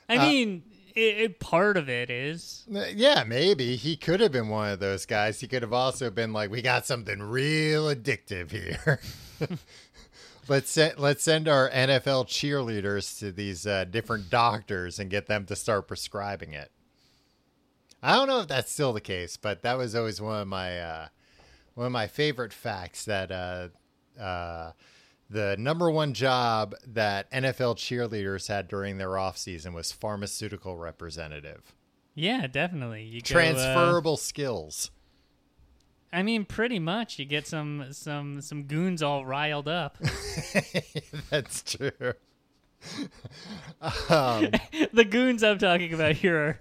I 0.09 0.17
Uh, 0.17 0.29
mean, 0.29 0.63
it, 0.95 1.21
it, 1.21 1.41
part 1.41 1.77
of 1.77 1.89
it 1.89 2.11
is 2.11 2.65
Uh, 2.75 2.87
Yeah, 2.95 3.25
maybe 3.27 3.77
he 3.77 3.97
could 3.97 4.21
have 4.21 4.33
been 4.33 4.49
one 4.49 4.71
of 4.71 4.81
those 4.81 5.07
guys. 5.07 5.41
He 5.41 5.49
could 5.49 5.63
have 5.63 5.73
also 5.73 6.11
been 6.11 6.33
like, 6.33 6.51
"We 6.51 6.63
got 6.63 6.87
something 6.87 7.21
real 7.21 7.87
addictive 7.87 8.51
here. 8.51 9.01
let's 10.49 10.71
send 10.71 10.99
let's 10.99 11.23
send 11.23 11.49
our 11.49 11.71
NFL 11.71 12.27
cheerleaders 12.27 13.19
to 13.19 13.33
these 13.33 13.67
uh, 13.67 13.85
different 13.85 14.31
doctors 14.31 14.99
and 14.99 15.11
get 15.11 15.27
them 15.27 15.47
to 15.47 15.57
start 15.57 15.89
prescribing 15.89 16.53
it." 16.53 16.71
I 18.03 18.17
don't 18.17 18.27
know 18.27 18.41
if 18.41 18.49
that's 18.49 18.73
still 18.73 18.93
the 18.93 19.01
case, 19.01 19.37
but 19.37 19.63
that 19.63 19.79
was 19.79 19.95
always 19.95 20.21
one 20.21 20.43
of 20.43 20.49
my 20.49 20.81
uh, 20.81 21.09
one 21.75 21.87
of 21.87 21.93
my 21.93 22.07
favorite 22.07 22.53
facts 22.53 23.05
that 23.05 23.31
uh, 23.31 23.69
uh, 24.21 24.73
the 25.33 25.57
number 25.59 25.91
one 25.91 26.15
job 26.15 26.75
that 26.87 27.31
NFL 27.31 27.77
cheerleaders 27.77 28.49
had 28.49 28.69
during 28.69 28.99
their 28.99 29.17
off 29.19 29.37
season 29.39 29.73
was 29.73 29.91
pharmaceutical 29.91 30.77
representative 30.77 31.75
yeah, 32.15 32.47
definitely. 32.47 33.05
You 33.05 33.21
go, 33.21 33.25
uh, 33.25 33.33
transferable 33.33 34.17
skills. 34.17 34.91
I 36.13 36.23
mean, 36.23 36.45
pretty 36.45 36.79
much. 36.79 37.19
You 37.19 37.25
get 37.25 37.47
some 37.47 37.87
some 37.93 38.41
some 38.41 38.65
goons 38.65 39.03
all 39.03 39.25
riled 39.25 39.69
up. 39.69 39.99
That's 41.31 41.63
true. 41.63 42.13
um, 43.81 44.51
the 44.93 45.07
goons 45.09 45.43
I'm 45.43 45.59
talking 45.59 45.95
about 45.95 46.17
here 46.17 46.37
are 46.37 46.61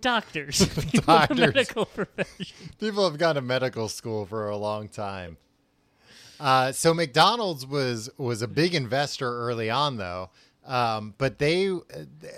doctors, 0.00 0.66
people 0.90 1.14
Doctors. 1.14 1.38
medical 1.38 1.84
profession. 1.84 2.56
people 2.80 3.08
have 3.08 3.18
gone 3.18 3.36
to 3.36 3.40
medical 3.42 3.88
school 3.88 4.26
for 4.26 4.48
a 4.48 4.56
long 4.56 4.88
time. 4.88 5.36
Uh, 6.40 6.72
so 6.72 6.94
McDonald's 6.94 7.66
was 7.66 8.10
was 8.16 8.42
a 8.42 8.48
big 8.48 8.74
investor 8.74 9.28
early 9.28 9.70
on, 9.70 9.96
though. 9.96 10.30
Um, 10.64 11.14
but 11.16 11.38
they 11.38 11.68
uh, 11.70 11.78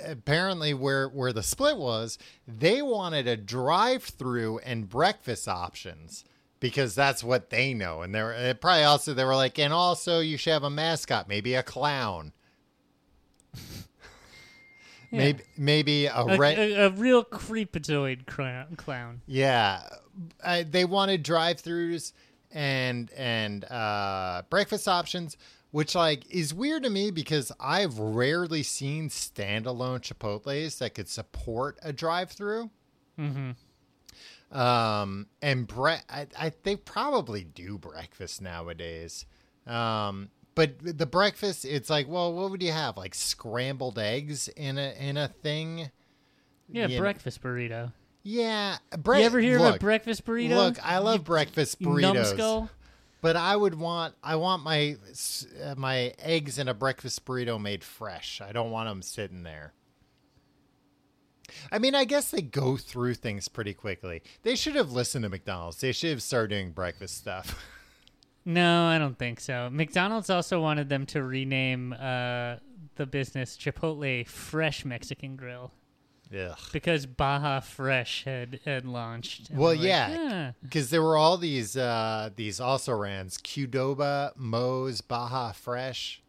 apparently 0.07 0.73
where 0.73 1.09
where 1.09 1.33
the 1.33 1.43
split 1.43 1.77
was, 1.77 2.17
they 2.47 2.81
wanted 2.81 3.27
a 3.27 3.37
drive-through 3.37 4.59
and 4.61 4.89
breakfast 4.89 5.49
options 5.49 6.25
because 6.61 6.95
that's 6.95 7.25
what 7.25 7.51
they 7.51 7.75
know. 7.75 8.03
And 8.03 8.15
they're 8.15 8.55
probably 8.55 8.85
also 8.85 9.15
they 9.15 9.25
were 9.25 9.35
like, 9.35 9.59
and 9.59 9.73
also 9.73 10.21
you 10.21 10.37
should 10.37 10.53
have 10.53 10.63
a 10.63 10.71
mascot, 10.71 11.29
maybe 11.29 11.55
a 11.55 11.63
clown, 11.65 12.33
maybe 15.11 15.43
maybe 15.57 16.07
a 16.07 16.15
A, 16.21 16.37
red. 16.37 16.59
a, 16.59 16.87
a 16.87 16.91
real 16.91 17.25
creepazoid 17.25 18.27
clown. 18.27 18.77
clown. 18.77 19.23
Yeah, 19.27 19.83
I, 20.45 20.63
they 20.63 20.85
wanted 20.85 21.23
drive-throughs 21.23 22.13
and 22.53 23.11
and 23.17 23.65
uh, 23.65 24.43
breakfast 24.51 24.89
options, 24.89 25.37
which 25.71 25.95
like 25.95 26.29
is 26.31 26.53
weird 26.53 26.83
to 26.85 26.91
me 26.91 27.11
because 27.11 27.53
I've 27.61 27.99
rarely 27.99 28.63
seen 28.63 29.09
standalone 29.09 30.01
Chipotle's 30.01 30.79
that 30.79 30.95
could 30.95 31.09
support 31.09 31.79
a 31.83 31.93
drive-through. 31.93 32.71
Mm-hmm. 33.19 33.51
Um, 34.59 35.27
and 35.41 35.67
bre- 35.67 36.03
I, 36.09 36.27
I 36.39 36.53
they 36.63 36.77
probably 36.77 37.45
do 37.45 37.79
breakfast 37.79 38.43
nowadays. 38.43 39.27
Um, 39.67 40.31
but 40.57 40.73
the 40.81 41.07
breakfast, 41.07 41.65
it's 41.65 41.89
like, 41.89 42.09
well, 42.09 42.33
what 42.33 42.51
would 42.51 42.63
you 42.63 42.73
have? 42.73 42.97
Like 42.97 43.15
scrambled 43.15 43.99
eggs 43.99 44.49
in 44.49 44.77
a 44.79 44.93
in 44.99 45.17
a 45.17 45.29
thing? 45.29 45.91
Yeah, 46.69 46.89
You 46.89 46.97
know- 46.97 47.03
breakfast 47.03 47.43
burrito. 47.43 47.93
Yeah, 48.23 48.77
bre- 48.99 49.17
you 49.17 49.25
ever 49.25 49.41
hear 49.41 49.59
of 49.59 49.75
a 49.77 49.79
breakfast 49.79 50.25
burrito? 50.27 50.55
Look, 50.57 50.85
I 50.87 50.99
love 50.99 51.25
breakfast 51.25 51.81
burritos, 51.81 52.03
numbskull. 52.15 52.71
but 53.23 53.37
I 53.37 53.57
would 53.57 53.75
want 53.75 54.15
I 54.23 54.37
want 54.37 54.63
my 54.63 54.97
uh, 55.65 55.75
my 55.77 56.13
eggs 56.19 56.59
in 56.59 56.69
a 56.69 56.75
breakfast 56.75 57.25
burrito 57.25 57.61
made 57.61 57.83
fresh. 57.83 58.41
I 58.41 58.53
don't 58.53 58.71
want 58.71 58.89
them 58.89 59.03
sitting 59.03 59.43
there. 59.43 59.73
I 61.73 61.79
mean, 61.79 61.95
I 61.95 62.05
guess 62.05 62.31
they 62.31 62.43
go 62.43 62.77
through 62.77 63.15
things 63.15 63.49
pretty 63.49 63.75
quickly. 63.75 64.23
They 64.43 64.55
should 64.55 64.77
have 64.77 64.93
listened 64.93 65.25
to 65.25 65.29
McDonald's. 65.29 65.81
They 65.81 65.93
should 65.93 66.11
have 66.11 66.23
started 66.23 66.51
doing 66.55 66.73
breakfast 66.73 67.17
stuff. 67.17 67.61
No, 68.43 68.87
I 68.87 68.97
don't 68.99 69.19
think 69.19 69.39
so. 69.39 69.69
McDonald's 69.71 70.31
also 70.31 70.63
wanted 70.63 70.89
them 70.89 71.05
to 71.07 71.23
rename 71.23 71.93
uh, 71.93 72.57
the 72.97 73.05
business 73.05 73.55
Chipotle 73.55 74.27
Fresh 74.27 74.87
Mexican 74.87 75.37
Grill 75.37 75.73
Ugh. 76.39 76.57
because 76.73 77.07
Baja 77.07 77.61
Fresh 77.61 78.25
had 78.25 78.61
had 78.65 78.85
launched. 78.87 79.51
Well, 79.53 79.73
like, 79.75 79.83
yeah, 79.83 80.53
because 80.63 80.91
there 80.91 81.03
were 81.03 81.17
all 81.17 81.37
these 81.37 81.77
uh 81.77 82.31
these 82.37 82.61
also 82.61 82.93
rans 82.95 83.37
Qdoba, 83.39 84.33
Moe's, 84.37 85.01
Baja 85.01 85.53
Fresh. 85.53 86.23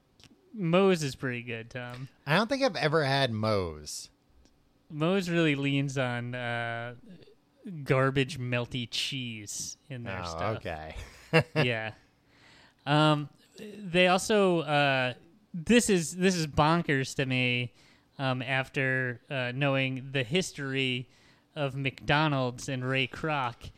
Moe's 0.54 1.02
is 1.04 1.16
pretty 1.16 1.43
good, 1.43 1.70
Tom. 1.70 2.08
I 2.28 2.36
don't 2.36 2.49
think 2.49 2.64
I've 2.64 2.76
ever 2.76 3.04
had 3.04 3.32
Moe's. 3.32 4.10
Moe's 4.89 5.30
really 5.30 5.56
leans 5.56 5.97
on 5.97 6.36
uh, 6.36 6.95
garbage 7.84 8.38
melty 8.39 8.88
cheese 8.91 9.78
in 9.89 10.04
their 10.04 10.22
Oh, 10.22 10.28
stuff. 10.30 10.58
okay. 10.58 10.95
yeah. 11.56 11.91
Um, 12.86 13.30
they 13.58 14.08
also 14.08 14.60
uh, 14.62 15.14
this 15.54 15.89
is 15.89 16.16
this 16.18 16.36
is 16.36 16.47
bonkers 16.47 17.16
to 17.16 17.26
me. 17.26 17.72
Um, 18.20 18.41
after 18.43 19.22
uh, 19.32 19.51
knowing 19.55 20.09
the 20.12 20.24
history 20.24 21.07
of 21.55 21.76
McDonald's 21.76 22.70
and 22.70 22.86
Ray 22.88 23.07
Kroc, 23.07 23.72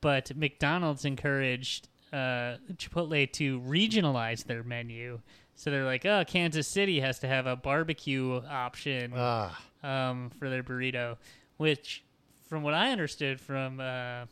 but 0.00 0.36
McDonald's 0.36 1.04
encouraged 1.04 1.88
uh, 2.12 2.56
Chipotle 2.76 3.30
to 3.32 3.60
regionalize 3.60 4.44
their 4.44 4.62
menu. 4.62 5.20
So 5.56 5.70
they're 5.70 5.84
like, 5.84 6.06
oh, 6.06 6.24
Kansas 6.26 6.68
City 6.68 7.00
has 7.00 7.18
to 7.20 7.26
have 7.28 7.46
a 7.46 7.56
barbecue 7.56 8.40
option 8.48 9.12
Ah. 9.16 9.60
um, 9.82 10.30
for 10.38 10.48
their 10.48 10.62
burrito, 10.62 11.16
which, 11.56 12.04
from 12.48 12.62
what 12.62 12.74
I 12.74 12.92
understood 12.92 13.40
from 13.40 13.80
uh, 13.80 14.26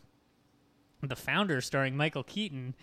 the 1.02 1.16
founder, 1.16 1.60
starring 1.60 1.96
Michael 1.96 2.22
Keaton, 2.22 2.74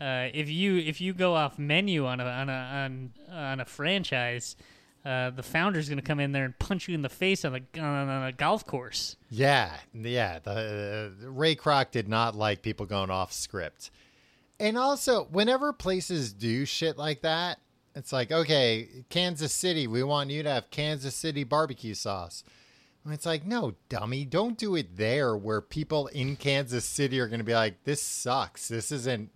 uh, 0.00 0.28
if 0.34 0.48
you 0.50 0.76
if 0.78 1.00
you 1.00 1.12
go 1.14 1.34
off 1.34 1.58
menu 1.58 2.06
on 2.06 2.18
a 2.20 2.24
on 2.24 2.48
a 2.48 2.52
on, 2.52 3.12
on 3.30 3.60
a 3.60 3.64
franchise, 3.64 4.56
uh, 5.04 5.30
the 5.30 5.42
founder's 5.42 5.88
going 5.88 5.98
to 5.98 6.04
come 6.04 6.20
in 6.20 6.32
there 6.32 6.44
and 6.44 6.58
punch 6.58 6.88
you 6.88 6.94
in 6.94 7.02
the 7.02 7.08
face 7.08 7.44
on 7.44 7.54
a, 7.54 7.80
on 7.80 8.26
a 8.28 8.32
golf 8.32 8.66
course. 8.66 9.16
Yeah, 9.30 9.76
yeah. 9.92 10.38
The 10.38 11.12
uh, 11.22 11.28
Ray 11.30 11.56
Kroc 11.56 11.90
did 11.90 12.08
not 12.08 12.34
like 12.34 12.62
people 12.62 12.86
going 12.86 13.10
off 13.10 13.32
script, 13.32 13.90
and 14.58 14.78
also 14.78 15.24
whenever 15.24 15.72
places 15.72 16.32
do 16.32 16.64
shit 16.64 16.96
like 16.96 17.22
that, 17.22 17.58
it's 17.94 18.12
like, 18.12 18.32
okay, 18.32 18.88
Kansas 19.08 19.52
City, 19.52 19.86
we 19.86 20.02
want 20.02 20.30
you 20.30 20.42
to 20.42 20.50
have 20.50 20.70
Kansas 20.70 21.14
City 21.14 21.44
barbecue 21.44 21.94
sauce. 21.94 22.42
And 23.04 23.12
it's 23.12 23.26
like, 23.26 23.44
no, 23.46 23.74
dummy, 23.88 24.24
don't 24.24 24.56
do 24.56 24.74
it 24.74 24.96
there 24.96 25.36
where 25.36 25.60
people 25.60 26.06
in 26.08 26.36
Kansas 26.36 26.84
City 26.84 27.20
are 27.20 27.28
going 27.28 27.38
to 27.38 27.44
be 27.44 27.54
like, 27.54 27.84
this 27.84 28.02
sucks. 28.02 28.66
This 28.66 28.90
isn't, 28.90 29.30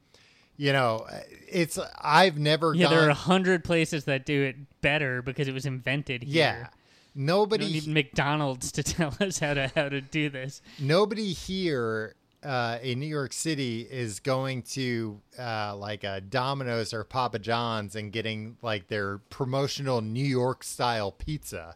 you 0.58 0.72
know, 0.74 1.06
it's, 1.48 1.78
I've 2.00 2.36
never 2.38 2.74
Yeah, 2.74 2.84
gone. 2.86 2.94
there 2.96 3.06
are 3.06 3.10
a 3.10 3.14
hundred 3.14 3.64
places 3.64 4.04
that 4.04 4.26
do 4.26 4.42
it 4.42 4.56
better 4.82 5.22
because 5.22 5.48
it 5.48 5.54
was 5.54 5.64
invented 5.64 6.22
here. 6.24 6.44
yeah. 6.44 6.66
Nobody 7.14 7.64
don't 7.64 7.72
need 7.72 7.86
McDonald's 7.88 8.70
to 8.72 8.82
tell 8.94 9.14
us 9.20 9.38
how 9.38 9.54
to 9.54 9.72
how 9.74 9.88
to 9.88 10.00
do 10.00 10.28
this. 10.28 10.60
nobody 10.78 11.32
here 11.32 12.14
uh, 12.44 12.78
in 12.82 13.00
New 13.00 13.06
York 13.06 13.32
City 13.32 13.80
is 13.90 14.20
going 14.20 14.62
to 14.62 15.20
uh, 15.38 15.74
like 15.76 16.04
a 16.04 16.20
Domino's 16.20 16.92
or 16.94 17.02
Papa 17.02 17.40
John's 17.40 17.96
and 17.96 18.12
getting 18.12 18.56
like 18.62 18.86
their 18.86 19.18
promotional 19.30 20.00
New 20.00 20.24
York 20.24 20.62
style 20.62 21.10
pizza. 21.10 21.74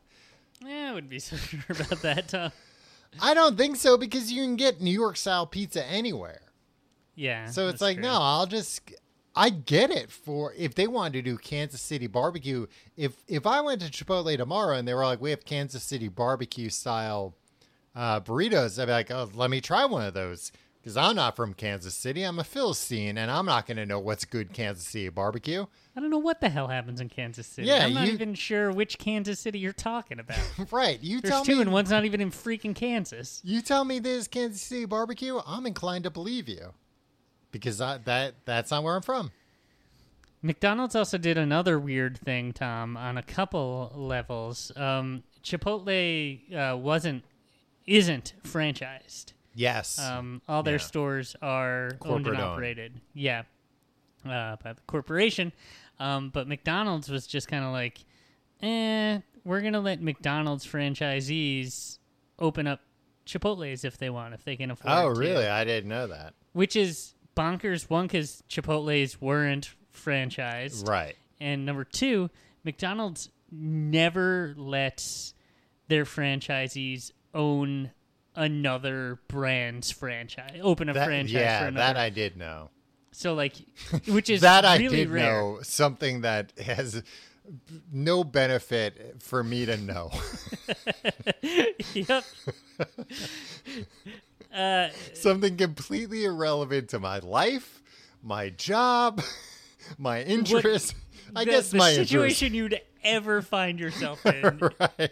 Yeah, 0.64 0.90
I 0.90 0.92
wouldn't 0.92 1.10
be 1.10 1.18
so 1.30 1.36
sure 1.36 1.60
about 1.70 2.02
that, 2.02 2.28
Tom. 2.28 2.52
I 3.20 3.34
don't 3.34 3.58
think 3.58 3.76
so 3.76 3.96
because 3.98 4.30
you 4.30 4.42
can 4.44 4.54
get 4.54 4.80
New 4.80 4.92
York 4.92 5.16
style 5.16 5.46
pizza 5.46 5.84
anywhere. 5.84 6.42
Yeah. 7.14 7.46
So 7.46 7.68
it's 7.68 7.80
like, 7.80 7.96
true. 7.96 8.04
no, 8.04 8.18
I'll 8.20 8.46
just 8.46 8.80
I 9.34 9.50
get 9.50 9.90
it 9.90 10.10
for 10.10 10.52
if 10.56 10.74
they 10.74 10.86
wanted 10.86 11.12
to 11.14 11.22
do 11.22 11.38
Kansas 11.38 11.80
City 11.80 12.06
barbecue. 12.06 12.66
If 12.96 13.16
if 13.28 13.46
I 13.46 13.60
went 13.60 13.80
to 13.82 13.90
Chipotle 13.90 14.36
tomorrow 14.36 14.76
and 14.76 14.86
they 14.86 14.94
were 14.94 15.04
like, 15.04 15.20
we 15.20 15.30
have 15.30 15.44
Kansas 15.44 15.82
City 15.82 16.08
barbecue 16.08 16.68
style 16.68 17.34
uh, 17.94 18.20
burritos, 18.20 18.80
I'd 18.80 18.86
be 18.86 18.92
like, 18.92 19.10
oh, 19.10 19.30
let 19.34 19.50
me 19.50 19.60
try 19.60 19.84
one 19.84 20.04
of 20.06 20.14
those 20.14 20.52
because 20.80 20.96
I'm 20.96 21.14
not 21.16 21.36
from 21.36 21.54
Kansas 21.54 21.94
City. 21.94 22.24
I'm 22.24 22.38
a 22.40 22.44
Philistine, 22.44 23.16
and 23.16 23.30
I'm 23.30 23.46
not 23.46 23.66
going 23.66 23.76
to 23.76 23.86
know 23.86 24.00
what's 24.00 24.24
good 24.24 24.52
Kansas 24.52 24.86
City 24.86 25.08
barbecue. 25.10 25.64
I 25.96 26.00
don't 26.00 26.10
know 26.10 26.18
what 26.18 26.40
the 26.40 26.48
hell 26.48 26.66
happens 26.68 27.00
in 27.00 27.08
Kansas 27.08 27.46
City. 27.46 27.68
Yeah, 27.68 27.84
I'm 27.84 27.94
not 27.94 28.06
you- 28.08 28.14
even 28.14 28.34
sure 28.34 28.72
which 28.72 28.98
Kansas 28.98 29.38
City 29.38 29.60
you're 29.60 29.72
talking 29.72 30.18
about. 30.18 30.38
right? 30.72 31.00
You 31.00 31.20
There's 31.20 31.30
tell 31.30 31.44
two, 31.44 31.56
me. 31.56 31.62
and 31.62 31.72
one's 31.72 31.90
not 31.90 32.04
even 32.04 32.20
in 32.20 32.30
freaking 32.30 32.74
Kansas. 32.74 33.40
You 33.44 33.62
tell 33.62 33.84
me 33.84 33.98
this 34.00 34.26
Kansas 34.26 34.60
City 34.60 34.84
barbecue. 34.84 35.40
I'm 35.46 35.66
inclined 35.66 36.04
to 36.04 36.10
believe 36.10 36.48
you 36.48 36.72
because 37.52 37.80
I, 37.80 37.98
that 37.98 38.34
that's 38.44 38.70
not 38.72 38.82
where 38.82 38.96
I'm 38.96 39.02
from. 39.02 39.30
McDonald's 40.42 40.96
also 40.96 41.18
did 41.18 41.38
another 41.38 41.78
weird 41.78 42.18
thing, 42.18 42.52
Tom, 42.52 42.96
on 42.96 43.16
a 43.16 43.22
couple 43.22 43.92
levels. 43.94 44.72
Um, 44.76 45.22
Chipotle 45.44 46.52
uh, 46.52 46.76
wasn't, 46.76 47.22
isn't 47.86 48.32
franchised. 48.42 49.34
Yes. 49.54 50.00
Um, 50.00 50.42
all 50.48 50.62
their 50.64 50.74
Yeah. 50.74 50.78
stores 50.78 51.36
are 51.42 51.84
owned 51.84 51.92
and 51.92 52.00
Corporate 52.00 52.34
owned. 52.40 52.42
operated. 52.42 53.00
Yeah, 53.14 53.42
uh, 54.26 54.56
by 54.56 54.72
the 54.72 54.80
corporation. 54.88 55.52
Um, 56.00 56.30
but 56.30 56.48
McDonald's 56.48 57.08
was 57.08 57.26
just 57.28 57.46
kind 57.46 57.64
of 57.64 57.70
like, 57.72 57.98
eh, 58.62 59.20
we're 59.44 59.60
gonna 59.60 59.80
let 59.80 60.02
McDonald's 60.02 60.66
franchisees 60.66 61.98
open 62.40 62.66
up 62.66 62.80
Chipotle's 63.26 63.84
if 63.84 63.98
they 63.98 64.10
want, 64.10 64.34
if 64.34 64.42
they 64.44 64.56
can 64.56 64.72
afford. 64.72 64.92
oh, 64.92 65.14
to. 65.14 65.20
really? 65.20 65.46
I 65.46 65.62
didn't 65.64 65.88
know 65.88 66.08
that. 66.08 66.34
Which 66.52 66.74
is 66.74 67.14
bonkers. 67.36 67.88
One, 67.90 68.06
because 68.06 68.42
Chipotle's 68.48 69.20
weren't 69.20 69.70
franchised, 69.94 70.88
Right. 70.88 71.16
and 71.40 71.64
number 71.66 71.84
two, 71.84 72.30
McDonald's 72.64 73.30
never 73.50 74.54
lets 74.56 75.34
their 75.88 76.04
franchisees 76.04 77.10
own 77.34 77.90
another 78.34 79.18
brand's 79.28 79.90
franchise, 79.90 80.58
open 80.62 80.88
a 80.88 80.94
That, 80.94 81.04
franchise 81.06 81.32
yeah, 81.34 81.60
for 81.60 81.66
another. 81.66 81.94
that 81.94 81.96
I 82.00 82.08
did 82.10 82.36
know. 82.36 82.70
so 83.10 83.34
like, 83.34 83.56
which 84.06 84.30
is 84.30 84.40
that 84.40 84.64
I 84.64 84.78
really 84.78 84.96
did 84.98 85.10
rare. 85.10 85.32
know. 85.40 85.58
Something 85.62 86.22
that 86.22 86.52
has 86.58 87.02
no 87.92 88.24
benefit 88.24 89.16
for 89.22 89.42
me 89.44 89.66
to 89.66 89.76
know. 89.76 90.10
yep. 91.94 92.24
uh, 94.54 94.88
something 95.14 95.56
completely 95.56 96.24
irrelevant 96.24 96.88
to 96.90 96.98
my 96.98 97.18
life, 97.20 97.82
my 98.22 98.50
job, 98.50 99.22
my 99.98 100.22
interest. 100.22 100.94
I 101.34 101.44
the, 101.44 101.50
guess 101.50 101.70
the 101.70 101.78
my 101.78 101.92
situation 101.92 102.54
you'd 102.54 102.80
ever 103.04 103.42
find 103.42 103.78
yourself 103.80 104.24
in. 104.26 104.58
right. 104.78 105.10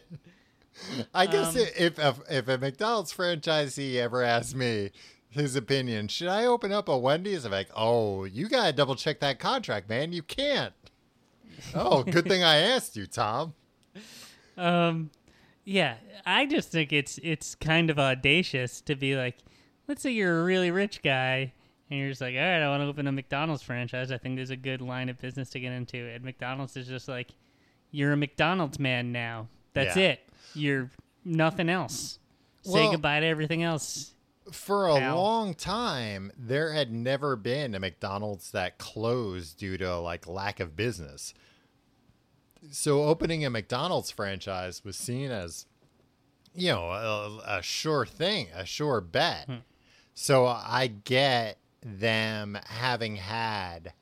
I 1.15 1.27
guess 1.27 1.55
Um, 1.57 1.63
if, 1.77 1.99
if 1.99 2.21
if 2.31 2.49
a 2.49 2.59
McDonald's 2.59 3.13
franchisee 3.13 3.97
ever 3.97 4.23
asked 4.23 4.55
me 4.55 4.91
his 5.29 5.55
opinion, 5.55 6.09
should 6.09 6.29
I 6.29 6.47
open 6.47 6.73
up 6.73 6.89
a 6.89 6.97
Wendy's? 6.97 7.45
I'm 7.45 7.53
like, 7.53 7.69
oh, 7.77 8.25
you 8.25 8.49
gotta 8.49 8.73
double 8.73 8.95
check 8.97 9.21
that 9.21 9.39
contract, 9.39 9.89
man. 9.89 10.13
You 10.13 10.23
can't. 10.23 10.73
Oh, 11.75 12.03
good 12.03 12.27
thing 12.27 12.43
I 12.43 12.57
asked 12.57 12.97
you, 12.97 13.07
Tom. 13.07 13.53
Um, 14.57 15.11
yeah, 15.71 15.95
I 16.27 16.47
just 16.47 16.73
think 16.73 16.93
it's 16.93 17.19
it's 17.23 17.55
kind 17.55 17.91
of 17.91 17.99
audacious 17.99 18.81
to 18.83 18.97
be 18.97 19.15
like, 19.15 19.37
let's 19.87 20.03
say 20.03 20.11
you're 20.11 20.41
a 20.41 20.45
really 20.45 20.73
rich 20.73 21.01
guy 21.03 21.53
and 21.89 22.01
you're 22.01 22.09
just 22.09 22.21
like, 22.21 22.35
all 22.35 22.41
right, 22.41 22.61
I 22.61 22.69
want 22.69 22.83
to 22.83 22.87
open 22.89 23.07
a 23.07 23.13
McDonald's 23.13 23.63
franchise. 23.63 24.11
I 24.11 24.19
think 24.19 24.35
there's 24.37 24.51
a 24.51 24.57
good 24.57 24.81
line 24.81 25.09
of 25.09 25.21
business 25.21 25.51
to 25.51 25.61
get 25.61 25.71
into. 25.73 25.97
And 26.09 26.25
McDonald's 26.25 26.77
is 26.77 26.89
just 26.89 27.07
like, 27.09 27.29
you're 27.93 28.13
a 28.13 28.17
McDonald's 28.17 28.81
man 28.81 29.13
now. 29.13 29.47
That's 29.73 29.97
Yeah. 29.97 30.03
it. 30.09 30.29
You're 30.55 30.91
nothing 31.25 31.69
else. 31.69 32.19
Say 32.63 32.73
Well- 32.73 32.91
goodbye 32.93 33.21
to 33.21 33.27
everything 33.27 33.63
else. 33.63 34.15
For 34.51 34.89
a 34.89 34.99
Pal. 34.99 35.17
long 35.17 35.55
time, 35.55 36.33
there 36.37 36.73
had 36.73 36.91
never 36.91 37.37
been 37.37 37.73
a 37.77 37.79
McDonald's 37.79 38.51
that 38.51 38.79
closed 38.79 39.59
due 39.59 39.79
to 39.79 39.97
like 39.99 40.27
lack 40.27 40.59
of 40.59 40.75
business. 40.75 41.33
So 42.71 43.05
opening 43.05 43.45
a 43.45 43.51
McDonald's 43.51 44.11
franchise 44.11 44.85
was 44.85 44.97
seen 44.97 45.31
as, 45.31 45.67
you 46.55 46.71
know, 46.71 46.91
a, 46.91 47.59
a 47.59 47.63
sure 47.63 48.05
thing, 48.07 48.49
a 48.55 48.67
sure 48.67 49.01
bet. 49.01 49.47
Hmm. 49.47 49.57
So 50.15 50.47
I 50.47 50.89
get 50.89 51.59
them 51.83 52.59
having 52.67 53.17
had 53.17 53.93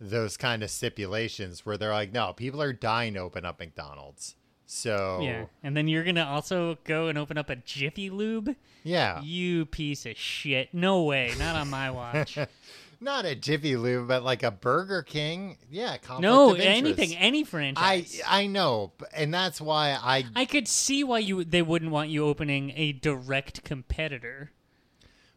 those 0.00 0.36
kind 0.36 0.62
of 0.62 0.70
stipulations 0.70 1.64
where 1.64 1.76
they're 1.76 1.92
like, 1.92 2.12
no, 2.12 2.32
people 2.32 2.60
are 2.62 2.72
dying 2.72 3.14
to 3.14 3.20
open 3.20 3.44
up 3.44 3.60
McDonald's. 3.60 4.34
So 4.66 5.18
Yeah. 5.20 5.46
And 5.62 5.76
then 5.76 5.88
you're 5.88 6.04
going 6.04 6.14
to 6.14 6.24
also 6.24 6.78
go 6.84 7.08
and 7.08 7.18
open 7.18 7.36
up 7.36 7.50
a 7.50 7.56
Jiffy 7.56 8.08
Lube? 8.08 8.54
yeah. 8.84 9.20
You 9.20 9.66
piece 9.66 10.06
of 10.06 10.16
shit. 10.16 10.72
No 10.72 11.02
way. 11.02 11.32
Not 11.38 11.56
on 11.56 11.68
my 11.68 11.90
watch. 11.90 12.38
Not 13.02 13.24
a 13.24 13.34
Jiffy 13.34 13.76
Lube, 13.76 14.08
but 14.08 14.22
like 14.22 14.42
a 14.42 14.50
Burger 14.50 15.02
King. 15.02 15.56
Yeah, 15.70 15.96
conflict 15.96 16.20
no, 16.20 16.50
of 16.50 16.60
interest. 16.60 16.76
anything, 17.00 17.16
any 17.16 17.40
I 17.40 17.44
franchise. 17.44 18.20
I 18.26 18.46
know, 18.46 18.92
b- 18.98 19.06
and 19.14 19.32
that's 19.32 19.58
why 19.60 19.92
I 19.92 20.24
I 20.36 20.44
could 20.44 20.68
see 20.68 21.02
why 21.02 21.20
you 21.20 21.42
they 21.44 21.62
wouldn't 21.62 21.90
want 21.90 22.10
you 22.10 22.26
opening 22.26 22.72
a 22.76 22.92
direct 22.92 23.64
competitor. 23.64 24.50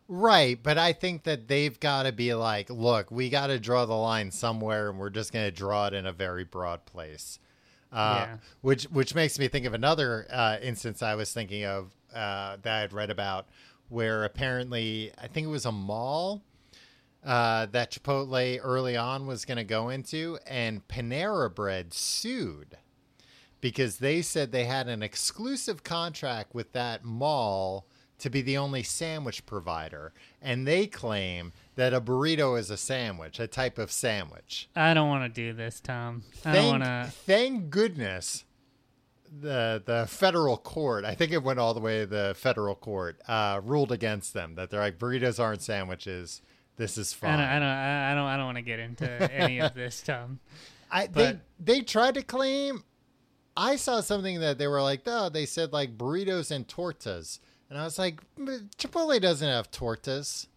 right, 0.10 0.62
but 0.62 0.78
I 0.78 0.92
think 0.94 1.24
that 1.24 1.48
they've 1.48 1.80
got 1.80 2.04
to 2.04 2.12
be 2.12 2.34
like, 2.34 2.70
look, 2.70 3.10
we 3.10 3.30
got 3.30 3.48
to 3.48 3.60
draw 3.60 3.86
the 3.86 3.94
line 3.94 4.32
somewhere, 4.32 4.90
and 4.90 5.00
we're 5.00 5.10
just 5.10 5.32
going 5.32 5.46
to 5.46 5.52
draw 5.52 5.88
it 5.88 5.94
in 5.94 6.06
a 6.06 6.12
very 6.12 6.44
broad 6.44 6.86
place. 6.86 7.40
Uh, 7.94 8.26
Yeah. 8.28 8.38
Which 8.62 8.84
which 8.86 9.16
makes 9.16 9.40
me 9.40 9.48
think 9.48 9.66
of 9.66 9.74
another 9.74 10.28
uh, 10.30 10.58
instance 10.62 11.02
I 11.02 11.16
was 11.16 11.32
thinking 11.32 11.64
of 11.64 11.94
uh, 12.14 12.58
that 12.62 12.84
I'd 12.84 12.94
read 12.94 13.10
about, 13.10 13.48
where 13.88 14.26
apparently 14.26 15.12
I 15.18 15.28
think 15.28 15.46
it 15.46 15.50
was 15.50 15.66
a 15.66 15.72
mall 15.72 16.42
uh, 17.26 17.68
that 17.68 17.92
Chipotle 17.92 18.60
early 18.62 18.98
on 18.98 19.28
was 19.28 19.46
going 19.46 19.58
to 19.58 19.64
go 19.64 19.90
into, 19.90 20.38
and 20.46 20.88
Panera 20.88 21.54
Bread 21.54 21.94
sued 21.94 22.78
because 23.62 23.98
they 23.98 24.22
said 24.22 24.52
they 24.52 24.66
had 24.66 24.88
an 24.90 25.02
exclusive 25.02 25.84
contract 25.84 26.54
with 26.54 26.74
that 26.74 27.06
mall 27.06 27.86
to 28.20 28.30
be 28.30 28.42
the 28.42 28.58
only 28.58 28.84
sandwich 28.84 29.46
provider, 29.46 30.14
and 30.42 30.68
they 30.68 30.86
claim 30.86 31.52
that 31.76 31.94
a 31.94 32.02
burrito 32.02 32.58
is 32.58 32.70
a 32.70 32.78
sandwich, 32.78 33.40
a 33.40 33.48
type 33.48 33.78
of 33.78 33.92
sandwich. 33.92 34.70
I 34.76 34.94
don't 34.94 35.10
want 35.10 35.34
to 35.34 35.42
do 35.42 35.54
this, 35.54 35.80
Tom. 35.80 36.24
I 36.46 36.54
don't 36.54 36.54
Thank, 36.54 36.72
want 36.72 36.84
to. 36.84 37.12
thank 37.26 37.70
goodness 37.70 38.46
the 39.42 39.82
the 39.86 40.06
federal 40.08 40.58
court, 40.58 41.06
I 41.06 41.16
think 41.16 41.32
it 41.32 41.44
went 41.44 41.60
all 41.60 41.74
the 41.74 41.80
way 41.80 42.02
to 42.02 42.06
the 42.06 42.36
federal 42.38 42.76
court, 42.76 43.20
uh, 43.28 43.62
ruled 43.64 43.92
against 43.92 44.34
them 44.34 44.56
that 44.56 44.70
they're 44.70 44.80
like 44.80 45.00
burritos 45.00 45.40
aren't 45.40 45.62
sandwiches. 45.62 46.42
This 46.78 46.98
is 46.98 47.14
fun. 47.14 47.30
I 47.32 47.38
don't. 47.38 47.46
I 47.46 47.60
don't. 47.60 47.68
I 47.68 48.14
don't. 48.16 48.26
I 48.26 48.38
don't 48.38 48.46
want 48.46 48.58
to 48.58 48.62
get 48.64 48.80
into 48.80 49.10
any 49.34 49.60
of 49.62 49.74
this, 49.74 50.02
Tom. 50.02 50.40
I 50.92 51.08
But- 51.08 51.40
they 51.60 51.76
they 51.78 51.82
tried 51.82 52.16
to 52.16 52.22
claim. 52.24 52.84
I 53.56 53.76
saw 53.76 54.02
something 54.02 54.40
that 54.40 54.58
they 54.58 54.68
were 54.68 54.82
like, 54.82 55.02
oh, 55.06 55.30
they 55.30 55.46
said 55.46 55.72
like 55.74 55.98
burritos 55.98 56.50
and 56.50 56.68
tortas, 56.68 57.40
and 57.70 57.78
I 57.78 57.84
was 57.84 58.00
like, 58.00 58.20
Chipotle 58.40 59.22
doesn't 59.22 59.48
have 59.48 59.70
tortas. 59.70 60.48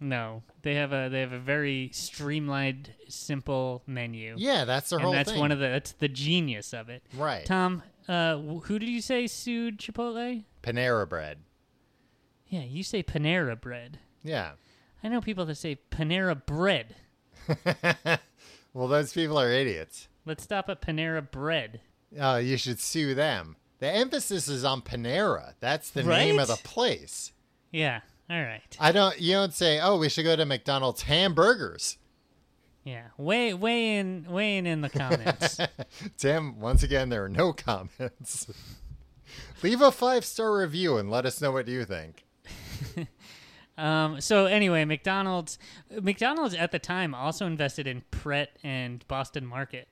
No, 0.00 0.42
they 0.62 0.74
have 0.76 0.92
a 0.94 1.08
they 1.10 1.20
have 1.20 1.32
a 1.32 1.38
very 1.38 1.90
streamlined, 1.92 2.92
simple 3.08 3.82
menu. 3.86 4.34
Yeah, 4.38 4.64
that's 4.64 4.88
their 4.90 4.98
and 5.00 5.04
whole 5.04 5.12
that's 5.12 5.30
thing. 5.32 5.40
one 5.40 5.52
of 5.52 5.58
the 5.58 5.68
that's 5.68 5.92
the 5.92 6.08
genius 6.08 6.72
of 6.72 6.88
it. 6.88 7.02
right. 7.14 7.44
Tom, 7.44 7.82
uh, 8.08 8.38
who 8.38 8.78
did 8.78 8.88
you 8.88 9.02
say 9.02 9.26
sued 9.26 9.78
Chipotle? 9.78 10.44
Panera 10.62 11.06
bread. 11.06 11.38
Yeah, 12.46 12.62
you 12.62 12.82
say 12.82 13.02
Panera 13.02 13.60
bread. 13.60 13.98
Yeah. 14.22 14.52
I 15.02 15.08
know 15.08 15.20
people 15.20 15.44
that 15.46 15.54
say 15.56 15.78
Panera 15.90 16.44
bread. 16.44 16.94
well, 18.74 18.88
those 18.88 19.12
people 19.12 19.38
are 19.38 19.50
idiots. 19.50 20.08
Let's 20.26 20.42
stop 20.42 20.68
at 20.68 20.82
Panera 20.82 21.28
bread. 21.28 21.80
Uh, 22.18 22.40
you 22.42 22.56
should 22.56 22.80
sue 22.80 23.14
them. 23.14 23.56
The 23.78 23.88
emphasis 23.88 24.48
is 24.48 24.64
on 24.64 24.82
Panera. 24.82 25.54
That's 25.60 25.90
the 25.90 26.02
name 26.02 26.38
of 26.38 26.48
the 26.48 26.56
place. 26.56 27.32
Yeah. 27.70 28.00
All 28.28 28.42
right. 28.42 28.76
I 28.78 28.92
don't. 28.92 29.18
You 29.20 29.34
don't 29.34 29.54
say, 29.54 29.80
"Oh, 29.80 29.98
we 29.98 30.08
should 30.08 30.24
go 30.24 30.36
to 30.36 30.44
McDonald's 30.44 31.02
hamburgers." 31.02 31.96
Yeah. 32.84 33.04
Weigh 33.16 33.54
weigh 33.54 33.98
in 33.98 34.26
weigh 34.28 34.58
in 34.58 34.66
in 34.66 34.80
the 34.80 34.90
comments. 34.90 35.60
Tim, 36.18 36.60
once 36.60 36.82
again, 36.82 37.08
there 37.08 37.24
are 37.24 37.28
no 37.28 37.52
comments. 37.54 38.46
Leave 39.62 39.80
a 39.80 39.90
five 39.90 40.24
star 40.24 40.58
review 40.58 40.96
and 40.98 41.10
let 41.10 41.24
us 41.26 41.40
know 41.40 41.52
what 41.52 41.68
you 41.68 41.84
think. 41.84 42.24
Um. 43.78 44.20
So 44.20 44.44
anyway, 44.46 44.84
McDonald's 44.84 45.58
McDonald's 45.90 46.54
at 46.54 46.72
the 46.72 46.78
time 46.78 47.14
also 47.14 47.46
invested 47.46 47.86
in 47.86 48.02
Pret 48.10 48.58
and 48.62 49.06
Boston 49.08 49.46
Market. 49.46 49.88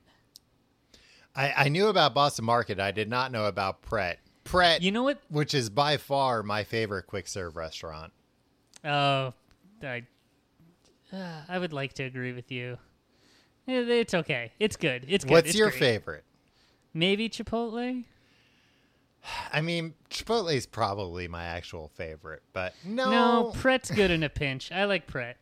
I, 1.34 1.52
I 1.56 1.68
knew 1.68 1.86
about 1.88 2.14
Boston 2.14 2.44
Market. 2.44 2.80
I 2.80 2.90
did 2.90 3.08
not 3.08 3.30
know 3.30 3.44
about 3.46 3.82
Pret. 3.82 4.18
Pret, 4.44 4.80
You 4.82 4.90
know 4.92 5.02
what? 5.02 5.20
which 5.28 5.54
is 5.54 5.68
by 5.70 5.96
far 5.96 6.42
my 6.42 6.64
favorite 6.64 7.06
quick 7.06 7.26
serve 7.28 7.56
restaurant. 7.56 8.12
Oh, 8.84 9.34
I 9.82 10.02
uh, 11.12 11.42
I 11.48 11.58
would 11.58 11.72
like 11.72 11.92
to 11.94 12.04
agree 12.04 12.32
with 12.32 12.50
you. 12.52 12.78
It's 13.66 14.14
okay. 14.14 14.52
It's 14.60 14.76
good. 14.76 15.04
It's 15.08 15.24
good. 15.24 15.32
What's 15.32 15.48
It's 15.48 15.56
your 15.58 15.70
great. 15.70 15.80
favorite? 15.80 16.24
Maybe 16.94 17.28
Chipotle. 17.28 18.04
I 19.52 19.60
mean, 19.60 19.94
Chipotle 20.10 20.54
is 20.54 20.66
probably 20.66 21.28
my 21.28 21.44
actual 21.44 21.88
favorite, 21.94 22.42
but 22.52 22.74
no, 22.84 23.10
No, 23.10 23.52
Pret's 23.54 23.90
good 23.90 24.10
in 24.10 24.22
a 24.22 24.28
pinch. 24.28 24.70
I 24.72 24.84
like 24.84 25.06
Pret. 25.06 25.36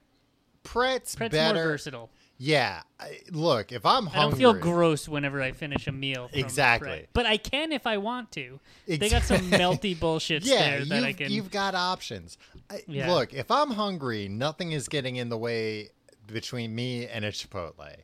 Pret's, 0.63 1.15
Pret's 1.15 1.33
better. 1.33 1.55
more 1.55 1.65
versatile. 1.65 2.11
Yeah, 2.37 2.83
I, 2.99 3.21
look, 3.31 3.71
if 3.71 3.87
I'm 3.87 4.09
I 4.09 4.13
hungry, 4.13 4.43
don't 4.43 4.55
feel 4.55 4.61
gross 4.61 5.09
whenever 5.09 5.41
I 5.41 5.53
finish 5.53 5.87
a 5.87 5.93
meal. 5.93 6.29
From 6.29 6.41
Exactly. 6.41 6.89
Pret. 6.89 7.09
But 7.13 7.27
I 7.27 7.37
can 7.37 7.71
if 7.71 7.87
I 7.87 7.99
want 7.99 8.33
to. 8.33 8.59
They 8.87 9.09
got 9.09 9.23
some 9.23 9.51
melty 9.51 9.99
bullshit 9.99 10.45
yeah, 10.45 10.59
there 10.59 10.85
that 10.85 10.97
you've, 10.97 11.05
I 11.05 11.13
can. 11.13 11.31
you've 11.31 11.51
got 11.51 11.75
options. 11.75 12.37
I, 12.71 12.81
Yeah. 12.89 13.13
Look, 13.13 13.33
if 13.35 13.51
I'm 13.51 13.71
hungry, 13.71 14.29
nothing 14.29 14.73
is 14.73 14.89
getting 14.89 15.17
in 15.17 15.29
the 15.29 15.39
way 15.39 15.91
between 16.27 16.75
me 16.75 17.07
and 17.07 17.25
a 17.25 17.31
Chipotle. 17.31 17.95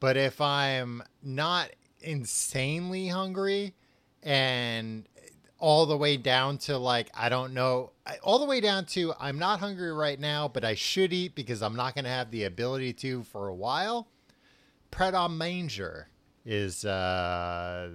But 0.00 0.16
if 0.16 0.40
I'm 0.40 1.02
not 1.22 1.70
insanely 2.00 3.08
hungry 3.08 3.74
and 4.22 5.08
all 5.62 5.86
the 5.86 5.96
way 5.96 6.16
down 6.16 6.58
to 6.58 6.76
like 6.76 7.08
I 7.14 7.28
don't 7.28 7.54
know, 7.54 7.92
all 8.24 8.40
the 8.40 8.44
way 8.46 8.60
down 8.60 8.84
to 8.86 9.14
I'm 9.20 9.38
not 9.38 9.60
hungry 9.60 9.92
right 9.92 10.18
now, 10.18 10.48
but 10.48 10.64
I 10.64 10.74
should 10.74 11.12
eat 11.12 11.36
because 11.36 11.62
I'm 11.62 11.76
not 11.76 11.94
going 11.94 12.04
to 12.04 12.10
have 12.10 12.32
the 12.32 12.44
ability 12.44 12.92
to 12.94 13.22
for 13.22 13.46
a 13.46 13.54
while. 13.54 14.08
Pret 14.90 15.14
a 15.14 15.28
Manger 15.28 16.08
is 16.44 16.84
uh, 16.84 17.90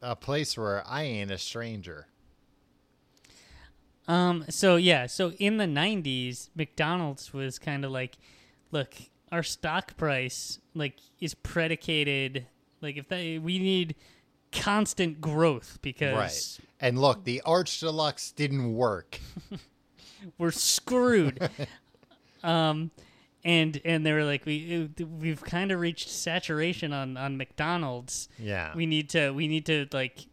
a 0.00 0.16
place 0.16 0.56
where 0.56 0.86
I 0.86 1.02
ain't 1.02 1.32
a 1.32 1.38
stranger. 1.38 2.06
Um. 4.06 4.44
So 4.48 4.76
yeah. 4.76 5.06
So 5.06 5.32
in 5.32 5.56
the 5.56 5.66
'90s, 5.66 6.50
McDonald's 6.54 7.32
was 7.32 7.58
kind 7.58 7.84
of 7.84 7.90
like, 7.90 8.16
look, 8.70 8.94
our 9.32 9.42
stock 9.42 9.96
price 9.96 10.60
like 10.74 10.98
is 11.18 11.34
predicated 11.34 12.46
like 12.80 12.96
if 12.96 13.08
they 13.08 13.38
we 13.38 13.58
need 13.58 13.96
constant 14.52 15.20
growth 15.20 15.78
because 15.82 16.16
Right. 16.16 16.66
And 16.80 16.98
look, 16.98 17.24
the 17.24 17.42
Arch 17.42 17.80
Deluxe 17.80 18.32
didn't 18.32 18.74
work. 18.74 19.20
we're 20.38 20.50
screwed. 20.50 21.50
um, 22.42 22.90
and 23.44 23.80
and 23.84 24.04
they 24.04 24.12
were 24.12 24.24
like, 24.24 24.44
we 24.46 24.90
we've 24.98 25.42
kind 25.42 25.72
of 25.72 25.80
reached 25.80 26.08
saturation 26.08 26.92
on 26.92 27.16
on 27.16 27.36
McDonald's. 27.36 28.28
Yeah. 28.38 28.72
We 28.74 28.86
need 28.86 29.10
to 29.10 29.30
we 29.30 29.48
need 29.48 29.66
to 29.66 29.86
like 29.92 30.26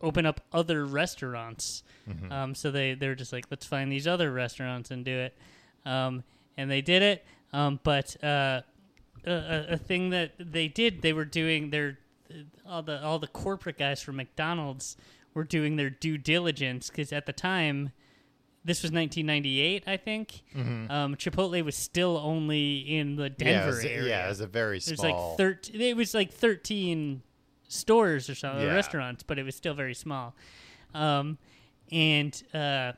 open 0.00 0.26
up 0.26 0.40
other 0.52 0.84
restaurants. 0.84 1.82
Mm-hmm. 2.08 2.32
Um, 2.32 2.54
so 2.54 2.70
they 2.70 2.94
they're 2.94 3.14
just 3.14 3.32
like, 3.32 3.46
let's 3.50 3.66
find 3.66 3.90
these 3.90 4.06
other 4.06 4.32
restaurants 4.32 4.90
and 4.90 5.04
do 5.04 5.12
it. 5.12 5.36
Um, 5.84 6.22
and 6.56 6.70
they 6.70 6.80
did 6.80 7.02
it. 7.02 7.24
Um, 7.52 7.80
but 7.82 8.22
uh, 8.22 8.62
a, 9.26 9.32
a 9.32 9.66
a 9.70 9.76
thing 9.76 10.10
that 10.10 10.32
they 10.38 10.68
did, 10.68 11.02
they 11.02 11.12
were 11.12 11.24
doing 11.24 11.70
their 11.70 11.98
all 12.66 12.82
the 12.82 13.02
all 13.02 13.18
the 13.18 13.26
corporate 13.26 13.78
guys 13.78 14.00
from 14.02 14.16
McDonald's 14.16 14.96
were 15.34 15.44
doing 15.44 15.76
their 15.76 15.90
due 15.90 16.16
diligence 16.18 16.88
because 16.90 17.12
at 17.12 17.26
the 17.26 17.32
time 17.32 17.92
this 18.66 18.82
was 18.82 18.90
1998, 18.92 19.84
I 19.86 19.96
think. 19.98 20.42
Um, 20.56 21.16
Chipotle 21.16 21.62
was 21.62 21.76
still 21.76 22.16
only 22.16 22.78
in 22.78 23.16
the 23.16 23.24
Mm-hmm. 23.28 23.42
yeah, 23.46 23.60
Denver 23.66 23.80
area. 23.82 24.08
yeah, 24.08 24.24
it 24.24 24.28
was 24.30 24.40
a 24.40 24.46
very 24.46 24.78
It 24.78 24.90
was 24.90 25.00
like 25.00 25.36
thirteen. 25.36 25.80
It 25.80 25.96
was 25.96 26.14
like 26.14 26.32
thirteen 26.32 27.22
stores 27.68 28.30
or 28.30 28.34
so, 28.34 28.56
Yeah. 28.58 28.74
restaurants, 28.74 29.22
but 29.22 29.38
it 29.38 29.42
was 29.42 29.54
still 29.54 29.74
very 29.74 29.92
small. 29.94 30.34
Um, 30.94 31.36
and 31.92 32.42
uh, 32.54 32.92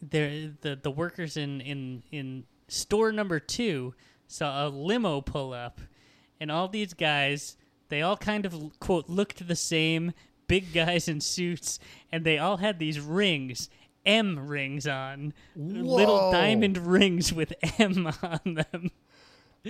there, 0.00 0.52
the 0.60 0.78
the 0.80 0.90
workers 0.90 1.36
in 1.36 1.60
in 1.60 2.02
in 2.12 2.44
store 2.68 3.12
number 3.12 3.40
two 3.40 3.94
saw 4.26 4.66
a 4.66 4.68
limo 4.68 5.20
pull 5.20 5.52
up, 5.52 5.80
and 6.40 6.50
all 6.50 6.68
these 6.68 6.94
guys, 6.94 7.56
they 7.92 8.00
all 8.00 8.16
kind 8.16 8.46
of 8.46 8.78
quote 8.80 9.06
looked 9.10 9.46
the 9.46 9.54
same, 9.54 10.14
big 10.48 10.72
guys 10.72 11.08
in 11.08 11.20
suits, 11.20 11.78
and 12.10 12.24
they 12.24 12.38
all 12.38 12.56
had 12.56 12.78
these 12.78 12.98
rings. 12.98 13.68
M 14.06 14.48
rings 14.48 14.86
on 14.86 15.32
little 15.54 16.32
diamond 16.32 16.78
rings 16.78 17.32
with 17.32 17.52
M 17.78 18.10
on 18.22 18.40
them 18.54 18.90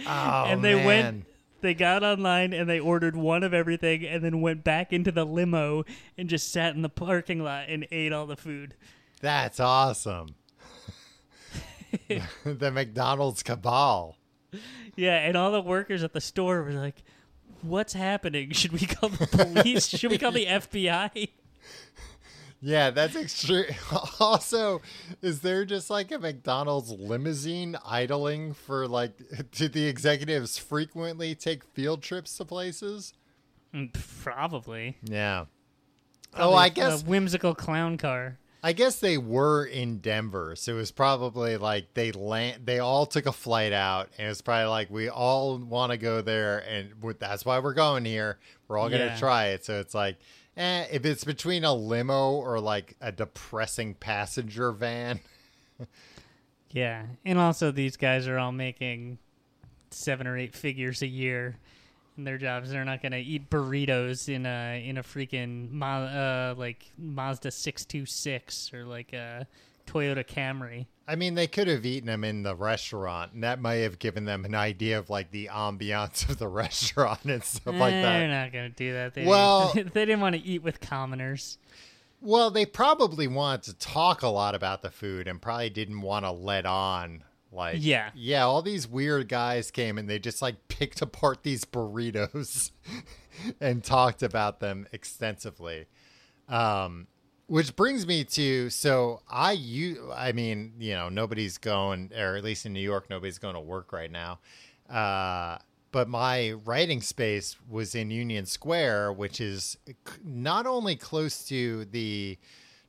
oh, 0.07 0.45
and 0.47 0.65
they 0.65 0.75
man. 0.75 0.87
went 0.87 1.25
they 1.61 1.75
got 1.75 2.03
online 2.03 2.53
and 2.53 2.69
they 2.69 2.81
ordered 2.81 3.15
one 3.15 3.43
of 3.43 3.53
everything 3.53 4.07
and 4.07 4.25
then 4.25 4.41
went 4.41 4.65
back 4.65 4.93
into 4.93 5.13
the 5.13 5.27
limo 5.27 5.85
and 6.17 6.29
just 6.29 6.51
sat 6.51 6.75
in 6.75 6.83
the 6.83 6.89
parking 6.89 7.43
lot 7.43 7.69
and 7.69 7.87
ate 7.93 8.13
all 8.13 8.27
the 8.27 8.37
food 8.37 8.75
That's 9.21 9.61
awesome. 9.61 10.35
the 12.45 12.71
McDonald's 12.71 13.43
cabal. 13.43 14.17
yeah 14.97 15.19
and 15.19 15.37
all 15.37 15.53
the 15.53 15.61
workers 15.61 16.03
at 16.03 16.15
the 16.15 16.21
store 16.21 16.63
were 16.63 16.73
like 16.73 17.03
what's 17.63 17.93
happening 17.93 18.51
should 18.53 18.73
we 18.73 18.81
call 18.81 19.09
the 19.09 19.27
police 19.27 19.89
should 19.89 20.11
we 20.11 20.19
call 20.19 20.33
the 20.33 20.47
fbi 20.47 21.31
Yeah, 22.65 22.91
that's 22.91 23.17
extreme. 23.17 23.65
Also, 24.21 24.83
is 25.21 25.41
there 25.41 25.65
just 25.65 25.91
like 25.91 26.13
a 26.13 26.19
McDonald's 26.21 26.91
limousine 26.93 27.77
idling 27.85 28.55
for 28.55 28.87
like, 28.87 29.15
did 29.51 29.73
the 29.73 29.87
executives 29.89 30.59
frequently 30.59 31.35
take 31.35 31.65
field 31.65 32.03
trips 32.03 32.37
to 32.37 32.45
places? 32.45 33.15
Mm, 33.75 33.93
probably 34.23 34.97
Yeah. 35.03 35.47
Oh, 36.35 36.53
I 36.55 36.65
I 36.65 36.67
a 36.69 36.71
guess 36.71 37.05
whimsical 37.05 37.55
clown 37.55 37.99
car 37.99 38.39
I 38.65 38.73
guess 38.73 39.01
they 39.01 39.19
were 39.19 39.65
in 39.65 39.99
Denver, 39.99 40.55
so 40.55 40.73
it 40.73 40.77
was 40.77 40.93
probably 40.93 41.57
like 41.57 41.95
they 41.95 42.13
land. 42.13 42.65
They 42.65 42.79
all 42.79 43.07
took 43.07 43.27
a 43.27 43.33
flight 43.33 43.73
out, 43.73 44.11
and 44.19 44.29
it's 44.31 44.41
probably 44.41 44.67
like 44.67 44.89
we 44.91 45.09
all 45.09 45.59
want 45.59 45.91
to 45.91 45.99
go 45.99 46.21
there, 46.23 46.59
and 46.69 46.91
that's 47.19 47.45
why 47.45 47.59
we're 47.59 47.75
going 47.75 48.05
here. 48.05 48.39
We're 48.69 48.79
all 48.79 48.89
gonna 48.89 49.07
Yeah. 49.07 49.19
try 49.19 49.47
it. 49.49 49.65
So 49.65 49.81
it's 49.81 49.95
like, 49.95 50.17
eh, 50.57 50.87
if 50.93 51.05
it's 51.05 51.25
between 51.25 51.65
a 51.65 51.75
limo 51.75 52.33
or 52.35 52.61
like 52.61 52.95
a 53.01 53.11
depressing 53.11 53.95
passenger 53.95 54.71
van, 54.71 55.19
yeah 56.71 57.05
and 57.25 57.39
also 57.39 57.71
these 57.71 57.97
guys 57.97 58.27
are 58.29 58.39
all 58.39 58.53
making 58.53 59.19
seven 59.91 60.27
or 60.27 60.39
eight 60.39 60.55
figures 60.55 61.03
a 61.03 61.07
year 61.07 61.57
in 62.17 62.25
their 62.25 62.39
jobs. 62.39 62.71
They're 62.71 62.85
not 62.85 63.03
gonna 63.03 63.17
eat 63.19 63.49
burritos 63.51 64.29
in 64.29 64.47
a 64.47 64.83
in 64.87 64.99
a 64.99 65.03
freaking 65.03 65.71
Ma- 65.71 66.05
uh, 66.05 66.55
like 66.57 66.91
Mazda 66.99 67.51
six 67.51 67.85
two 67.85 68.07
six 68.07 68.73
or 68.75 68.85
like 68.85 69.13
a 69.13 69.47
Toyota 69.87 70.25
Camry. 70.27 70.87
I 71.09 71.17
mean, 71.17 71.35
they 71.35 71.49
could 71.49 71.67
have 71.67 71.85
eaten 71.85 72.07
them 72.07 72.23
in 72.23 72.45
the 72.45 72.55
restaurant, 72.55 73.33
and 73.33 73.43
that 73.43 73.61
may 73.61 73.81
have 73.81 73.99
given 73.99 74.25
them 74.25 74.45
an 74.45 74.55
idea 74.55 74.99
of 74.99 75.11
like 75.11 75.33
the 75.33 75.49
ambiance 75.53 76.29
of 76.29 76.39
the 76.39 76.47
restaurant 76.63 77.25
and 77.25 77.43
stuff 77.43 77.75
like 77.75 77.93
Eh, 77.95 78.03
that. 78.03 78.19
They're 78.19 78.29
not 78.29 78.53
gonna 78.53 78.69
do 78.71 78.93
that. 78.93 79.15
They, 79.15 79.27
Well- 79.27 79.73
they 79.75 79.83
didn't 80.05 80.21
want 80.21 80.37
to 80.37 80.43
eat 80.43 80.63
with 80.63 80.81
commoners. 80.81 81.59
Well, 82.21 82.53
they 82.53 82.65
probably 82.67 83.27
wanted 83.27 83.65
to 83.65 83.75
talk 83.79 84.23
a 84.23 84.29
lot 84.29 84.55
about 84.55 84.83
the 84.83 84.91
food 84.91 85.27
and 85.27 85.43
probably 85.43 85.71
didn't 85.71 86.03
want 86.03 86.25
to 86.25 86.31
let 86.31 86.67
on. 86.67 87.25
Like, 87.53 87.77
Yeah. 87.81 88.11
yeah, 88.15 88.45
all 88.45 88.63
these 88.63 88.89
weird 88.89 89.29
guys 89.29 89.71
came 89.71 89.99
and 89.99 90.09
they 90.09 90.19
just 90.19 90.41
like 90.43 90.69
picked 90.69 91.03
apart 91.03 91.43
these 91.43 91.65
burritos 91.65 92.71
and 93.61 93.85
talked 93.85 94.23
about 94.23 94.61
them 94.61 94.87
extensively. 94.93 95.87
Um, 96.49 97.07
Which 97.47 97.77
brings 97.77 98.07
me 98.07 98.25
to 98.25 98.71
so 98.71 99.21
I 99.29 99.53
you 99.53 100.11
I 100.15 100.33
mean 100.33 100.73
you 100.79 100.95
know 100.95 101.09
nobody's 101.09 101.59
going 101.59 102.11
or 102.17 102.37
at 102.37 102.45
least 102.45 102.65
in 102.67 102.73
New 102.73 102.81
York 102.81 103.11
nobody's 103.11 103.39
going 103.39 103.55
to 103.55 103.61
work 103.61 103.93
right 103.93 104.11
now, 104.11 104.39
uh, 104.89 105.59
but 105.91 106.09
my 106.09 106.53
writing 106.65 107.03
space 107.03 107.57
was 107.69 107.95
in 107.95 108.11
Union 108.11 108.47
Square, 108.47 109.13
which 109.13 109.41
is 109.41 109.77
not 110.25 110.67
only 110.67 110.97
close 110.97 111.45
to 111.49 111.85
the 111.85 112.39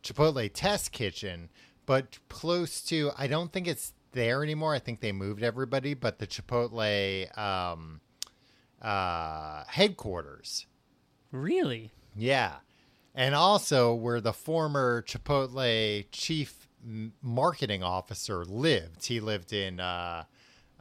Chipotle 0.03 0.49
test 0.53 0.91
kitchen, 0.93 1.49
but 1.86 2.20
close 2.30 2.82
to 2.84 3.11
I 3.18 3.28
don't 3.28 3.51
think 3.51 3.68
it's 3.68 3.91
there 4.14 4.43
anymore. 4.43 4.74
I 4.74 4.80
think 4.80 5.01
they 5.01 5.11
moved 5.11 5.43
everybody, 5.43 5.93
but 5.93 6.20
the 6.20 6.28
Chipotle 6.28 7.38
um, 7.38 8.01
uh, 8.82 9.64
headquarters. 9.68 10.68
Really? 11.32 11.91
Yeah. 12.16 12.55
And 13.16 13.36
also 13.36 13.93
where 13.93 14.22
the 14.22 14.34
former 14.34 15.03
Chipotle 15.03 16.05
chief 16.11 16.68
marketing 17.22 17.84
officer 17.84 18.43
lived. 18.45 19.05
He 19.05 19.20
lived 19.20 19.53
in 19.53 19.80
uh, 19.80 20.24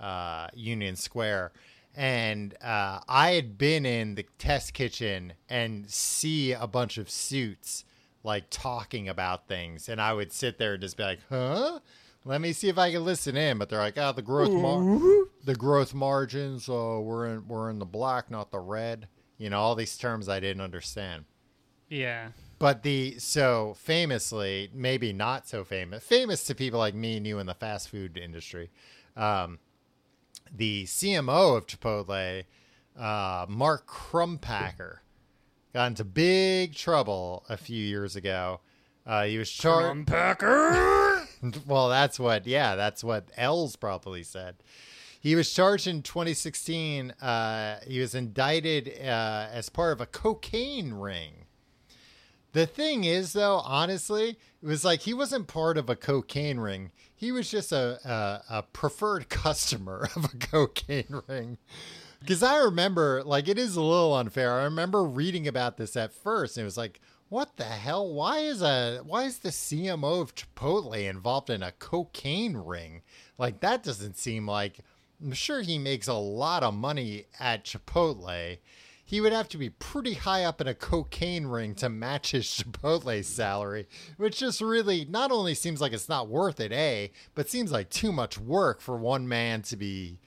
uh, 0.01 0.49
Union 0.55 0.97
Square. 0.97 1.53
And 1.95 2.55
uh, 2.63 3.01
I 3.09 3.33
had 3.33 3.59
been 3.59 3.85
in 3.85 4.15
the 4.15 4.27
test 4.39 4.73
kitchen 4.73 5.35
and 5.49 5.91
see 5.91 6.53
a 6.53 6.67
bunch 6.67 6.97
of 6.97 7.11
suits 7.11 7.85
like 8.25 8.45
talking 8.51 9.09
about 9.09 9.47
things. 9.47 9.89
And 9.89 10.01
I 10.01 10.13
would 10.13 10.33
sit 10.33 10.59
there 10.59 10.75
and 10.75 10.83
just 10.83 10.97
be 10.97 11.03
like, 11.03 11.21
huh? 11.29 11.81
Let 12.25 12.41
me 12.41 12.53
see 12.53 12.69
if 12.69 12.79
I 12.79 12.93
can 12.93 13.05
listen 13.05 13.37
in. 13.37 13.59
But 13.59 13.69
they're 13.69 13.79
like, 13.79 13.99
oh, 13.99 14.13
the 14.13 14.23
growth 14.23 14.53
mar- 14.53 15.27
the 15.45 15.55
growth 15.55 15.93
margins, 15.95 16.69
uh, 16.69 16.99
we're 17.01 17.27
in 17.27 17.49
we're 17.49 17.71
in 17.71 17.79
the 17.79 17.85
black, 17.87 18.31
not 18.31 18.51
the 18.51 18.61
red. 18.61 19.09
You 19.39 19.51
know, 19.51 19.59
all 19.59 19.75
these 19.75 19.97
terms 19.97 20.29
I 20.29 20.41
didn't 20.41 20.63
understand. 20.63 21.25
Yeah. 21.89 22.29
But 22.59 22.85
the 22.85 23.19
so 23.19 23.75
famously, 23.77 24.71
maybe 24.73 25.13
not 25.13 25.49
so 25.49 25.65
famous, 25.65 26.05
famous 26.05 26.45
to 26.45 26.55
people 26.55 26.79
like 26.79 26.95
me 26.95 27.17
and 27.17 27.27
you 27.27 27.39
in 27.41 27.47
the 27.47 27.55
fast 27.55 27.89
food 27.89 28.17
industry, 28.17 28.71
um, 29.17 29.59
the 30.55 30.85
CMO 30.85 31.57
of 31.57 31.67
Chipotle, 31.67 32.45
uh, 32.97 33.47
Mark 33.49 33.89
Crumpacker, 33.89 34.99
got 35.75 35.87
into 35.87 36.05
big 36.05 36.75
trouble 36.75 37.45
a 37.49 37.57
few 37.57 37.83
years 37.85 38.15
ago. 38.15 38.61
Uh, 39.05 39.25
he 39.25 39.39
was 39.39 39.51
charged. 39.51 40.07
Packer. 40.07 41.22
well, 41.67 41.89
that's 41.89 42.19
what. 42.19 42.47
Yeah, 42.47 42.77
that's 42.77 43.03
what 43.03 43.31
Ells 43.37 43.77
probably 43.77 44.23
said. 44.23 44.57
He 45.21 45.35
was 45.37 45.53
charged 45.53 45.87
in 45.87 46.03
2016. 46.03 47.13
Uh, 47.13 47.79
he 47.87 48.01
was 48.01 48.15
indicted 48.15 48.89
uh, 49.01 49.49
as 49.53 49.69
part 49.69 49.93
of 49.93 50.01
a 50.01 50.07
cocaine 50.07 50.95
ring. 50.95 51.47
The 52.53 52.67
thing 52.67 53.05
is, 53.05 53.33
though, 53.33 53.59
honestly, 53.65 54.31
it 54.63 54.67
was 54.67 54.85
like 54.85 55.01
he 55.01 55.15
wasn't 55.15 55.47
part 55.47 55.79
of 55.79 55.89
a 55.89 55.97
cocaine 55.97 56.59
ring. 56.59 56.91
He 57.15 57.33
was 57.33 57.51
just 57.51 57.73
a, 57.73 57.99
a, 58.05 58.59
a 58.59 58.63
preferred 58.63 59.29
customer 59.31 60.09
of 60.17 60.25
a 60.25 60.37
cocaine 60.37 61.23
ring. 61.29 61.59
Because 62.21 62.43
I 62.43 62.59
remember, 62.59 63.23
like, 63.25 63.49
it 63.49 63.59
is 63.59 63.75
a 63.75 63.83
little 63.83 64.15
unfair. 64.15 64.61
I 64.61 64.65
remember 64.65 65.03
reading 65.03 65.49
about 65.49 65.77
this 65.77 65.97
at 65.97 66.13
first, 66.13 66.57
and 66.57 66.63
it 66.63 66.65
was 66.65 66.77
like, 66.77 67.01
what 67.33 67.57
the 67.57 67.65
hell? 67.65 68.13
Why 68.13 68.41
is 68.41 68.61
a 68.61 69.01
why 69.05 69.25
is 69.25 69.39
the 69.39 69.49
CMO 69.49 70.21
of 70.21 70.35
Chipotle 70.35 71.09
involved 71.09 71.49
in 71.49 71.63
a 71.63 71.73
cocaine 71.73 72.59
ring? 72.59 73.01
Like, 73.39 73.61
that 73.61 73.83
doesn't 73.83 74.19
seem 74.19 74.47
like. 74.47 74.81
I'm 75.25 75.33
sure 75.33 75.63
he 75.63 75.79
makes 75.79 76.09
a 76.09 76.15
lot 76.15 76.63
of 76.63 76.75
money 76.75 77.27
at 77.41 77.65
Chipotle 77.65 78.59
he 79.05 79.21
would 79.21 79.33
have 79.35 79.49
to 79.51 79.59
be 79.59 79.69
pretty 79.69 80.15
high 80.15 80.43
up 80.43 80.59
in 80.63 80.67
a 80.67 80.75
cocaine 80.75 81.45
ring 81.45 81.75
to 81.75 81.91
match 81.91 82.31
his 82.31 82.47
Chipotle 82.47 83.23
salary, 83.23 83.87
which 84.17 84.39
just 84.39 84.63
really 84.63 85.05
not 85.05 85.31
only 85.31 85.55
seems 85.55 85.83
like 85.83 85.93
it's 85.93 86.09
not 86.09 86.29
worth 86.29 86.61
it, 86.61 86.73
A, 86.73 87.11
but 87.35 87.51
seems 87.51 87.71
like 87.71 87.91
too 87.91 88.11
much 88.11 88.39
work 88.39 88.81
for 88.81 88.97
one 88.97 89.29
man 89.29 89.61
to 89.63 89.77
be, 89.77 90.19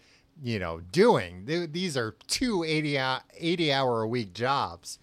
you 0.43 0.59
know, 0.59 0.81
doing. 0.91 1.45
These 1.45 1.97
are 1.97 2.15
two 2.27 2.63
80 2.63 2.99
hour, 2.99 3.21
80 3.35 3.73
hour 3.73 4.01
a 4.03 4.07
week 4.07 4.33
jobs. 4.33 4.99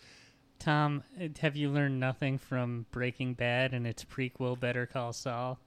Tom, 0.63 1.03
have 1.41 1.57
you 1.57 1.71
learned 1.71 1.99
nothing 1.99 2.39
from 2.39 2.87
Breaking 2.93 3.35
Bad 3.35 3.75
and 3.75 3.85
its 3.85 4.05
prequel 4.05 4.59
Better 4.59 4.87
Call 4.87 5.13
Saul? 5.13 5.59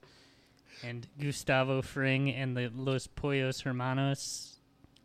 And 0.84 1.06
Gustavo 1.20 1.82
Fring 1.82 2.30
and 2.30 2.56
the 2.56 2.72
Los 2.74 3.06
Pollos 3.06 3.62
Hermanos 3.62 4.56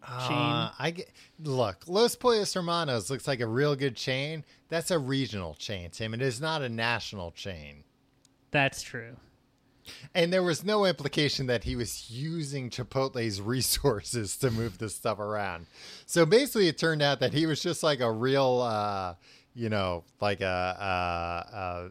chain? 0.03 0.37
Uh, 0.37 0.71
I 0.79 0.93
get, 0.93 1.11
look, 1.43 1.89
Los 1.89 2.15
Pollos 2.15 2.55
Hermanos 2.55 3.11
looks 3.11 3.27
like 3.27 3.41
a 3.41 3.49
real 3.49 3.75
good 3.75 3.97
chain. 3.97 4.45
That's 4.69 4.93
a 4.93 4.99
regional 4.99 5.55
chain, 5.55 5.91
Tim. 5.91 6.15
It 6.15 6.23
is 6.23 6.41
not 6.41 6.63
a 6.63 6.69
national 6.69 7.33
chain. 7.33 7.83
That's 8.53 8.83
true. 8.83 9.17
And 10.15 10.33
there 10.33 10.45
was 10.45 10.65
no 10.65 10.85
implication 10.85 11.47
that 11.49 11.65
he 11.65 11.75
was 11.75 12.11
using 12.11 12.71
Chipotle's 12.71 13.41
resources 13.41 14.37
to 14.37 14.53
move 14.53 14.79
this 14.79 14.95
stuff 14.95 15.19
around. 15.19 15.67
So 16.07 16.25
basically, 16.25 16.69
it 16.69 16.79
turned 16.79 17.03
out 17.03 17.19
that 17.19 17.33
he 17.33 17.47
was 17.47 17.61
just 17.61 17.83
like 17.83 17.99
a 17.99 18.13
real, 18.13 18.61
uh, 18.61 19.15
you 19.61 19.69
know, 19.69 20.05
like 20.23 20.41
a, 20.41 20.45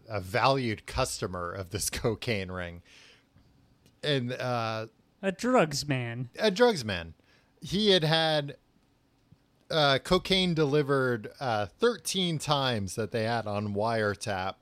a, 0.10 0.14
a, 0.14 0.18
a 0.18 0.20
valued 0.22 0.88
customer 0.88 1.52
of 1.52 1.70
this 1.70 1.90
cocaine 2.02 2.50
ring. 2.52 2.82
And 4.04 4.32
uh, 4.34 4.88
A 5.22 5.32
drugs 5.32 5.88
man. 5.88 6.30
a 6.40 6.50
drugs 6.50 6.84
man. 6.84 7.14
He 7.62 7.92
had 7.92 8.04
had 8.04 8.56
uh, 9.70 10.00
cocaine 10.04 10.56
delivered 10.56 11.30
uh, 11.40 11.68
13 11.68 12.40
times 12.40 12.96
that 12.96 13.12
they 13.12 13.24
had 13.26 13.46
on 13.46 13.76
wiretap. 13.76 14.56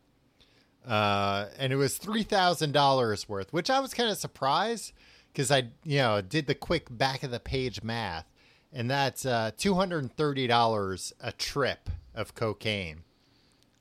Uh, 0.85 1.47
and 1.57 1.71
it 1.71 1.77
was 1.77 1.97
$3,000 1.99 3.29
worth, 3.29 3.53
which 3.53 3.69
I 3.69 3.79
was 3.79 3.93
kind 3.93 4.09
of 4.09 4.17
surprised 4.17 4.91
because 5.31 5.49
I, 5.51 5.69
you 5.85 5.99
know, 5.99 6.19
did 6.21 6.47
the 6.47 6.55
quick 6.55 6.87
back 6.89 7.23
of 7.23 7.31
the 7.31 7.39
page 7.39 7.83
math. 7.83 8.25
And 8.73 8.89
that's 8.89 9.25
uh, 9.25 9.51
$230 9.57 11.13
a 11.19 11.31
trip 11.31 11.89
of 12.13 12.35
cocaine. 12.35 13.03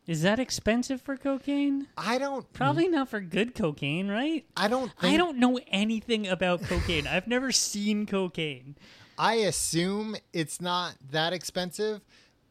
Is 0.07 0.23
that 0.23 0.39
expensive 0.39 1.01
for 1.01 1.17
cocaine? 1.17 1.89
I 1.99 2.19
don't 2.19 2.51
Probably 2.53 2.87
not 2.87 3.09
for 3.09 3.21
good 3.21 3.57
cocaine, 3.57 4.07
right? 4.09 4.45
I 4.57 4.69
don't 4.69 4.93
think, 5.01 5.15
I 5.15 5.17
don't 5.17 5.39
know 5.39 5.59
anything 5.69 6.29
about 6.29 6.63
cocaine. 6.63 7.09
I've 7.09 7.27
never 7.27 7.51
seen 7.51 8.07
cocaine. 8.07 8.77
I 9.19 9.35
assume 9.35 10.15
it's 10.33 10.61
not 10.61 10.95
that 11.11 11.33
expensive, 11.33 12.03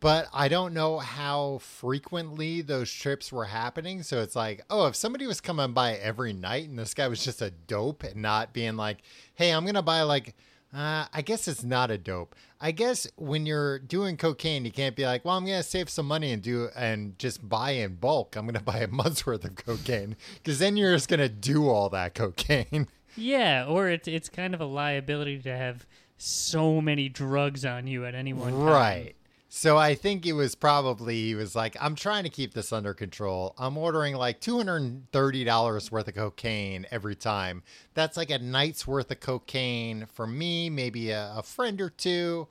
but 0.02 0.28
I 0.34 0.50
don't 0.50 0.74
know 0.74 1.00
how 1.00 1.60
frequently 1.60 2.62
those 2.62 2.92
trips 2.92 3.32
were 3.32 3.46
happening. 3.46 4.04
So 4.04 4.22
it's 4.22 4.36
like, 4.36 4.66
oh, 4.70 4.88
if 4.88 4.96
somebody 4.96 5.26
was 5.26 5.40
coming 5.40 5.72
by 5.72 5.94
every 5.94 6.34
night 6.34 6.68
and 6.68 6.78
this 6.78 6.94
guy 6.94 7.08
was 7.08 7.24
just 7.24 7.42
a 7.42 7.52
dope 7.52 8.04
and 8.04 8.18
not 8.18 8.52
being 8.52 8.76
like, 8.76 8.98
hey, 9.36 9.52
I'm 9.52 9.64
going 9.64 9.76
to 9.76 9.82
buy 9.82 10.02
like, 10.02 10.36
uh, 10.76 11.06
I 11.14 11.22
guess 11.22 11.48
it's 11.48 11.64
not 11.64 11.90
a 11.90 11.98
dope. 11.98 12.36
I 12.60 12.72
guess 12.72 13.08
when 13.16 13.46
you're 13.46 13.80
doing 13.80 14.18
cocaine, 14.18 14.66
you 14.66 14.72
can't 14.72 14.96
be 14.96 15.06
like, 15.06 15.24
well, 15.24 15.38
I'm 15.38 15.46
going 15.46 15.58
to 15.58 15.64
save 15.64 15.90
some 15.90 16.06
money 16.06 16.32
and 16.32 16.42
do 16.42 16.70
and 16.76 17.18
just 17.18 17.48
buy 17.48 17.72
in 17.72 17.96
bulk. 17.96 18.36
I'm 18.36 18.46
going 18.46 18.56
to 18.60 18.64
buy 18.64 18.80
a 18.80 18.88
month's 18.88 19.26
worth 19.26 19.46
of 19.46 19.56
cocaine 19.56 20.16
because 20.36 20.60
then 20.60 20.76
you're 20.76 20.94
just 20.94 21.08
going 21.08 21.20
to 21.22 21.30
do 21.30 21.70
all 21.70 21.90
that 21.90 22.14
cocaine. 22.14 22.88
Yeah, 23.18 23.66
or 23.66 23.88
it's 23.88 24.10
it's 24.10 24.28
kind 24.28 24.54
of 24.54 24.60
a 24.60 24.66
liability 24.66 25.40
to 25.44 25.56
have 25.56 25.86
so 26.18 26.82
many 26.82 27.08
drugs 27.08 27.64
on 27.64 27.88
you 27.88 28.06
at 28.06 28.14
any 28.14 28.34
one 28.34 28.52
time. 28.52 28.64
Right. 28.64 29.16
So 29.58 29.78
I 29.78 29.96
think 29.96 30.26
it 30.26 30.34
was 30.34 30.54
probably 30.54 31.28
he 31.28 31.34
was 31.34 31.56
like, 31.56 31.78
I'm 31.80 31.96
trying 31.96 32.26
to 32.26 32.30
keep 32.30 32.54
this 32.54 32.74
under 32.74 32.94
control. 32.94 33.56
I'm 33.58 33.78
ordering 33.78 34.14
like 34.16 34.42
two 34.42 34.58
hundred 34.58 34.82
and 34.82 35.10
thirty 35.14 35.46
dollars 35.46 35.90
worth 35.90 36.10
of 36.10 36.14
cocaine 36.14 36.86
every 36.92 37.16
time. 37.16 37.64
That's 37.94 38.18
like 38.18 38.30
a 38.30 38.38
night's 38.38 38.86
worth 38.86 39.10
of 39.12 39.22
cocaine 39.22 40.08
for 40.12 40.28
me, 40.28 40.70
maybe 40.70 41.12
a, 41.12 41.36
a 41.38 41.42
friend 41.42 41.80
or 41.80 41.90
two. 41.90 42.50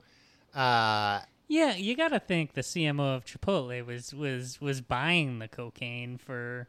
Uh, 0.55 1.19
Yeah, 1.47 1.75
you 1.75 1.95
got 1.95 2.07
to 2.07 2.19
think 2.19 2.53
the 2.53 2.61
CMO 2.61 3.17
of 3.17 3.23
Chipotle 3.23 3.85
was 3.85 4.11
was 4.11 4.59
was 4.59 4.81
buying 4.81 5.37
the 5.37 5.47
cocaine 5.47 6.17
for, 6.17 6.67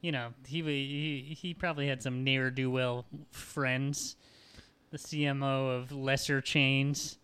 you 0.00 0.10
know, 0.10 0.34
he 0.48 0.62
he 0.62 1.36
he 1.40 1.54
probably 1.54 1.86
had 1.86 2.02
some 2.02 2.24
ne'er 2.24 2.50
do 2.50 2.68
well 2.72 3.06
friends, 3.30 4.16
the 4.90 4.98
CMO 4.98 5.78
of 5.78 5.92
lesser 5.92 6.40
chains, 6.40 7.18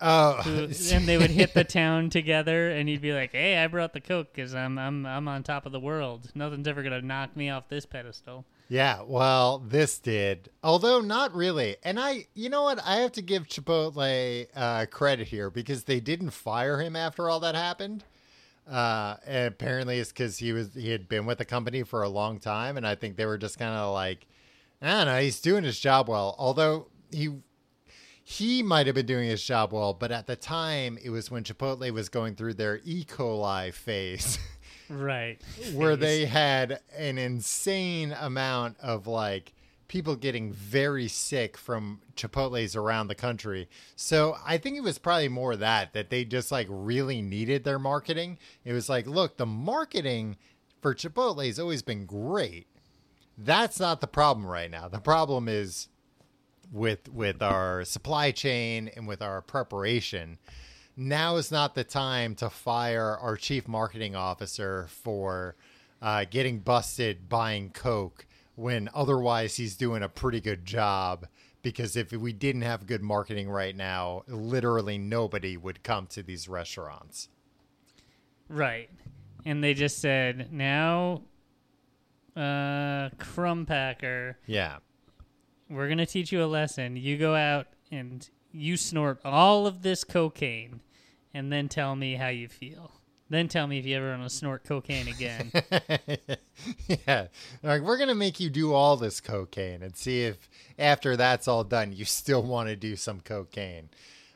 oh, 0.00 0.34
who, 0.42 0.68
and 0.92 1.06
they 1.06 1.18
would 1.18 1.30
hit 1.30 1.54
the 1.54 1.64
town 1.64 2.10
together, 2.10 2.70
and 2.70 2.88
he'd 2.88 3.00
be 3.00 3.12
like, 3.12 3.32
"Hey, 3.32 3.56
I 3.56 3.66
brought 3.66 3.92
the 3.92 4.00
coke 4.00 4.32
because 4.32 4.54
I'm 4.54 4.78
I'm 4.78 5.06
I'm 5.06 5.28
on 5.28 5.42
top 5.42 5.66
of 5.66 5.72
the 5.72 5.80
world. 5.80 6.30
Nothing's 6.34 6.68
ever 6.68 6.82
gonna 6.82 7.02
knock 7.02 7.36
me 7.36 7.50
off 7.50 7.68
this 7.68 7.86
pedestal." 7.86 8.44
Yeah, 8.68 9.00
well, 9.06 9.60
this 9.60 9.98
did. 9.98 10.50
Although 10.62 11.00
not 11.00 11.34
really. 11.34 11.76
And 11.82 11.98
I, 11.98 12.26
you 12.34 12.50
know 12.50 12.64
what? 12.64 12.78
I 12.84 12.96
have 12.96 13.12
to 13.12 13.22
give 13.22 13.48
Chipotle 13.48 14.46
uh, 14.54 14.84
credit 14.90 15.28
here 15.28 15.48
because 15.48 15.84
they 15.84 16.00
didn't 16.00 16.30
fire 16.30 16.78
him 16.78 16.94
after 16.94 17.30
all 17.30 17.40
that 17.40 17.54
happened. 17.54 18.04
Uh, 18.70 19.16
and 19.26 19.46
apparently 19.46 19.98
it's 19.98 20.12
because 20.12 20.36
he 20.36 20.52
was 20.52 20.74
he 20.74 20.90
had 20.90 21.08
been 21.08 21.24
with 21.24 21.38
the 21.38 21.44
company 21.46 21.82
for 21.82 22.02
a 22.02 22.08
long 22.08 22.38
time, 22.38 22.76
and 22.76 22.86
I 22.86 22.94
think 22.94 23.16
they 23.16 23.24
were 23.24 23.38
just 23.38 23.58
kind 23.58 23.74
of 23.74 23.94
like, 23.94 24.26
I 24.82 24.88
don't 24.88 25.06
know, 25.06 25.20
he's 25.20 25.40
doing 25.40 25.64
his 25.64 25.80
job 25.80 26.06
well. 26.06 26.36
Although 26.38 26.88
he 27.10 27.30
he 28.30 28.62
might 28.62 28.84
have 28.86 28.94
been 28.94 29.06
doing 29.06 29.26
his 29.26 29.42
job 29.42 29.72
well, 29.72 29.94
but 29.94 30.12
at 30.12 30.26
the 30.26 30.36
time 30.36 30.98
it 31.02 31.08
was 31.08 31.30
when 31.30 31.44
Chipotle 31.44 31.90
was 31.92 32.10
going 32.10 32.34
through 32.34 32.52
their 32.52 32.78
E. 32.84 33.02
coli 33.08 33.72
phase. 33.72 34.38
Right. 34.90 35.38
where 35.74 35.96
Phase. 35.96 36.00
they 36.00 36.24
had 36.26 36.80
an 36.96 37.16
insane 37.18 38.14
amount 38.18 38.78
of 38.80 39.06
like 39.06 39.52
people 39.86 40.16
getting 40.16 40.50
very 40.52 41.08
sick 41.08 41.58
from 41.58 42.00
Chipotle's 42.16 42.74
around 42.74 43.08
the 43.08 43.14
country. 43.14 43.68
So 43.96 44.36
I 44.46 44.56
think 44.56 44.76
it 44.78 44.82
was 44.82 44.96
probably 44.98 45.28
more 45.28 45.56
that 45.56 45.92
that 45.92 46.08
they 46.08 46.24
just 46.24 46.50
like 46.50 46.66
really 46.70 47.20
needed 47.20 47.64
their 47.64 47.78
marketing. 47.78 48.38
It 48.64 48.72
was 48.72 48.88
like, 48.88 49.06
look, 49.06 49.36
the 49.36 49.44
marketing 49.46 50.36
for 50.80 50.94
Chipotle 50.94 51.46
has 51.46 51.58
always 51.58 51.82
been 51.82 52.06
great. 52.06 52.66
That's 53.36 53.78
not 53.78 54.00
the 54.00 54.06
problem 54.06 54.46
right 54.46 54.70
now. 54.70 54.88
The 54.88 55.00
problem 55.00 55.48
is 55.48 55.88
with 56.72 57.08
with 57.08 57.42
our 57.42 57.84
supply 57.84 58.30
chain 58.30 58.90
and 58.94 59.06
with 59.06 59.22
our 59.22 59.40
preparation 59.40 60.38
now 60.98 61.36
is 61.36 61.52
not 61.52 61.76
the 61.76 61.84
time 61.84 62.34
to 62.34 62.50
fire 62.50 63.16
our 63.18 63.36
chief 63.36 63.68
marketing 63.68 64.16
officer 64.16 64.86
for 64.88 65.54
uh, 66.02 66.24
getting 66.28 66.58
busted 66.58 67.28
buying 67.28 67.70
coke 67.70 68.26
when 68.56 68.88
otherwise 68.92 69.56
he's 69.56 69.76
doing 69.76 70.02
a 70.02 70.08
pretty 70.08 70.40
good 70.40 70.64
job. 70.64 71.26
Because 71.62 71.96
if 71.96 72.12
we 72.12 72.32
didn't 72.32 72.62
have 72.62 72.86
good 72.86 73.02
marketing 73.02 73.48
right 73.48 73.76
now 73.76 74.24
literally 74.26 74.98
nobody 74.98 75.56
would 75.56 75.84
come 75.84 76.06
to 76.08 76.22
these 76.22 76.48
restaurants. 76.48 77.28
Right. 78.48 78.90
And 79.44 79.62
they 79.62 79.74
just 79.74 80.00
said, 80.00 80.52
now, 80.52 81.22
uh, 82.34 83.10
Crumpacker, 83.18 84.34
yeah 84.46 84.78
we're 85.68 85.86
going 85.86 85.98
to 85.98 86.06
teach 86.06 86.32
you 86.32 86.42
a 86.42 86.46
lesson. 86.46 86.96
You 86.96 87.16
go 87.16 87.34
out 87.34 87.66
and 87.90 88.28
you 88.52 88.76
snort 88.76 89.20
all 89.24 89.66
of 89.66 89.82
this 89.82 90.04
cocaine 90.04 90.80
and 91.34 91.52
then 91.52 91.68
tell 91.68 91.94
me 91.94 92.14
how 92.14 92.28
you 92.28 92.48
feel. 92.48 92.92
Then 93.30 93.48
tell 93.48 93.66
me 93.66 93.78
if 93.78 93.84
you 93.84 93.96
ever 93.96 94.10
want 94.10 94.22
to 94.22 94.30
snort 94.30 94.64
cocaine 94.64 95.08
again. 95.08 95.52
yeah 97.06 97.26
like 97.62 97.82
we're 97.82 97.98
gonna 97.98 98.14
make 98.14 98.40
you 98.40 98.50
do 98.50 98.72
all 98.72 98.96
this 98.96 99.20
cocaine 99.20 99.82
and 99.82 99.94
see 99.96 100.24
if 100.24 100.48
after 100.78 101.16
that's 101.16 101.46
all 101.46 101.62
done 101.62 101.92
you 101.92 102.04
still 102.04 102.42
want 102.42 102.68
to 102.68 102.76
do 102.76 102.96
some 102.96 103.20
cocaine 103.20 103.88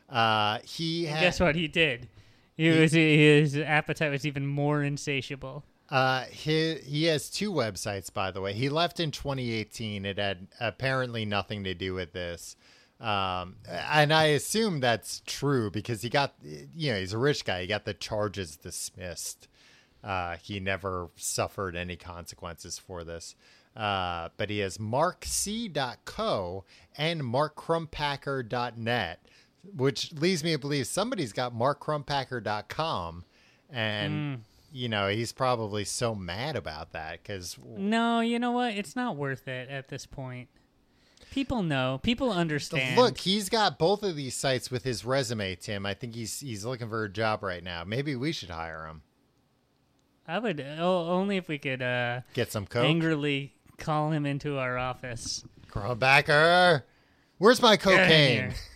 uh 0.09 0.59
he 0.63 1.05
had, 1.05 1.21
Guess 1.21 1.39
what 1.39 1.55
he 1.55 1.67
did? 1.67 2.07
He 2.55 2.69
was, 2.69 2.91
his 2.91 3.57
appetite 3.57 4.11
was 4.11 4.27
even 4.27 4.45
more 4.45 4.83
insatiable. 4.83 5.63
Uh, 5.93 6.23
he 6.31 6.73
he 6.83 7.03
has 7.03 7.29
two 7.29 7.51
websites, 7.51 8.11
by 8.11 8.31
the 8.31 8.41
way. 8.41 8.51
He 8.51 8.67
left 8.67 8.99
in 8.99 9.11
2018. 9.11 10.07
It 10.07 10.17
had 10.17 10.47
apparently 10.59 11.23
nothing 11.23 11.63
to 11.65 11.75
do 11.75 11.93
with 11.93 12.13
this, 12.13 12.55
um, 12.99 13.57
and 13.69 14.11
I 14.11 14.23
assume 14.29 14.79
that's 14.79 15.21
true 15.27 15.69
because 15.69 16.01
he 16.01 16.09
got, 16.09 16.33
you 16.41 16.91
know, 16.91 16.99
he's 16.99 17.13
a 17.13 17.19
rich 17.19 17.45
guy. 17.45 17.61
He 17.61 17.67
got 17.67 17.85
the 17.85 17.93
charges 17.93 18.57
dismissed. 18.57 19.47
Uh, 20.03 20.37
he 20.41 20.59
never 20.59 21.09
suffered 21.15 21.75
any 21.75 21.95
consequences 21.95 22.79
for 22.79 23.03
this. 23.03 23.35
Uh, 23.75 24.29
but 24.35 24.49
he 24.49 24.57
has 24.59 24.79
markc.co 24.79 26.63
and 26.97 27.21
markcrumpacker.net, 27.21 29.19
which 29.75 30.11
leads 30.13 30.43
me 30.43 30.53
to 30.53 30.57
believe 30.57 30.87
somebody's 30.87 31.33
got 31.33 31.53
markcrumpacker.com. 31.53 33.25
And, 33.69 34.43
you 34.73 34.89
know, 34.89 35.07
he's 35.07 35.31
probably 35.31 35.85
so 35.85 36.15
mad 36.15 36.55
about 36.55 36.91
that 36.93 37.21
because, 37.21 37.57
No, 37.77 38.19
you 38.21 38.39
know 38.39 38.51
what? 38.51 38.73
It's 38.73 38.95
not 38.95 39.15
worth 39.15 39.47
it 39.47 39.69
at 39.69 39.87
this 39.87 40.05
point. 40.07 40.49
People 41.31 41.63
know. 41.63 41.99
People 42.03 42.31
understand. 42.31 42.97
look, 42.97 43.17
he's 43.19 43.49
got 43.49 43.79
both 43.79 44.03
of 44.03 44.15
these 44.15 44.35
sites 44.35 44.69
with 44.69 44.83
his 44.83 45.05
resume, 45.05 45.55
Tim. 45.55 45.85
I 45.85 45.93
think 45.93 46.13
he's 46.15 46.39
he's 46.39 46.63
looking 46.65 46.89
for 46.89 47.03
a 47.05 47.09
job 47.09 47.41
right 47.41 47.63
now. 47.63 47.83
Maybe 47.83 48.15
we 48.15 48.31
should 48.31 48.49
hire 48.51 48.85
him. 48.85 49.01
I 50.27 50.39
would 50.39 50.63
oh, 50.79 51.09
only 51.09 51.37
if 51.37 51.47
we 51.47 51.57
could 51.57 51.81
uh, 51.81 52.21
Get 52.33 52.51
some 52.51 52.65
coke. 52.67 52.85
angrily 52.85 53.53
call 53.77 54.11
him 54.11 54.25
into 54.25 54.57
our 54.57 54.77
office. 54.77 55.43
Crawbacker. 55.69 56.83
Where's 57.39 57.61
my 57.61 57.77
cocaine? 57.77 58.53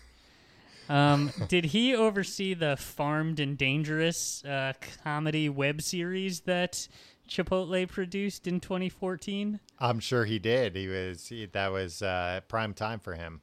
Um, 0.89 1.31
did 1.47 1.65
he 1.65 1.93
oversee 1.95 2.53
the 2.53 2.77
Farmed 2.77 3.39
and 3.39 3.57
Dangerous 3.57 4.43
uh, 4.45 4.73
comedy 5.03 5.49
web 5.49 5.81
series 5.81 6.41
that 6.41 6.87
Chipotle 7.29 7.87
produced 7.89 8.47
in 8.47 8.59
2014? 8.59 9.59
I'm 9.79 9.99
sure 9.99 10.25
he 10.25 10.39
did. 10.39 10.75
He 10.75 10.87
was 10.87 11.27
he, 11.27 11.45
that 11.47 11.71
was 11.71 12.01
uh, 12.01 12.39
prime 12.47 12.73
time 12.73 12.99
for 12.99 13.15
him. 13.15 13.41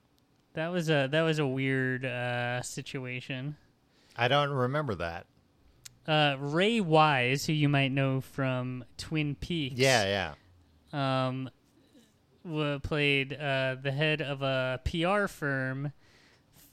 That 0.55 0.69
was 0.69 0.89
a 0.89 1.09
that 1.11 1.23
was 1.23 1.39
a 1.39 1.47
weird 1.47 2.05
uh, 2.05 2.63
situation. 2.63 3.57
I 4.17 4.29
don't 4.29 4.51
remember 4.51 4.95
that. 4.95 5.27
Uh, 6.07 6.37
Ray 6.39 6.81
Wise, 6.81 7.47
who 7.47 7.53
you 7.53 7.69
might 7.69 7.91
know 7.91 8.21
from 8.21 8.85
Twin 8.99 9.35
Peaks, 9.35 9.79
Yeah, 9.81 10.33
yeah. 10.93 11.27
um, 11.29 11.51
wa 12.45 12.79
played 12.79 13.33
uh, 13.33 13.77
the 13.83 13.91
head 13.91 14.21
of 14.23 14.43
a 14.43 14.81
PR 14.85 15.27
firm 15.27 15.93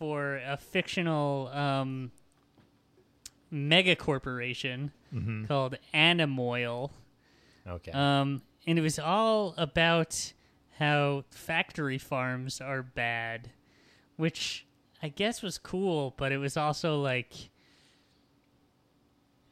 for 0.02 0.42
a 0.48 0.58
fictional 0.58 1.48
um, 1.54 2.10
mega 3.52 3.96
corporation 3.96 4.92
Mm-hmm. 5.14 5.44
called 5.44 5.76
Animoil. 5.94 6.90
Okay. 7.68 7.92
Um, 7.92 8.42
and 8.66 8.80
it 8.80 8.82
was 8.82 8.98
all 8.98 9.54
about 9.58 10.32
how 10.80 11.26
factory 11.30 11.98
farms 11.98 12.62
are 12.62 12.82
bad, 12.82 13.52
which 14.16 14.66
I 15.04 15.10
guess 15.10 15.42
was 15.42 15.58
cool, 15.58 16.14
but 16.16 16.32
it 16.32 16.38
was 16.38 16.56
also 16.56 17.02
like, 17.02 17.34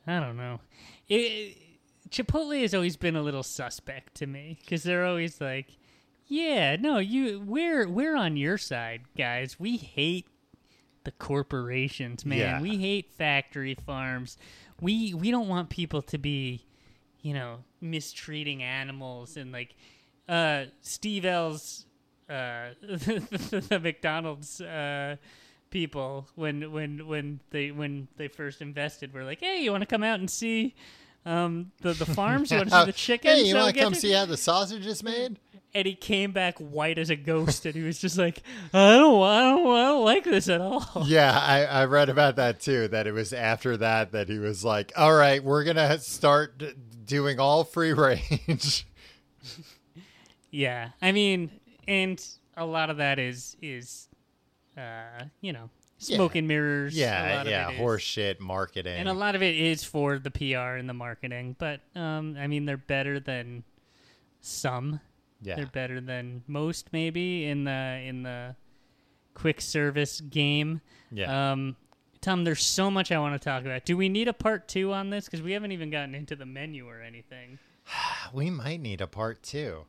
I 0.08 0.22
don't 0.22 0.38
know. 0.38 0.62
It, 1.10 1.58
Chipotle 2.10 2.62
has 2.62 2.74
always 2.74 2.96
been 2.96 3.18
a 3.18 3.22
little 3.22 3.44
suspect 3.44 4.16
to 4.16 4.28
me 4.28 4.60
because 4.62 4.84
they're 4.84 5.06
always 5.06 5.42
like, 5.42 5.68
yeah, 6.26 6.78
no, 6.78 7.00
you, 7.00 7.44
we're 7.46 7.86
we're 7.86 8.16
on 8.16 8.38
your 8.38 8.58
side, 8.58 9.02
guys. 9.18 9.60
We 9.60 9.76
hate 9.76 10.26
the 11.04 11.12
corporations, 11.12 12.26
man. 12.26 12.38
Yeah. 12.38 12.62
We 12.62 12.78
hate 12.78 13.12
factory 13.12 13.76
farms. 13.76 14.38
We 14.82 15.14
we 15.14 15.32
don't 15.32 15.48
want 15.48 15.70
people 15.70 16.02
to 16.04 16.18
be, 16.18 16.66
you 17.22 17.34
know, 17.34 17.64
mistreating 17.82 18.62
animals 18.64 19.38
and 19.38 19.52
like 19.52 19.76
uh 20.28 20.66
Steve 20.82 21.26
Ells 21.26 21.86
uh 22.30 22.70
the 22.82 23.80
McDonald's 23.82 24.62
uh 24.62 25.16
people 25.72 26.28
when 26.36 26.72
when 26.72 27.08
when 27.08 27.40
they 27.52 27.72
when 27.72 28.08
they 28.18 28.28
first 28.28 28.62
invested 28.62 29.14
were 29.14 29.24
like, 29.24 29.40
"Hey, 29.40 29.62
you 29.64 29.72
want 29.72 29.82
to 29.82 29.88
come 29.88 30.04
out 30.04 30.20
and 30.20 30.30
see 30.30 30.76
um 31.26 31.72
the 31.82 31.94
the 31.94 32.06
farms? 32.06 32.52
You 32.52 32.58
want 32.58 32.70
to 32.70 32.80
see 32.82 32.86
the 32.86 32.94
chickens?" 32.94 33.34
Hey, 33.42 33.48
you 33.48 33.56
want 33.56 33.74
to 33.74 33.82
come 33.82 33.94
to- 33.94 34.00
see 34.00 34.12
how 34.12 34.26
the 34.26 34.38
sausage 34.38 34.86
is 34.86 35.04
made? 35.04 35.40
And 35.74 35.86
he 35.86 35.94
came 35.96 36.32
back 36.32 36.58
white 36.58 36.98
as 36.98 37.10
a 37.10 37.16
ghost, 37.16 37.66
and 37.66 37.76
he 37.76 37.82
was 37.84 38.00
just 38.00 38.18
like, 38.18 38.42
"I 38.74 38.98
don't, 38.98 39.22
I 39.24 39.52
don't, 39.52 39.68
I 39.68 39.82
don't 39.86 40.06
like 40.06 40.24
this 40.24 40.50
at 40.50 40.62
all." 40.62 40.84
Yeah, 41.06 41.38
I, 41.38 41.66
I 41.66 41.86
read 41.86 42.10
about 42.10 42.36
that 42.38 42.60
too. 42.60 42.88
That 42.88 43.08
it 43.08 43.12
was 43.12 43.34
after 43.34 43.78
that 43.78 44.12
that 44.14 44.30
he 44.30 44.40
was 44.40 44.64
like, 44.66 44.92
"All 44.96 45.14
right, 45.14 45.44
we're 45.44 45.64
gonna 45.64 46.00
start 46.00 46.58
d- 46.58 46.74
doing 47.06 47.40
all 47.40 47.64
free 47.64 47.94
range." 47.94 48.86
Yeah, 50.52 50.90
I 51.02 51.12
mean, 51.12 51.52
and 51.88 52.20
a 52.58 52.66
lot 52.66 52.90
of 52.90 52.98
that 52.98 53.20
is 53.20 53.56
is, 53.62 54.08
uh, 54.76 55.26
you 55.42 55.54
know, 55.54 55.70
smoke 56.00 56.34
and 56.36 56.48
mirrors. 56.48 56.96
a 56.96 57.00
yeah, 57.00 57.42
of 57.42 57.48
yeah, 57.48 57.70
it 57.70 57.74
is. 57.74 57.78
horse 57.78 58.02
shit 58.02 58.42
marketing. 58.42 58.96
And 58.98 59.08
a 59.08 59.14
lot 59.14 59.36
of 59.36 59.44
it 59.44 59.56
is 59.56 59.84
for 59.84 60.18
the 60.18 60.32
PR 60.32 60.76
and 60.78 60.90
the 60.90 60.94
marketing, 60.96 61.56
but 61.60 61.82
um, 61.96 62.36
I 62.40 62.48
mean, 62.48 62.66
they're 62.66 62.78
better 62.78 63.20
than 63.20 63.64
some. 64.42 65.00
Yeah, 65.42 65.56
They're 65.56 65.66
better 65.68 66.02
than 66.02 66.44
most, 66.48 66.90
maybe 66.92 67.46
in 67.46 67.64
the 67.64 68.02
in 68.04 68.24
the 68.24 68.56
quick 69.34 69.62
service 69.62 70.22
game. 70.22 70.82
yeah. 71.12 71.52
Um, 71.52 71.76
Tom, 72.22 72.44
there's 72.44 72.66
so 72.66 72.92
much 72.92 73.14
I 73.14 73.20
want 73.20 73.42
to 73.42 73.44
talk 73.44 73.64
about. 73.64 73.86
Do 73.86 73.96
we 73.96 74.10
need 74.10 74.28
a 74.28 74.34
part 74.34 74.68
two 74.68 74.92
on 74.92 75.10
this? 75.10 75.26
Because 75.26 75.42
we 75.42 75.54
haven't 75.54 75.72
even 75.72 75.90
gotten 75.90 76.14
into 76.14 76.36
the 76.36 76.46
menu 76.46 76.86
or 76.86 77.02
anything. 77.02 77.60
we 78.34 78.50
might 78.50 78.82
need 78.82 79.00
a 79.00 79.08
part 79.08 79.42
two. 79.42 79.86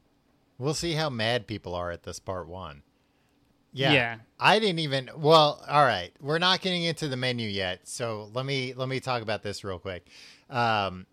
We'll 0.59 0.75
see 0.75 0.93
how 0.93 1.11
mad 1.11 1.47
people 1.47 1.75
are 1.75 1.91
at 1.91 2.05
this 2.05 2.21
part 2.21 2.47
one. 2.47 2.83
Yeah. 3.73 3.93
Yeah. 3.93 4.17
I 4.39 4.59
didn't 4.59 4.81
even 4.81 5.11
well, 5.17 5.65
all 5.69 5.85
right. 5.85 6.13
We're 6.21 6.39
not 6.39 6.61
getting 6.61 6.85
into 6.85 7.09
the 7.09 7.17
menu 7.17 7.49
yet. 7.49 7.89
So 7.89 8.31
let 8.35 8.45
me 8.45 8.75
let 8.75 8.89
me 8.89 9.01
talk 9.01 9.23
about 9.23 9.43
this 9.43 9.65
real 9.65 9.79
quick. 9.79 10.07
Um 10.49 11.07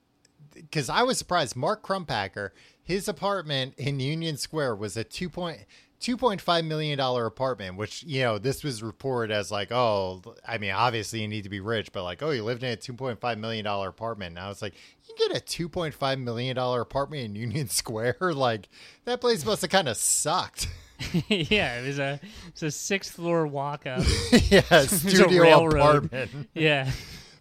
because 0.53 0.89
I 0.89 1.03
was 1.03 1.17
surprised. 1.17 1.55
Mark 1.55 1.83
Crumpacker, 1.83 2.49
his 2.88 3.09
apartment 3.09 3.73
in 3.77 3.99
Union 3.99 4.38
Square 4.38 4.77
was 4.77 4.95
a 4.95 5.03
two 5.03 5.29
point 5.29 5.59
two 5.99 6.15
point 6.15 6.39
five 6.39 6.63
million 6.63 6.97
dollar 6.97 7.25
apartment, 7.25 7.75
which 7.75 8.01
you 8.03 8.21
know 8.21 8.38
this 8.38 8.63
was 8.63 8.81
reported 8.81 9.33
as 9.33 9.51
like, 9.51 9.73
oh, 9.73 10.21
I 10.47 10.57
mean, 10.57 10.71
obviously 10.71 11.21
you 11.21 11.27
need 11.27 11.43
to 11.43 11.49
be 11.49 11.59
rich, 11.59 11.91
but 11.91 12.03
like, 12.03 12.23
oh, 12.23 12.31
you 12.31 12.45
lived 12.45 12.63
in 12.63 12.69
a 12.69 12.75
two 12.77 12.93
point 12.93 13.19
five 13.19 13.38
million 13.39 13.65
dollar 13.65 13.89
apartment. 13.89 14.38
And 14.38 14.39
I 14.39 14.47
was 14.47 14.61
like, 14.61 14.73
you 15.05 15.15
can 15.15 15.27
get 15.27 15.38
a 15.38 15.41
two 15.41 15.67
point 15.67 15.93
five 15.93 16.17
million 16.17 16.55
dollar 16.55 16.79
apartment 16.79 17.25
in 17.25 17.35
Union 17.35 17.67
Square, 17.69 18.15
like 18.21 18.69
that 19.03 19.19
place 19.19 19.45
must 19.45 19.63
have 19.63 19.71
kind 19.71 19.89
of 19.89 19.97
sucked. 19.97 20.69
yeah, 21.27 21.81
it 21.81 21.88
was 21.88 21.99
a 21.99 22.21
it's 22.47 22.63
a 22.63 22.71
sixth 22.71 23.13
floor 23.15 23.45
walk 23.45 23.85
up. 23.85 24.03
yeah, 24.49 24.61
studio 24.61 25.67
apartment. 25.67 26.31
yeah. 26.53 26.89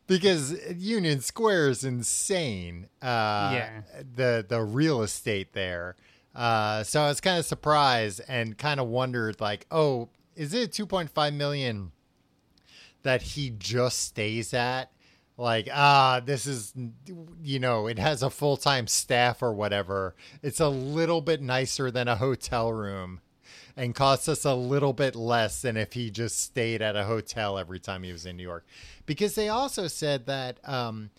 Because 0.07 0.54
Union 0.76 1.20
Square 1.20 1.68
is 1.70 1.84
insane. 1.84 2.88
Uh, 3.02 3.50
Yeah. 3.54 3.80
the 4.14 4.44
the 4.48 4.62
real 4.62 5.02
estate 5.02 5.52
there. 5.52 5.96
Uh, 6.34 6.82
so 6.84 7.00
I 7.02 7.09
was 7.09 7.20
kind 7.20 7.38
of 7.38 7.46
surprised 7.46 8.20
and 8.28 8.59
kind 8.59 8.78
of 8.78 8.88
wondered, 8.88 9.40
like, 9.40 9.66
oh, 9.70 10.11
is 10.34 10.52
it 10.52 10.72
two 10.72 10.86
point 10.86 11.11
five 11.11 11.32
million 11.32 11.92
that 13.02 13.22
he 13.22 13.50
just 13.50 14.00
stays 14.00 14.52
at? 14.52 14.90
Like, 15.38 15.68
ah, 15.72 16.20
this 16.24 16.46
is, 16.46 16.72
you 17.42 17.59
know, 17.59 17.86
it 17.86 17.98
has 17.98 18.22
a 18.22 18.30
full 18.30 18.57
time 18.57 18.86
staff 18.86 19.42
or 19.42 19.52
whatever. 19.52 20.14
It's 20.42 20.61
a 20.61 20.68
little 20.68 21.20
bit 21.20 21.42
nicer 21.42 21.90
than 21.90 22.09
a 22.09 22.16
hotel 22.16 22.72
room 22.72 23.20
and 23.77 23.95
cost 23.95 24.29
us 24.29 24.45
a 24.45 24.55
little 24.55 24.93
bit 24.93 25.14
less 25.14 25.62
than 25.62 25.77
if 25.77 25.93
he 25.93 26.11
just 26.11 26.41
stayed 26.41 26.81
at 26.81 26.97
a 26.97 27.05
hotel 27.05 27.59
every 27.59 27.79
time 27.79 28.03
he 28.03 28.12
was 28.12 28.24
in 28.24 28.37
New 28.37 28.43
York. 28.43 28.64
Because 29.05 29.35
they 29.35 29.49
also 29.49 29.87
said 29.87 30.27
that 30.27 30.59
um, 30.68 31.11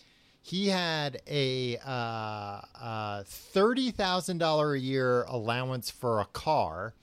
he 0.42 0.68
had 0.68 1.22
a 1.28 1.78
uh, 1.78 2.60
uh, 2.80 3.22
$30,000 3.22 4.74
a 4.74 4.78
year 4.78 5.22
allowance 5.24 5.90
for 5.90 6.20
a 6.20 6.24
car 6.26 6.94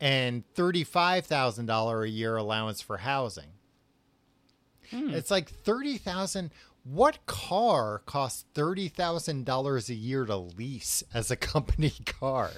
and 0.00 0.42
$35,000 0.54 2.04
a 2.04 2.08
year 2.08 2.36
allowance 2.36 2.80
for 2.80 2.96
housing. 2.96 3.50
It's 5.14 5.30
like 5.30 5.50
30,000 5.50 6.50
what 6.92 7.24
car 7.26 8.02
costs 8.04 8.46
$30,000 8.54 9.88
a 9.88 9.94
year 9.94 10.24
to 10.24 10.36
lease 10.36 11.04
as 11.14 11.30
a 11.30 11.36
company 11.52 11.92
car? 12.04 12.50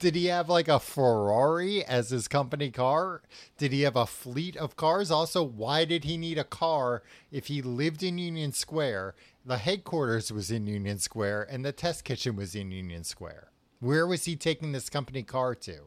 Did 0.00 0.16
he 0.16 0.26
have 0.26 0.48
like 0.48 0.66
a 0.66 0.80
Ferrari 0.80 1.84
as 1.84 2.10
his 2.10 2.26
company 2.26 2.70
car? 2.72 3.22
Did 3.58 3.72
he 3.72 3.82
have 3.82 3.94
a 3.94 4.06
fleet 4.06 4.56
of 4.56 4.76
cars? 4.76 5.12
Also, 5.12 5.42
why 5.44 5.84
did 5.84 6.02
he 6.02 6.16
need 6.16 6.36
a 6.36 6.44
car 6.44 7.04
if 7.30 7.46
he 7.46 7.62
lived 7.62 8.02
in 8.02 8.18
Union 8.18 8.50
Square? 8.50 9.14
The 9.44 9.58
headquarters 9.58 10.32
was 10.32 10.50
in 10.50 10.66
Union 10.66 10.98
Square 10.98 11.46
and 11.48 11.64
the 11.64 11.70
test 11.70 12.02
kitchen 12.02 12.34
was 12.34 12.56
in 12.56 12.72
Union 12.72 13.04
Square. 13.04 13.52
Where 13.78 14.06
was 14.06 14.24
he 14.24 14.34
taking 14.34 14.72
this 14.72 14.90
company 14.90 15.22
car 15.22 15.54
to? 15.54 15.82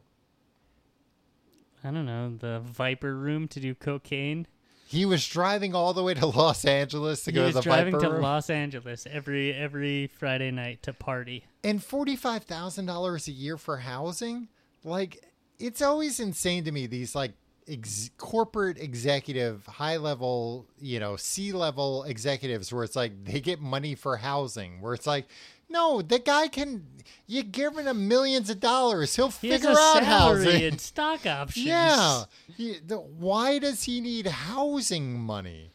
I 1.84 1.90
don't 1.90 2.06
know 2.06 2.34
the 2.34 2.60
Viper 2.60 3.14
Room 3.14 3.46
to 3.48 3.60
do 3.60 3.74
cocaine. 3.74 4.46
He 4.90 5.06
was 5.06 5.24
driving 5.28 5.72
all 5.72 5.94
the 5.94 6.02
way 6.02 6.14
to 6.14 6.26
Los 6.26 6.64
Angeles 6.64 7.22
to 7.22 7.30
He 7.30 7.34
go 7.36 7.46
to 7.46 7.54
the 7.54 7.60
driving 7.60 7.92
Viper 7.94 8.06
to 8.06 8.12
Room. 8.14 8.22
Los 8.22 8.50
Angeles 8.50 9.06
every 9.08 9.54
every 9.54 10.08
Friday 10.08 10.50
night 10.50 10.82
to 10.82 10.92
party. 10.92 11.44
and 11.62 11.82
forty-five 11.82 12.42
thousand 12.42 12.86
dollars 12.86 13.28
a 13.28 13.32
year 13.32 13.56
for 13.56 13.76
housing 13.78 14.48
like 14.82 15.24
it's 15.60 15.80
always 15.80 16.18
insane 16.18 16.64
to 16.64 16.72
me 16.72 16.86
these 16.86 17.14
like 17.14 17.34
ex- 17.68 18.10
corporate 18.18 18.78
executive 18.78 19.64
high 19.66 19.96
level 19.98 20.66
you 20.80 20.98
know 20.98 21.16
c 21.16 21.52
level 21.52 22.02
executives 22.04 22.72
where 22.72 22.82
it's 22.82 22.96
like 22.96 23.12
they 23.24 23.40
get 23.40 23.60
money 23.60 23.94
for 23.94 24.16
housing 24.16 24.80
where 24.80 24.94
it's 24.94 25.06
like 25.06 25.26
no 25.70 26.02
the 26.02 26.18
guy 26.18 26.48
can 26.48 26.84
you're 27.26 27.42
giving 27.44 27.86
him 27.86 28.08
millions 28.08 28.50
of 28.50 28.60
dollars 28.60 29.16
he'll 29.16 29.30
He 29.30 29.48
has 29.50 29.60
figure 29.62 29.70
a 29.70 29.80
out 29.80 30.02
salary 30.02 30.44
housing 30.44 30.62
and 30.64 30.80
stock 30.80 31.24
options. 31.26 31.64
yeah 31.66 32.24
He- 32.56 32.78
the, 32.86 32.96
why 32.98 33.58
does 33.58 33.84
he 33.84 34.00
need 34.00 34.26
housing 34.26 35.18
money 35.18 35.70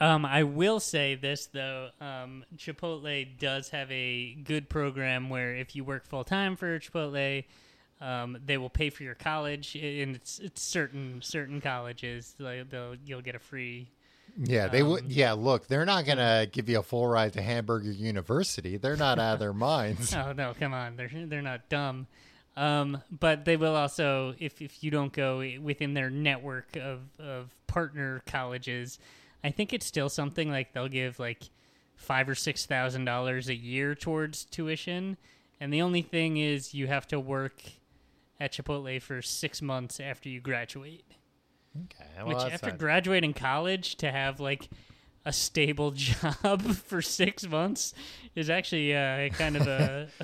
Um, 0.00 0.24
I 0.24 0.42
will 0.42 0.80
say 0.80 1.14
this 1.14 1.46
though, 1.46 1.90
um, 2.00 2.44
Chipotle 2.56 3.38
does 3.38 3.68
have 3.70 3.88
a 3.92 4.34
good 4.34 4.68
program 4.68 5.28
where 5.30 5.54
if 5.54 5.76
you 5.76 5.84
work 5.84 6.04
full 6.06 6.24
time 6.24 6.56
for 6.56 6.78
Chipotle, 6.80 7.44
um, 8.00 8.36
they 8.44 8.58
will 8.58 8.70
pay 8.70 8.90
for 8.90 9.04
your 9.04 9.14
college, 9.14 9.76
and 9.76 10.16
it's 10.16 10.40
it's 10.40 10.60
certain 10.60 11.20
certain 11.22 11.60
colleges 11.60 12.34
like 12.40 12.68
they'll 12.70 12.96
you'll 13.06 13.22
get 13.22 13.36
a 13.36 13.38
free. 13.38 13.90
Yeah, 14.38 14.68
they 14.68 14.82
would. 14.82 15.04
Um, 15.04 15.10
Yeah, 15.10 15.32
look, 15.32 15.66
they're 15.66 15.84
not 15.84 16.04
gonna 16.06 16.46
give 16.50 16.68
you 16.68 16.78
a 16.78 16.82
full 16.82 17.06
ride 17.06 17.32
to 17.34 17.42
Hamburger 17.42 17.90
University. 17.92 18.76
They're 18.76 18.96
not 18.96 19.18
out 19.18 19.34
of 19.34 19.38
their 19.40 19.52
minds. 19.54 20.14
Oh 20.14 20.32
no, 20.32 20.54
come 20.58 20.72
on, 20.74 20.96
they're 20.96 21.10
they're 21.26 21.42
not 21.42 21.68
dumb. 21.68 22.06
Um, 22.56 23.02
but 23.10 23.44
they 23.46 23.56
will 23.56 23.74
also, 23.76 24.34
if 24.38 24.60
if 24.60 24.82
you 24.84 24.90
don't 24.90 25.12
go 25.12 25.42
within 25.60 25.94
their 25.94 26.10
network 26.10 26.76
of 26.76 27.00
of 27.18 27.50
partner 27.66 28.22
colleges, 28.26 28.98
I 29.42 29.50
think 29.50 29.72
it's 29.72 29.86
still 29.86 30.08
something 30.08 30.50
like 30.50 30.72
they'll 30.72 30.88
give 30.88 31.18
like 31.18 31.44
five 31.96 32.28
or 32.28 32.34
six 32.34 32.66
thousand 32.66 33.04
dollars 33.04 33.48
a 33.48 33.54
year 33.54 33.94
towards 33.94 34.44
tuition, 34.44 35.16
and 35.60 35.72
the 35.72 35.80
only 35.82 36.02
thing 36.02 36.36
is 36.36 36.74
you 36.74 36.86
have 36.88 37.06
to 37.08 37.18
work 37.20 37.54
at 38.40 38.52
Chipotle 38.52 39.00
for 39.00 39.22
six 39.22 39.62
months 39.62 40.00
after 40.00 40.28
you 40.28 40.40
graduate. 40.40 41.04
Okay, 41.76 42.04
well, 42.18 42.26
Which 42.44 42.52
after 42.52 42.68
not- 42.70 42.78
graduating 42.78 43.34
college 43.34 43.96
to 43.96 44.10
have 44.10 44.40
like 44.40 44.68
a 45.24 45.32
stable 45.32 45.90
job 45.96 46.62
for 46.74 47.00
six 47.00 47.46
months 47.48 47.94
is 48.34 48.50
actually 48.50 48.94
uh, 48.94 49.28
kind 49.30 49.56
of 49.56 49.66
a. 49.66 50.08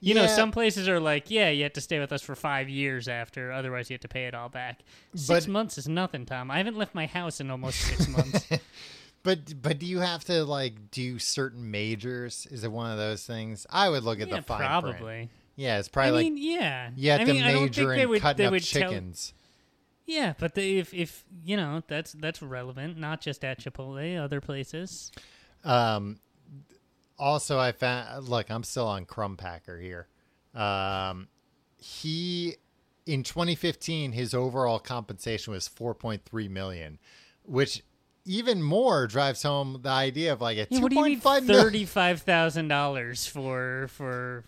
You 0.00 0.12
know, 0.12 0.26
some 0.26 0.52
places 0.52 0.86
are 0.86 1.00
like, 1.00 1.30
yeah, 1.30 1.48
you 1.48 1.62
have 1.62 1.72
to 1.74 1.80
stay 1.80 1.98
with 1.98 2.12
us 2.12 2.20
for 2.20 2.34
five 2.34 2.68
years 2.68 3.08
after, 3.08 3.50
otherwise 3.50 3.88
you 3.88 3.94
have 3.94 4.02
to 4.02 4.08
pay 4.08 4.26
it 4.26 4.34
all 4.34 4.50
back. 4.50 4.80
Six 5.14 5.46
But- 5.46 5.50
months 5.52 5.78
is 5.78 5.88
nothing, 5.88 6.26
Tom. 6.26 6.50
I 6.50 6.58
haven't 6.58 6.76
left 6.76 6.94
my 6.94 7.06
house 7.06 7.40
in 7.40 7.50
almost 7.50 7.80
six 7.80 8.06
months. 8.08 8.46
but 9.22 9.62
but 9.62 9.78
do 9.78 9.86
you 9.86 10.00
have 10.00 10.22
to 10.24 10.44
like 10.44 10.90
do 10.90 11.18
certain 11.18 11.70
majors? 11.70 12.46
Is 12.50 12.64
it 12.64 12.70
one 12.72 12.90
of 12.90 12.98
those 12.98 13.24
things? 13.24 13.66
I 13.70 13.88
would 13.88 14.02
look 14.04 14.20
at 14.20 14.28
yeah, 14.28 14.36
the 14.36 14.42
fine 14.42 14.58
probably. 14.58 14.92
print. 15.00 15.30
Yeah, 15.56 15.78
it's 15.78 15.88
I 15.88 15.92
probably 15.92 16.12
like 16.24 16.32
mean, 16.34 16.36
yeah. 16.36 16.90
you 16.96 17.10
have 17.12 17.20
I 17.22 17.24
mean, 17.24 17.42
I 17.42 17.52
don't 17.52 17.62
major 17.62 17.82
think 17.84 17.88
they 17.96 18.02
in 18.02 18.08
would, 18.10 18.20
cutting 18.20 18.36
they 18.36 18.46
up 18.46 18.50
would 18.52 18.62
tell- 18.64 18.90
chickens. 18.90 19.32
Yeah, 20.06 20.34
but 20.38 20.54
they, 20.54 20.76
if 20.76 20.92
if 20.92 21.24
you 21.44 21.56
know, 21.56 21.82
that's 21.88 22.12
that's 22.12 22.42
relevant, 22.42 22.98
not 22.98 23.20
just 23.20 23.44
at 23.44 23.58
Chipotle, 23.60 24.18
other 24.22 24.40
places. 24.40 25.10
Um, 25.64 26.18
also, 27.18 27.58
I 27.58 27.72
found 27.72 28.28
look, 28.28 28.50
I'm 28.50 28.64
still 28.64 28.86
on 28.86 29.06
Crumpacker 29.06 29.80
here. 29.80 30.08
Um, 30.54 31.28
he 31.78 32.56
in 33.06 33.22
2015, 33.22 34.12
his 34.12 34.34
overall 34.34 34.78
compensation 34.78 35.52
was 35.52 35.68
4.3 35.68 36.50
million, 36.50 36.98
which 37.44 37.82
even 38.26 38.62
more 38.62 39.06
drives 39.06 39.42
home 39.42 39.80
the 39.82 39.90
idea 39.90 40.32
of 40.32 40.40
like 40.40 40.56
a 40.58 40.66
Yeah, 40.70 40.80
what 40.80 40.90
do 40.90 40.96
you 40.96 41.04
need 41.04 41.22
2.5 41.22 41.44
million. 41.46 41.64
thirty-five 41.64 42.22
thousand 42.22 42.68
dollars 42.68 43.26
for 43.26 43.88
for 43.88 44.44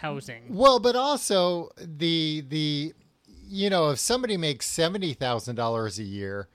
housing? 0.00 0.42
Well, 0.48 0.78
but 0.78 0.96
also 0.96 1.70
the 1.78 2.42
the 2.48 2.94
you 3.50 3.68
know 3.68 3.90
if 3.90 3.98
somebody 3.98 4.36
makes 4.36 4.66
seventy 4.66 5.12
thousand 5.12 5.56
dollars 5.56 5.98
a 5.98 6.04
year, 6.04 6.48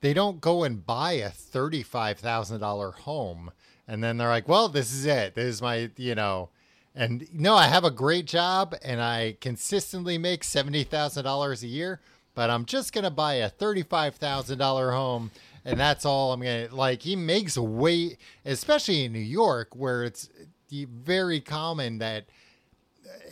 they 0.00 0.12
don't 0.12 0.40
go 0.40 0.64
and 0.64 0.84
buy 0.84 1.12
a 1.12 1.30
thirty 1.30 1.82
five 1.82 2.18
thousand 2.18 2.60
dollar 2.60 2.90
home, 2.90 3.52
and 3.86 4.02
then 4.02 4.16
they're 4.16 4.28
like, 4.28 4.48
well, 4.48 4.68
this 4.68 4.92
is 4.92 5.06
it. 5.06 5.34
This 5.34 5.46
is 5.46 5.62
my 5.62 5.90
you 5.96 6.14
know. 6.14 6.50
And 6.94 7.28
no, 7.32 7.54
I 7.54 7.68
have 7.68 7.84
a 7.84 7.90
great 7.90 8.26
job 8.26 8.74
and 8.82 9.00
I 9.00 9.36
consistently 9.40 10.18
make 10.18 10.42
seventy 10.42 10.82
thousand 10.82 11.24
dollars 11.24 11.62
a 11.62 11.68
year, 11.68 12.00
but 12.34 12.50
I'm 12.50 12.64
just 12.64 12.92
gonna 12.92 13.10
buy 13.10 13.34
a 13.34 13.48
thirty-five 13.48 14.16
thousand 14.16 14.58
dollar 14.58 14.90
home, 14.90 15.30
and 15.64 15.78
that's 15.78 16.04
all 16.04 16.32
I'm 16.32 16.40
gonna 16.40 16.68
like. 16.72 17.02
He 17.02 17.14
makes 17.14 17.56
way, 17.56 18.18
especially 18.44 19.04
in 19.04 19.12
New 19.12 19.20
York, 19.20 19.76
where 19.76 20.02
it's 20.02 20.28
very 20.70 21.40
common 21.40 21.98
that 21.98 22.26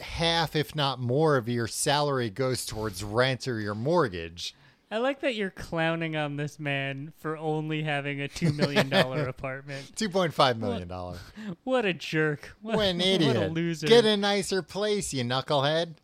half, 0.01 0.55
if 0.57 0.74
not 0.74 1.01
more, 1.01 1.36
of 1.36 1.49
your 1.49 1.66
salary 1.66 2.30
goes 2.30 2.64
towards 2.66 3.03
rent 3.05 3.46
or 3.49 3.61
your 3.61 3.74
mortgage. 3.74 4.55
I 4.90 4.96
like 4.99 5.20
that 5.20 5.34
you're 5.34 5.51
clowning 5.51 6.16
on 6.16 6.36
this 6.36 6.59
man 6.59 7.12
for 7.18 7.36
only 7.36 7.82
having 7.82 8.22
a 8.22 8.28
two 8.28 8.53
million 8.55 8.88
dollar 8.88 9.28
apartment. 9.28 9.94
Two 9.96 10.09
point 10.09 10.32
five 10.32 10.59
million 10.59 10.88
dollars. 10.88 11.18
What 11.64 11.84
a 11.84 11.92
jerk! 11.92 12.55
What, 12.62 12.76
What 12.76 12.86
an 12.86 12.99
what 13.01 13.07
idiot! 13.07 13.36
a 13.36 13.49
loser! 13.49 13.86
Get 13.86 14.07
a 14.07 14.16
nicer 14.16 14.62
place, 14.62 15.12
you 15.12 15.24
knucklehead. 15.24 15.96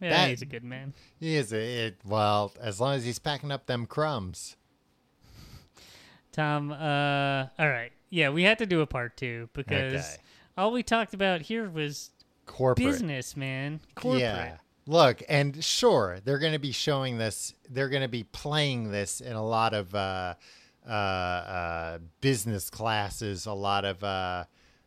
yeah, 0.00 0.10
that- 0.10 0.28
he's 0.30 0.42
a 0.42 0.46
good 0.46 0.64
man. 0.64 0.92
He 1.18 1.36
is 1.36 1.52
a, 1.54 1.86
it. 1.86 1.96
Well, 2.04 2.52
as 2.60 2.80
long 2.80 2.94
as 2.96 3.04
he's 3.04 3.18
packing 3.18 3.50
up 3.50 3.66
them 3.66 3.86
crumbs. 3.86 4.56
Tom, 6.32 6.70
uh, 6.70 7.46
all 7.58 7.68
right, 7.70 7.92
yeah, 8.10 8.28
we 8.28 8.42
had 8.42 8.58
to 8.58 8.66
do 8.66 8.82
a 8.82 8.86
part 8.86 9.16
two 9.16 9.48
because 9.54 9.94
Okay. 9.94 10.16
All 10.56 10.72
we 10.72 10.82
talked 10.82 11.14
about 11.14 11.42
here 11.42 11.68
was 11.68 12.10
Corporate. 12.46 12.86
business, 12.86 13.36
man. 13.36 13.80
Corporate. 13.94 14.20
Yeah. 14.22 14.56
Look, 14.86 15.22
and 15.28 15.64
sure, 15.64 16.20
they're 16.24 16.38
going 16.38 16.52
to 16.52 16.60
be 16.60 16.70
showing 16.72 17.18
this. 17.18 17.54
They're 17.68 17.88
going 17.88 18.02
to 18.02 18.08
be 18.08 18.22
playing 18.22 18.92
this 18.92 19.20
in 19.20 19.32
a 19.32 19.44
lot 19.44 19.74
of 19.74 19.92
uh, 19.94 20.34
uh, 20.86 20.90
uh, 20.90 21.98
business 22.20 22.70
classes, 22.70 23.46
a 23.46 23.52
lot 23.52 23.84
of 23.84 24.04
uh, 24.04 24.44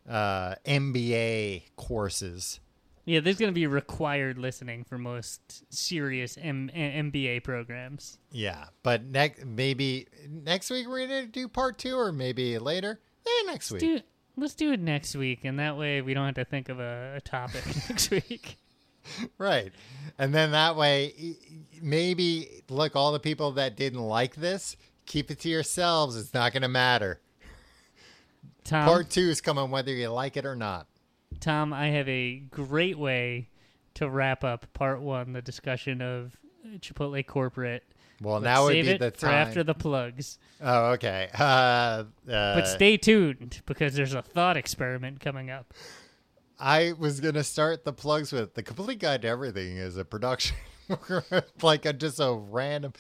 uh, 0.10 0.56
MBA 0.66 1.64
courses. 1.76 2.62
Yeah, 3.04 3.20
there's 3.22 3.38
going 3.38 3.52
to 3.52 3.56
be 3.56 3.68
required 3.68 4.38
listening 4.38 4.84
for 4.84 4.98
most 4.98 5.64
serious 5.74 6.38
M- 6.40 6.70
M- 6.74 7.12
MBA 7.12 7.44
programs. 7.44 8.20
Yeah, 8.32 8.66
but 8.84 9.04
next 9.04 9.44
maybe 9.46 10.08
next 10.30 10.70
week 10.70 10.88
we're 10.88 11.08
gonna 11.08 11.26
do 11.26 11.48
part 11.48 11.80
two, 11.80 11.96
or 11.98 12.12
maybe 12.12 12.58
later. 12.60 13.00
Eh, 13.26 13.46
next 13.48 13.72
week. 13.72 13.80
Do 13.82 14.00
let's 14.40 14.56
do 14.56 14.72
it 14.72 14.80
next 14.80 15.16
week, 15.16 15.42
and 15.44 15.60
that 15.60 15.78
way 15.78 16.02
we 16.02 16.14
don't 16.14 16.26
have 16.26 16.36
to 16.36 16.46
think 16.46 16.70
of 16.70 16.80
a, 16.80 17.16
a 17.18 17.22
topic 17.22 17.66
next 17.90 18.12
week. 18.12 18.58
Right, 19.38 19.72
and 20.18 20.34
then 20.34 20.52
that 20.52 20.76
way, 20.76 21.36
maybe 21.82 22.64
look 22.70 22.96
all 22.96 23.12
the 23.12 23.20
people 23.20 23.52
that 23.54 23.76
didn't 23.76 24.02
like 24.02 24.36
this 24.36 24.76
Keep 25.10 25.32
it 25.32 25.40
to 25.40 25.50
yourselves. 25.50 26.16
It's 26.16 26.36
not 26.36 26.54
going 26.54 26.62
to 26.62 26.68
matter. 26.68 27.20
Tom, 28.64 28.86
Part 28.86 29.10
two 29.10 29.22
is 29.22 29.42
coming 29.42 29.72
whether 29.72 29.92
you 29.92 30.08
like 30.10 30.38
it 30.38 30.46
or 30.46 30.56
not. 30.56 30.86
Tom, 31.40 31.74
I 31.74 31.88
have 31.88 32.08
a 32.08 32.44
great 32.52 32.96
way 32.96 33.50
to 33.96 34.08
wrap 34.08 34.44
up 34.44 34.72
part 34.76 35.02
one, 35.02 35.34
the 35.34 35.42
discussion 35.42 36.04
of 36.04 36.38
Chipotle 36.78 37.26
corporate. 37.26 37.84
Well, 38.22 38.36
Let's 38.36 38.44
now 38.44 38.64
would 38.66 38.74
be 38.74 38.98
the 38.98 39.12
time. 39.12 39.32
after 39.32 39.64
the 39.64 39.74
plugs. 39.74 40.40
Oh, 40.62 40.92
okay. 40.92 41.30
Uh, 41.38 41.44
uh, 41.44 42.04
But 42.28 42.68
stay 42.68 42.98
tuned 42.98 43.62
because 43.66 43.94
there's 43.94 44.14
a 44.14 44.22
thought 44.22 44.58
experiment 44.58 45.20
coming 45.22 45.50
up. 45.50 45.74
I 46.60 46.94
was 46.98 47.22
gonna 47.22 47.44
start 47.46 47.86
the 47.86 47.94
plugs 47.94 48.34
with 48.34 48.54
the 48.54 48.64
complete 48.64 49.00
guide 49.00 49.22
to 49.22 49.30
everything 49.30 49.78
is 49.78 49.96
a 49.96 50.04
production, 50.04 50.58
like 51.62 51.86
a, 51.86 51.94
just 51.94 52.20
a 52.20 52.34
random. 52.34 52.92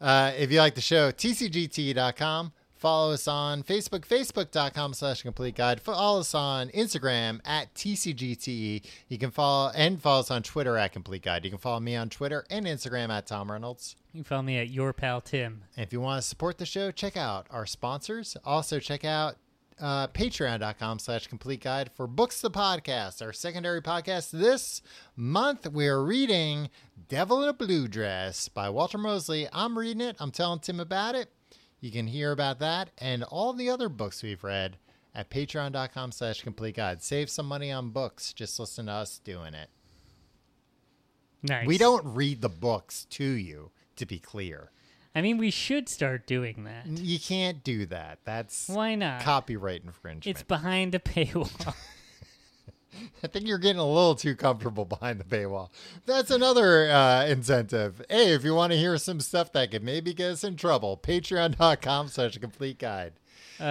Uh, 0.00 0.32
if 0.38 0.52
you 0.52 0.58
like 0.60 0.76
the 0.76 0.80
show, 0.80 1.10
tcgt.com. 1.10 2.52
Follow 2.80 3.12
us 3.12 3.28
on 3.28 3.62
Facebook, 3.62 4.06
facebook.com 4.06 4.94
slash 4.94 5.20
complete 5.20 5.54
guide. 5.54 5.82
Follow 5.82 6.20
us 6.20 6.34
on 6.34 6.70
Instagram 6.70 7.40
at 7.44 7.74
TCGTE. 7.74 8.82
You 9.06 9.18
can 9.18 9.30
follow 9.30 9.70
and 9.74 10.00
follow 10.00 10.20
us 10.20 10.30
on 10.30 10.42
Twitter 10.42 10.78
at 10.78 10.94
complete 10.94 11.20
guide. 11.20 11.44
You 11.44 11.50
can 11.50 11.58
follow 11.58 11.80
me 11.80 11.94
on 11.94 12.08
Twitter 12.08 12.46
and 12.48 12.64
Instagram 12.64 13.10
at 13.10 13.26
Tom 13.26 13.52
Reynolds. 13.52 13.96
You 14.14 14.20
can 14.20 14.24
follow 14.24 14.40
me 14.40 14.56
at 14.56 14.70
your 14.70 14.94
pal 14.94 15.20
Tim. 15.20 15.64
And 15.76 15.84
if 15.84 15.92
you 15.92 16.00
want 16.00 16.22
to 16.22 16.26
support 16.26 16.56
the 16.56 16.64
show, 16.64 16.90
check 16.90 17.18
out 17.18 17.46
our 17.50 17.66
sponsors. 17.66 18.34
Also, 18.46 18.80
check 18.80 19.04
out 19.04 19.36
uh, 19.78 20.06
patreon.com 20.08 21.00
slash 21.00 21.26
complete 21.26 21.62
guide 21.62 21.90
for 21.94 22.06
books 22.06 22.40
the 22.42 22.50
podcast 22.50 23.22
our 23.22 23.32
secondary 23.32 23.80
podcast 23.80 24.30
this 24.30 24.82
month 25.16 25.66
we're 25.72 26.02
reading 26.02 26.68
devil 27.08 27.42
in 27.42 27.48
a 27.48 27.52
blue 27.54 27.88
dress 27.88 28.46
by 28.50 28.68
walter 28.68 28.98
mosley 28.98 29.48
i'm 29.54 29.78
reading 29.78 30.02
it 30.02 30.16
i'm 30.20 30.30
telling 30.30 30.60
tim 30.60 30.80
about 30.80 31.14
it 31.14 31.30
you 31.80 31.90
can 31.90 32.06
hear 32.06 32.32
about 32.32 32.58
that 32.58 32.90
and 32.98 33.24
all 33.24 33.52
the 33.52 33.70
other 33.70 33.88
books 33.88 34.22
we've 34.22 34.44
read 34.44 34.76
at 35.14 35.30
patreon.com 35.30 36.12
slash 36.12 36.42
complete 36.42 36.76
guide 36.76 37.02
save 37.02 37.28
some 37.30 37.46
money 37.46 37.70
on 37.72 37.90
books 37.90 38.32
just 38.32 38.58
listen 38.60 38.86
to 38.86 38.92
us 38.92 39.18
doing 39.24 39.54
it 39.54 39.68
Nice. 41.42 41.66
we 41.66 41.78
don't 41.78 42.04
read 42.14 42.40
the 42.42 42.48
books 42.48 43.06
to 43.10 43.24
you 43.24 43.70
to 43.96 44.06
be 44.06 44.18
clear 44.18 44.70
I 45.12 45.22
mean, 45.22 45.38
we 45.38 45.50
should 45.50 45.88
start 45.88 46.28
doing 46.28 46.62
that. 46.64 46.86
You 46.86 47.18
can't 47.18 47.64
do 47.64 47.84
that. 47.86 48.20
That's 48.24 48.68
Why 48.68 48.94
not? 48.94 49.22
copyright 49.22 49.82
infringement. 49.82 50.26
It's 50.28 50.44
behind 50.44 50.94
a 50.94 51.00
paywall. 51.00 51.74
I 53.22 53.26
think 53.26 53.46
you're 53.46 53.58
getting 53.58 53.78
a 53.80 53.86
little 53.86 54.14
too 54.14 54.34
comfortable 54.34 54.84
behind 54.84 55.20
the 55.20 55.24
paywall. 55.24 55.70
That's 56.06 56.30
another 56.30 56.90
uh, 56.90 57.26
incentive. 57.26 58.02
Hey, 58.08 58.32
if 58.32 58.44
you 58.44 58.54
want 58.54 58.72
to 58.72 58.78
hear 58.78 58.96
some 58.98 59.20
stuff 59.20 59.52
that 59.52 59.70
could 59.70 59.82
maybe 59.82 60.12
get 60.14 60.32
us 60.32 60.44
in 60.44 60.56
trouble, 60.56 60.96
patreon.com 61.02 62.08
slash 62.08 62.38
complete 62.38 62.78
guide. 62.78 63.12
uh, 63.58 63.64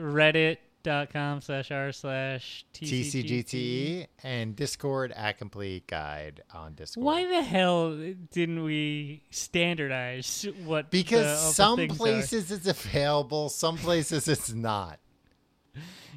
Reddit.com 0.00 1.40
slash 1.40 1.70
r 1.70 1.92
slash 1.92 2.64
TCGTE 2.74 3.54
E 3.54 4.06
and 4.22 4.56
Discord 4.56 5.12
at 5.12 5.36
complete 5.38 5.86
guide 5.86 6.42
on 6.54 6.74
Discord. 6.74 7.04
Why 7.04 7.26
the 7.26 7.42
hell 7.42 7.96
didn't 8.32 8.62
we 8.64 9.22
standardize 9.30 10.46
what? 10.64 10.90
Because 10.90 11.26
the 11.48 11.52
some 11.52 11.76
things 11.76 11.92
are? 11.92 11.96
places 11.96 12.50
it's 12.50 12.66
available, 12.66 13.48
some 13.48 13.76
places 13.76 14.26
it's 14.28 14.52
not. 14.52 14.98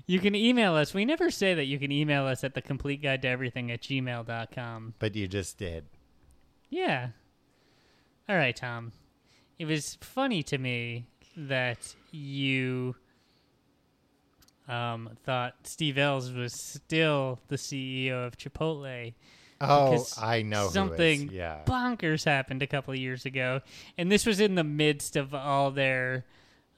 You 0.06 0.20
can 0.20 0.36
email 0.36 0.76
us. 0.76 0.94
We 0.94 1.06
never 1.06 1.32
say 1.32 1.54
that 1.54 1.66
you 1.66 1.80
can 1.80 1.92
email 1.92 2.26
us 2.26 2.44
at 2.44 2.54
the 2.54 2.62
complete 2.62 3.02
guide 3.02 3.22
to 3.24 3.28
everything 3.28 3.72
at 3.72 3.82
gmail.com. 3.82 4.94
But 5.00 5.16
you 5.16 5.28
just 5.28 5.58
did. 5.58 5.86
Yeah. 6.70 7.10
All 8.28 8.36
right, 8.36 8.56
Tom. 8.56 8.92
It 9.60 9.66
was 9.66 9.98
funny 10.02 10.44
to 10.44 10.58
me 10.58 11.06
that 11.36 11.96
you 12.12 12.96
um, 14.68 15.10
thought 15.26 15.56
Steve 15.64 15.98
Ells 15.98 16.32
was 16.32 16.54
still 16.54 17.40
the 17.48 17.56
CEO 17.56 18.26
of 18.26 18.38
Chipotle. 18.38 19.14
Oh, 19.62 20.06
I 20.20 20.42
know. 20.42 20.68
something. 20.70 21.30
Yeah. 21.32 21.62
bonkers 21.66 22.26
happened 22.26 22.62
a 22.62 22.68
couple 22.68 22.94
of 22.94 23.00
years 23.00 23.26
ago, 23.26 23.62
and 23.98 24.12
this 24.12 24.26
was 24.26 24.40
in 24.40 24.56
the 24.56 24.64
midst 24.64 25.16
of 25.16 25.34
all 25.34 25.72
their 25.72 26.26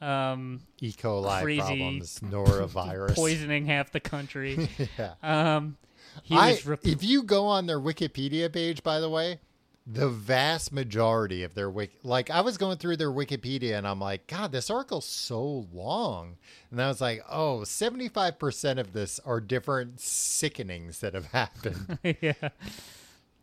um, 0.02 0.62
E. 0.82 0.92
coli 0.92 1.42
crazy 1.42 1.60
problems, 1.62 2.20
norovirus. 2.20 3.16
poisoning 3.16 3.66
half 3.66 3.92
the 3.92 4.00
country. 4.00 4.70
yeah. 4.98 5.14
um, 5.24 5.78
he 6.24 6.36
I, 6.36 6.52
was 6.52 6.66
rep- 6.66 6.86
if 6.86 7.04
you 7.04 7.24
go 7.24 7.46
on 7.48 7.66
their 7.66 7.80
Wikipedia 7.80 8.52
page, 8.52 8.84
by 8.84 9.00
the 9.00 9.10
way, 9.10 9.40
the 9.88 10.10
vast 10.10 10.74
majority 10.74 11.44
of 11.44 11.54
their 11.54 11.70
wiki, 11.70 11.98
like 12.04 12.32
I 12.32 12.42
was 12.42 12.58
going 12.58 12.78
through 12.78 12.98
their 12.98 13.12
Wikipedia 13.12 13.78
and 13.78 13.88
I'm 13.88 14.00
like, 14.00 14.26
God, 14.28 14.52
this 14.52 14.70
article's 14.70 15.06
so 15.06 15.68
long. 15.72 16.38
And 16.72 16.82
I 16.82 16.88
was 16.88 17.02
like, 17.02 17.24
oh, 17.30 17.60
75% 17.60 18.80
of 18.80 18.94
this 18.94 19.20
are 19.26 19.40
different 19.40 20.00
sickenings 20.00 21.00
that 21.02 21.14
have 21.14 21.28
happened. 21.28 22.00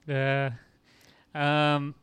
yeah. 0.09 0.51
Uh, 1.35 1.39
um, 1.39 1.95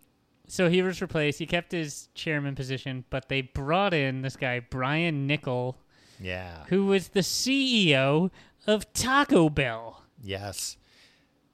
so 0.49 0.69
he 0.69 0.81
was 0.81 1.01
replaced. 1.01 1.39
He 1.39 1.45
kept 1.45 1.71
his 1.71 2.09
chairman 2.13 2.55
position, 2.55 3.05
but 3.09 3.29
they 3.29 3.41
brought 3.41 3.93
in 3.93 4.21
this 4.21 4.35
guy 4.35 4.59
Brian 4.59 5.27
Niccol, 5.27 5.75
yeah. 6.19 6.65
who 6.67 6.87
was 6.87 7.09
the 7.09 7.19
CEO 7.21 8.31
of 8.67 8.91
Taco 8.93 9.49
Bell. 9.49 10.03
Yes. 10.21 10.77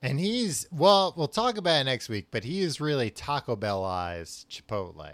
And 0.02 0.20
he's, 0.20 0.68
well, 0.72 1.14
we'll 1.18 1.28
talk 1.28 1.58
about 1.58 1.82
it 1.82 1.84
next 1.86 2.10
week, 2.10 2.28
but 2.32 2.44
he 2.44 2.62
is 2.62 2.80
really 2.80 3.10
Taco 3.10 3.56
Bellized 3.56 4.50
Chipotle. 4.50 5.14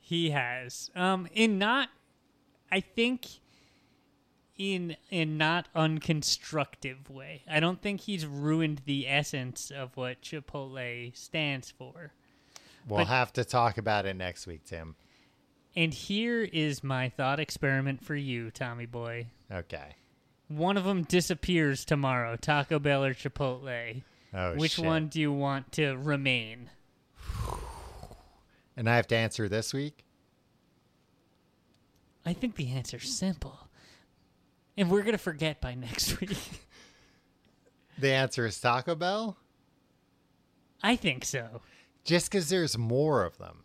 He 0.00 0.30
has, 0.30 0.90
um, 0.94 1.28
in 1.32 1.58
not, 1.58 1.88
I 2.70 2.80
think, 2.80 3.26
in 4.56 4.96
in 5.10 5.38
not 5.38 5.68
unconstructive 5.74 7.10
way. 7.10 7.42
I 7.50 7.58
don't 7.58 7.80
think 7.80 8.02
he's 8.02 8.26
ruined 8.26 8.82
the 8.84 9.08
essence 9.08 9.70
of 9.70 9.96
what 9.96 10.22
Chipotle 10.22 11.16
stands 11.16 11.70
for. 11.70 12.12
We'll 12.86 13.00
But- 13.00 13.06
have 13.08 13.32
to 13.34 13.44
talk 13.44 13.78
about 13.78 14.06
it 14.06 14.14
next 14.14 14.46
week, 14.46 14.64
Tim. 14.64 14.96
And 15.74 15.94
here 15.94 16.42
is 16.42 16.84
my 16.84 17.08
thought 17.08 17.40
experiment 17.40 18.04
for 18.04 18.14
you, 18.14 18.50
Tommy 18.50 18.86
boy. 18.86 19.28
Okay. 19.50 19.96
One 20.48 20.76
of 20.76 20.84
them 20.84 21.02
disappears 21.04 21.84
tomorrow, 21.86 22.36
Taco 22.36 22.78
Bell 22.78 23.04
or 23.04 23.14
Chipotle. 23.14 24.02
Oh, 24.34 24.54
Which 24.56 24.72
shit. 24.72 24.84
one 24.84 25.08
do 25.08 25.20
you 25.20 25.32
want 25.32 25.72
to 25.72 25.92
remain? 25.96 26.70
And 28.76 28.88
I 28.88 28.96
have 28.96 29.06
to 29.08 29.16
answer 29.16 29.50
this 29.50 29.74
week? 29.74 30.02
I 32.24 32.32
think 32.32 32.54
the 32.56 32.70
answer's 32.70 33.12
simple. 33.12 33.68
And 34.78 34.90
we're 34.90 35.02
going 35.02 35.12
to 35.12 35.18
forget 35.18 35.60
by 35.60 35.74
next 35.74 36.18
week. 36.20 36.38
The 37.98 38.12
answer 38.12 38.46
is 38.46 38.58
Taco 38.58 38.94
Bell? 38.94 39.36
I 40.82 40.96
think 40.96 41.24
so. 41.26 41.60
Just 42.04 42.30
because 42.30 42.48
there's 42.48 42.76
more 42.76 43.24
of 43.24 43.38
them. 43.38 43.64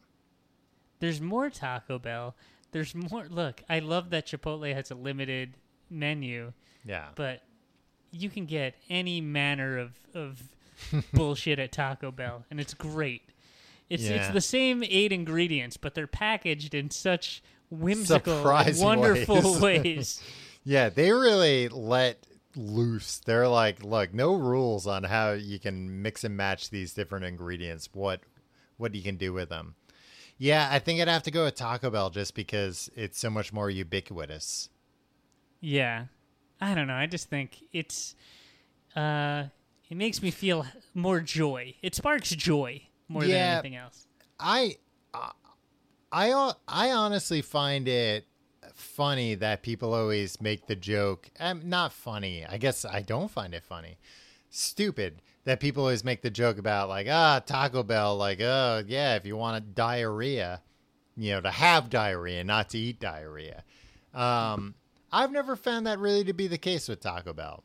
There's 0.99 1.21
more 1.21 1.49
Taco 1.49 1.99
Bell. 1.99 2.35
There's 2.71 2.93
more. 2.95 3.25
Look, 3.29 3.63
I 3.69 3.79
love 3.79 4.09
that 4.11 4.27
Chipotle 4.27 4.73
has 4.73 4.91
a 4.91 4.95
limited 4.95 5.55
menu, 5.89 6.53
Yeah. 6.85 7.07
but 7.15 7.43
you 8.11 8.29
can 8.29 8.45
get 8.45 8.75
any 8.89 9.21
manner 9.21 9.77
of, 9.77 9.99
of 10.13 10.41
bullshit 11.13 11.59
at 11.59 11.71
Taco 11.71 12.11
Bell, 12.11 12.45
and 12.51 12.59
it's 12.59 12.73
great. 12.73 13.23
It's 13.89 14.03
it's 14.03 14.27
the 14.29 14.41
same 14.41 14.83
eight 14.83 15.13
ingredients, 15.13 15.77
but 15.77 15.95
they're 15.95 16.07
packaged 16.07 16.73
in 16.75 16.89
such 16.89 17.41
whimsical, 17.69 18.43
wonderful 18.43 19.59
ways. 19.59 19.61
ways. 19.61 20.21
Yeah, 20.63 20.89
they 20.89 21.13
really 21.13 21.69
let 21.69 22.27
loose. 22.57 23.19
They're 23.19 23.47
like, 23.47 23.85
look, 23.85 24.13
no 24.13 24.35
rules 24.35 24.85
on 24.85 25.05
how 25.05 25.31
you 25.31 25.59
can 25.59 26.01
mix 26.01 26.25
and 26.25 26.35
match 26.35 26.69
these 26.71 26.93
different 26.93 27.23
ingredients. 27.23 27.87
What 27.93 28.19
what 28.77 28.95
you 28.95 29.01
can 29.01 29.17
do 29.17 29.33
with 29.33 29.49
them. 29.49 29.75
Yeah, 30.37 30.69
I 30.71 30.79
think 30.79 31.01
I'd 31.01 31.07
have 31.07 31.23
to 31.23 31.31
go 31.31 31.45
with 31.45 31.55
Taco 31.55 31.89
Bell 31.89 32.09
just 32.09 32.35
because 32.35 32.89
it's 32.95 33.19
so 33.19 33.29
much 33.29 33.51
more 33.51 33.69
ubiquitous. 33.69 34.69
Yeah. 35.59 36.05
I 36.61 36.75
don't 36.75 36.87
know. 36.87 36.93
I 36.93 37.07
just 37.07 37.29
think 37.29 37.63
it's 37.73 38.15
uh 38.95 39.45
it 39.89 39.97
makes 39.97 40.21
me 40.21 40.31
feel 40.31 40.65
more 40.93 41.19
joy. 41.21 41.75
It 41.81 41.95
sparks 41.95 42.29
joy 42.31 42.83
more 43.07 43.23
than 43.23 43.31
anything 43.31 43.75
else. 43.75 44.07
I 44.39 44.77
I 46.11 46.53
I 46.67 46.91
honestly 46.91 47.41
find 47.41 47.87
it 47.87 48.25
funny 48.73 49.35
that 49.35 49.63
people 49.63 49.93
always 49.93 50.39
make 50.41 50.67
the 50.67 50.75
joke. 50.75 51.29
Um, 51.39 51.61
not 51.65 51.93
funny. 51.93 52.45
I 52.45 52.57
guess 52.57 52.85
I 52.85 53.01
don't 53.01 53.31
find 53.31 53.53
it 53.53 53.63
funny. 53.63 53.97
Stupid 54.49 55.21
that 55.47 55.61
people 55.61 55.83
always 55.83 56.03
make 56.03 56.21
the 56.21 56.29
joke 56.29 56.57
about 56.57 56.89
like 56.89 57.07
ah 57.09 57.39
Taco 57.39 57.81
Bell 57.81 58.17
like 58.17 58.41
oh 58.41 58.83
yeah 58.85 59.15
if 59.15 59.25
you 59.25 59.37
want 59.37 59.55
a 59.55 59.61
diarrhea, 59.61 60.61
you 61.15 61.31
know 61.31 61.39
to 61.39 61.49
have 61.49 61.89
diarrhea 61.89 62.43
not 62.43 62.69
to 62.71 62.77
eat 62.77 62.99
diarrhea. 62.99 63.63
Um, 64.13 64.75
I've 65.09 65.31
never 65.31 65.55
found 65.55 65.87
that 65.87 65.99
really 65.99 66.25
to 66.25 66.33
be 66.33 66.47
the 66.47 66.57
case 66.57 66.89
with 66.89 66.99
Taco 66.99 67.31
Bell. 67.31 67.63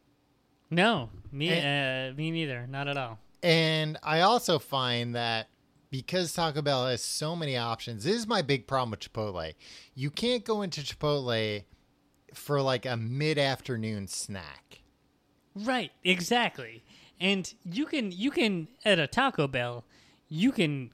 No, 0.71 1.11
me 1.33 1.51
uh 1.51 2.13
me 2.15 2.31
neither, 2.31 2.69
not 2.69 2.87
at 2.87 2.97
all. 2.97 3.19
And 3.43 3.99
I 4.05 4.21
also 4.21 4.61
find 4.61 5.17
that 5.17 5.49
because 5.91 6.33
Taco 6.33 6.63
Bell 6.63 6.87
has 6.87 7.03
so 7.03 7.35
many 7.35 7.57
options. 7.57 8.05
This 8.05 8.15
is 8.15 8.29
my 8.29 8.43
big 8.43 8.69
problem 8.69 8.93
with 8.93 9.01
Chipotle. 9.01 9.55
You 9.97 10.11
can't 10.11 10.45
go 10.45 10.63
into 10.63 10.83
Chipotle 10.83 11.65
for 12.33 12.63
like 12.63 12.87
a 12.87 12.97
mid-afternoon 12.97 14.07
snack. 14.07 14.83
Right, 15.57 15.91
exactly. 16.05 16.85
And 17.23 17.55
you 17.65 17.87
can 17.87 18.11
you 18.13 18.31
can 18.33 18.67
at 18.85 18.99
a 18.99 19.07
Taco 19.07 19.47
Bell, 19.47 19.85
you 20.29 20.51
can 20.53 20.91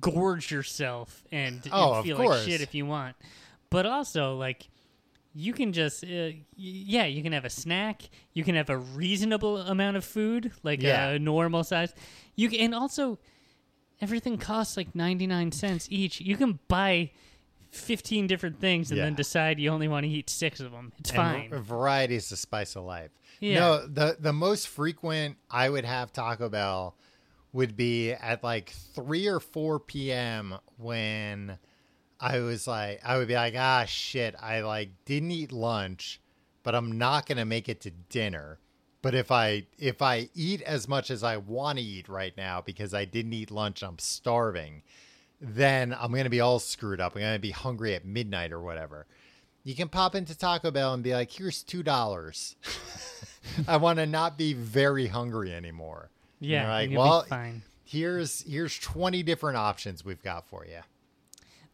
gorge 0.00 0.50
yourself 0.50 1.24
and, 1.32 1.56
and 1.64 1.70
Oh, 1.72 1.94
of 1.94 2.04
feel 2.04 2.18
like 2.18 2.48
shit 2.48 2.60
if 2.60 2.74
you 2.74 2.86
want. 2.86 3.16
But 3.68 3.84
also 3.86 4.36
like 4.36 4.68
you 5.34 5.52
can 5.52 5.72
just 5.72 6.04
uh, 6.04 6.08
y- 6.08 6.36
yeah, 6.56 7.04
you 7.06 7.22
can 7.22 7.32
have 7.32 7.44
a 7.44 7.50
snack, 7.50 8.02
you 8.32 8.44
can 8.44 8.54
have 8.54 8.70
a 8.70 8.78
reasonable 8.78 9.58
amount 9.58 9.96
of 9.96 10.04
food, 10.04 10.52
like 10.62 10.82
Yeah. 10.82 11.10
a 11.10 11.18
normal 11.18 11.64
size. 11.64 11.94
You 12.36 12.48
can, 12.48 12.60
and 12.60 12.74
also 12.74 13.18
everything 14.00 14.38
costs 14.38 14.76
like 14.76 14.94
99 14.94 15.52
cents 15.52 15.86
each. 15.90 16.20
You 16.20 16.36
can 16.36 16.58
buy 16.68 17.10
15 17.70 18.26
different 18.26 18.60
things 18.60 18.90
and 18.90 18.98
Yeah. 18.98 19.04
then 19.04 19.14
decide 19.14 19.60
you 19.60 19.70
only 19.70 19.88
want 19.88 20.04
to 20.04 20.10
eat 20.10 20.28
6 20.30 20.58
of 20.60 20.72
them. 20.72 20.92
It's 20.98 21.10
And 21.10 21.16
fine. 21.16 21.50
v- 21.50 21.56
variety 21.58 22.16
is 22.16 22.28
the 22.28 22.36
spice 22.36 22.74
of 22.76 22.84
life. 22.84 23.10
Yeah. 23.40 23.58
No, 23.58 23.86
the 23.86 24.16
the 24.20 24.32
most 24.32 24.68
frequent 24.68 25.36
I 25.50 25.68
would 25.68 25.84
have 25.84 26.12
Taco 26.12 26.48
Bell 26.48 26.94
would 27.52 27.76
be 27.76 28.12
at 28.12 28.44
like 28.44 28.70
three 28.94 29.26
or 29.26 29.40
four 29.40 29.80
p.m. 29.80 30.54
when 30.76 31.58
I 32.20 32.40
was 32.40 32.66
like, 32.66 33.00
I 33.04 33.16
would 33.16 33.28
be 33.28 33.34
like, 33.34 33.54
ah, 33.56 33.84
shit, 33.86 34.34
I 34.40 34.60
like 34.60 34.90
didn't 35.06 35.30
eat 35.30 35.52
lunch, 35.52 36.20
but 36.62 36.74
I'm 36.74 36.98
not 36.98 37.26
gonna 37.26 37.46
make 37.46 37.68
it 37.68 37.80
to 37.82 37.90
dinner. 37.90 38.58
But 39.02 39.14
if 39.14 39.30
I 39.30 39.66
if 39.78 40.02
I 40.02 40.28
eat 40.34 40.60
as 40.62 40.86
much 40.86 41.10
as 41.10 41.24
I 41.24 41.38
want 41.38 41.78
to 41.78 41.84
eat 41.84 42.08
right 42.08 42.36
now 42.36 42.60
because 42.60 42.92
I 42.92 43.06
didn't 43.06 43.32
eat 43.32 43.50
lunch, 43.50 43.82
I'm 43.82 43.98
starving. 43.98 44.82
Then 45.40 45.96
I'm 45.98 46.12
gonna 46.12 46.28
be 46.28 46.40
all 46.40 46.58
screwed 46.58 47.00
up. 47.00 47.16
I'm 47.16 47.22
gonna 47.22 47.38
be 47.38 47.52
hungry 47.52 47.94
at 47.94 48.04
midnight 48.04 48.52
or 48.52 48.60
whatever. 48.60 49.06
You 49.64 49.74
can 49.74 49.88
pop 49.88 50.14
into 50.14 50.36
Taco 50.36 50.70
Bell 50.70 50.94
and 50.94 51.02
be 51.02 51.12
like, 51.12 51.30
"Here's 51.30 51.62
two 51.62 51.82
dollars. 51.82 52.56
I 53.68 53.76
want 53.76 53.98
to 53.98 54.06
not 54.06 54.38
be 54.38 54.54
very 54.54 55.06
hungry 55.06 55.52
anymore." 55.52 56.10
Yeah, 56.40 56.70
like, 56.70 56.90
well, 56.90 57.24
fine. 57.24 57.62
here's 57.84 58.42
here's 58.42 58.78
20 58.78 59.22
different 59.22 59.58
options 59.58 60.04
we've 60.04 60.22
got 60.22 60.46
for 60.48 60.64
you. 60.64 60.80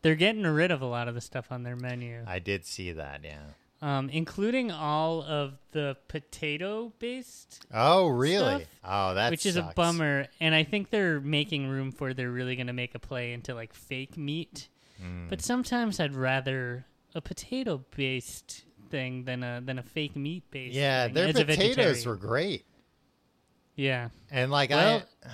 They're 0.02 0.16
getting 0.16 0.44
rid 0.44 0.70
of 0.70 0.82
a 0.82 0.86
lot 0.86 1.08
of 1.08 1.14
the 1.14 1.20
stuff 1.20 1.50
on 1.50 1.62
their 1.62 1.76
menu, 1.76 2.22
I 2.26 2.38
did 2.38 2.64
see 2.64 2.92
that, 2.92 3.22
yeah. 3.24 3.38
um, 3.82 4.08
including 4.10 4.70
all 4.70 5.22
of 5.22 5.54
the 5.72 5.96
potato-based, 6.06 7.66
Oh, 7.74 8.06
really? 8.08 8.60
Stuff, 8.60 8.62
oh, 8.84 9.14
that 9.14 9.30
which 9.30 9.46
is 9.46 9.56
a 9.56 9.72
bummer. 9.74 10.26
And 10.40 10.54
I 10.54 10.62
think 10.62 10.90
they're 10.90 11.20
making 11.20 11.68
room 11.68 11.90
for 11.90 12.14
they're 12.14 12.30
really 12.30 12.54
going 12.54 12.68
to 12.68 12.72
make 12.72 12.94
a 12.94 13.00
play 13.00 13.32
into 13.32 13.54
like 13.54 13.74
fake 13.74 14.16
meat. 14.16 14.68
Mm. 15.02 15.28
But 15.28 15.42
sometimes 15.42 15.98
I'd 15.98 16.14
rather 16.14 16.86
a 17.16 17.20
potato-based 17.20 18.64
thing 18.90 19.24
than 19.24 19.43
a 19.43 19.60
than 19.64 19.78
a 19.78 19.82
fake 19.82 20.14
meat-based. 20.14 20.74
Yeah, 20.74 21.06
thing 21.06 21.14
their 21.14 21.32
potatoes 21.32 22.06
were 22.06 22.16
great. 22.16 22.64
Yeah, 23.74 24.09
And 24.30 24.51
like 24.51 24.70
Well, 24.70 25.02
I 25.24 25.28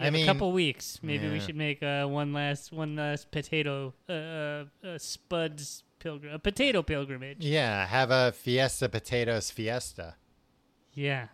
We 0.00 0.06
I 0.06 0.10
mean 0.10 0.22
a 0.24 0.26
couple 0.26 0.52
weeks. 0.52 0.98
Maybe 1.02 1.28
we 1.30 1.40
should 1.40 1.56
make 1.56 1.82
uh, 1.82 2.06
one 2.06 2.32
last 2.32 2.72
one 2.72 2.96
last 2.96 3.30
potato 3.30 3.94
uh, 4.08 4.12
uh, 4.12 4.64
uh, 4.84 4.98
spuds 4.98 5.84
pilgrim 5.98 6.34
a 6.34 6.38
potato 6.38 6.82
pilgrimage. 6.82 7.44
yeah, 7.44 7.86
have 7.86 8.10
a 8.10 8.32
Fiesta 8.32 8.88
Potatoes 8.88 9.50
Fiesta. 9.50 10.16
Yeah. 10.92 11.28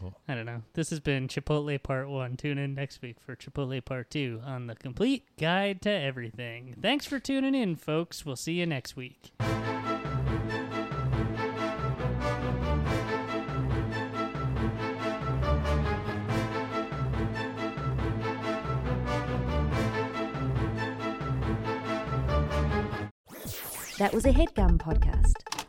Cool. 0.00 0.16
I 0.26 0.34
don't 0.34 0.46
know. 0.46 0.62
This 0.72 0.88
has 0.90 1.00
been 1.00 1.28
Chipotle 1.28 1.82
Part 1.82 2.08
1. 2.08 2.38
Tune 2.38 2.56
in 2.56 2.74
next 2.74 3.02
week 3.02 3.20
for 3.20 3.36
Chipotle 3.36 3.84
Part 3.84 4.10
2 4.10 4.40
on 4.44 4.66
the 4.66 4.74
complete 4.74 5.24
guide 5.38 5.82
to 5.82 5.90
everything. 5.90 6.74
Thanks 6.80 7.04
for 7.04 7.18
tuning 7.18 7.54
in, 7.54 7.76
folks. 7.76 8.24
We'll 8.24 8.36
see 8.36 8.54
you 8.54 8.64
next 8.64 8.96
week. 8.96 9.32
That 23.98 24.14
was 24.14 24.24
a 24.24 24.32
headgum 24.32 24.78
podcast. 24.78 25.59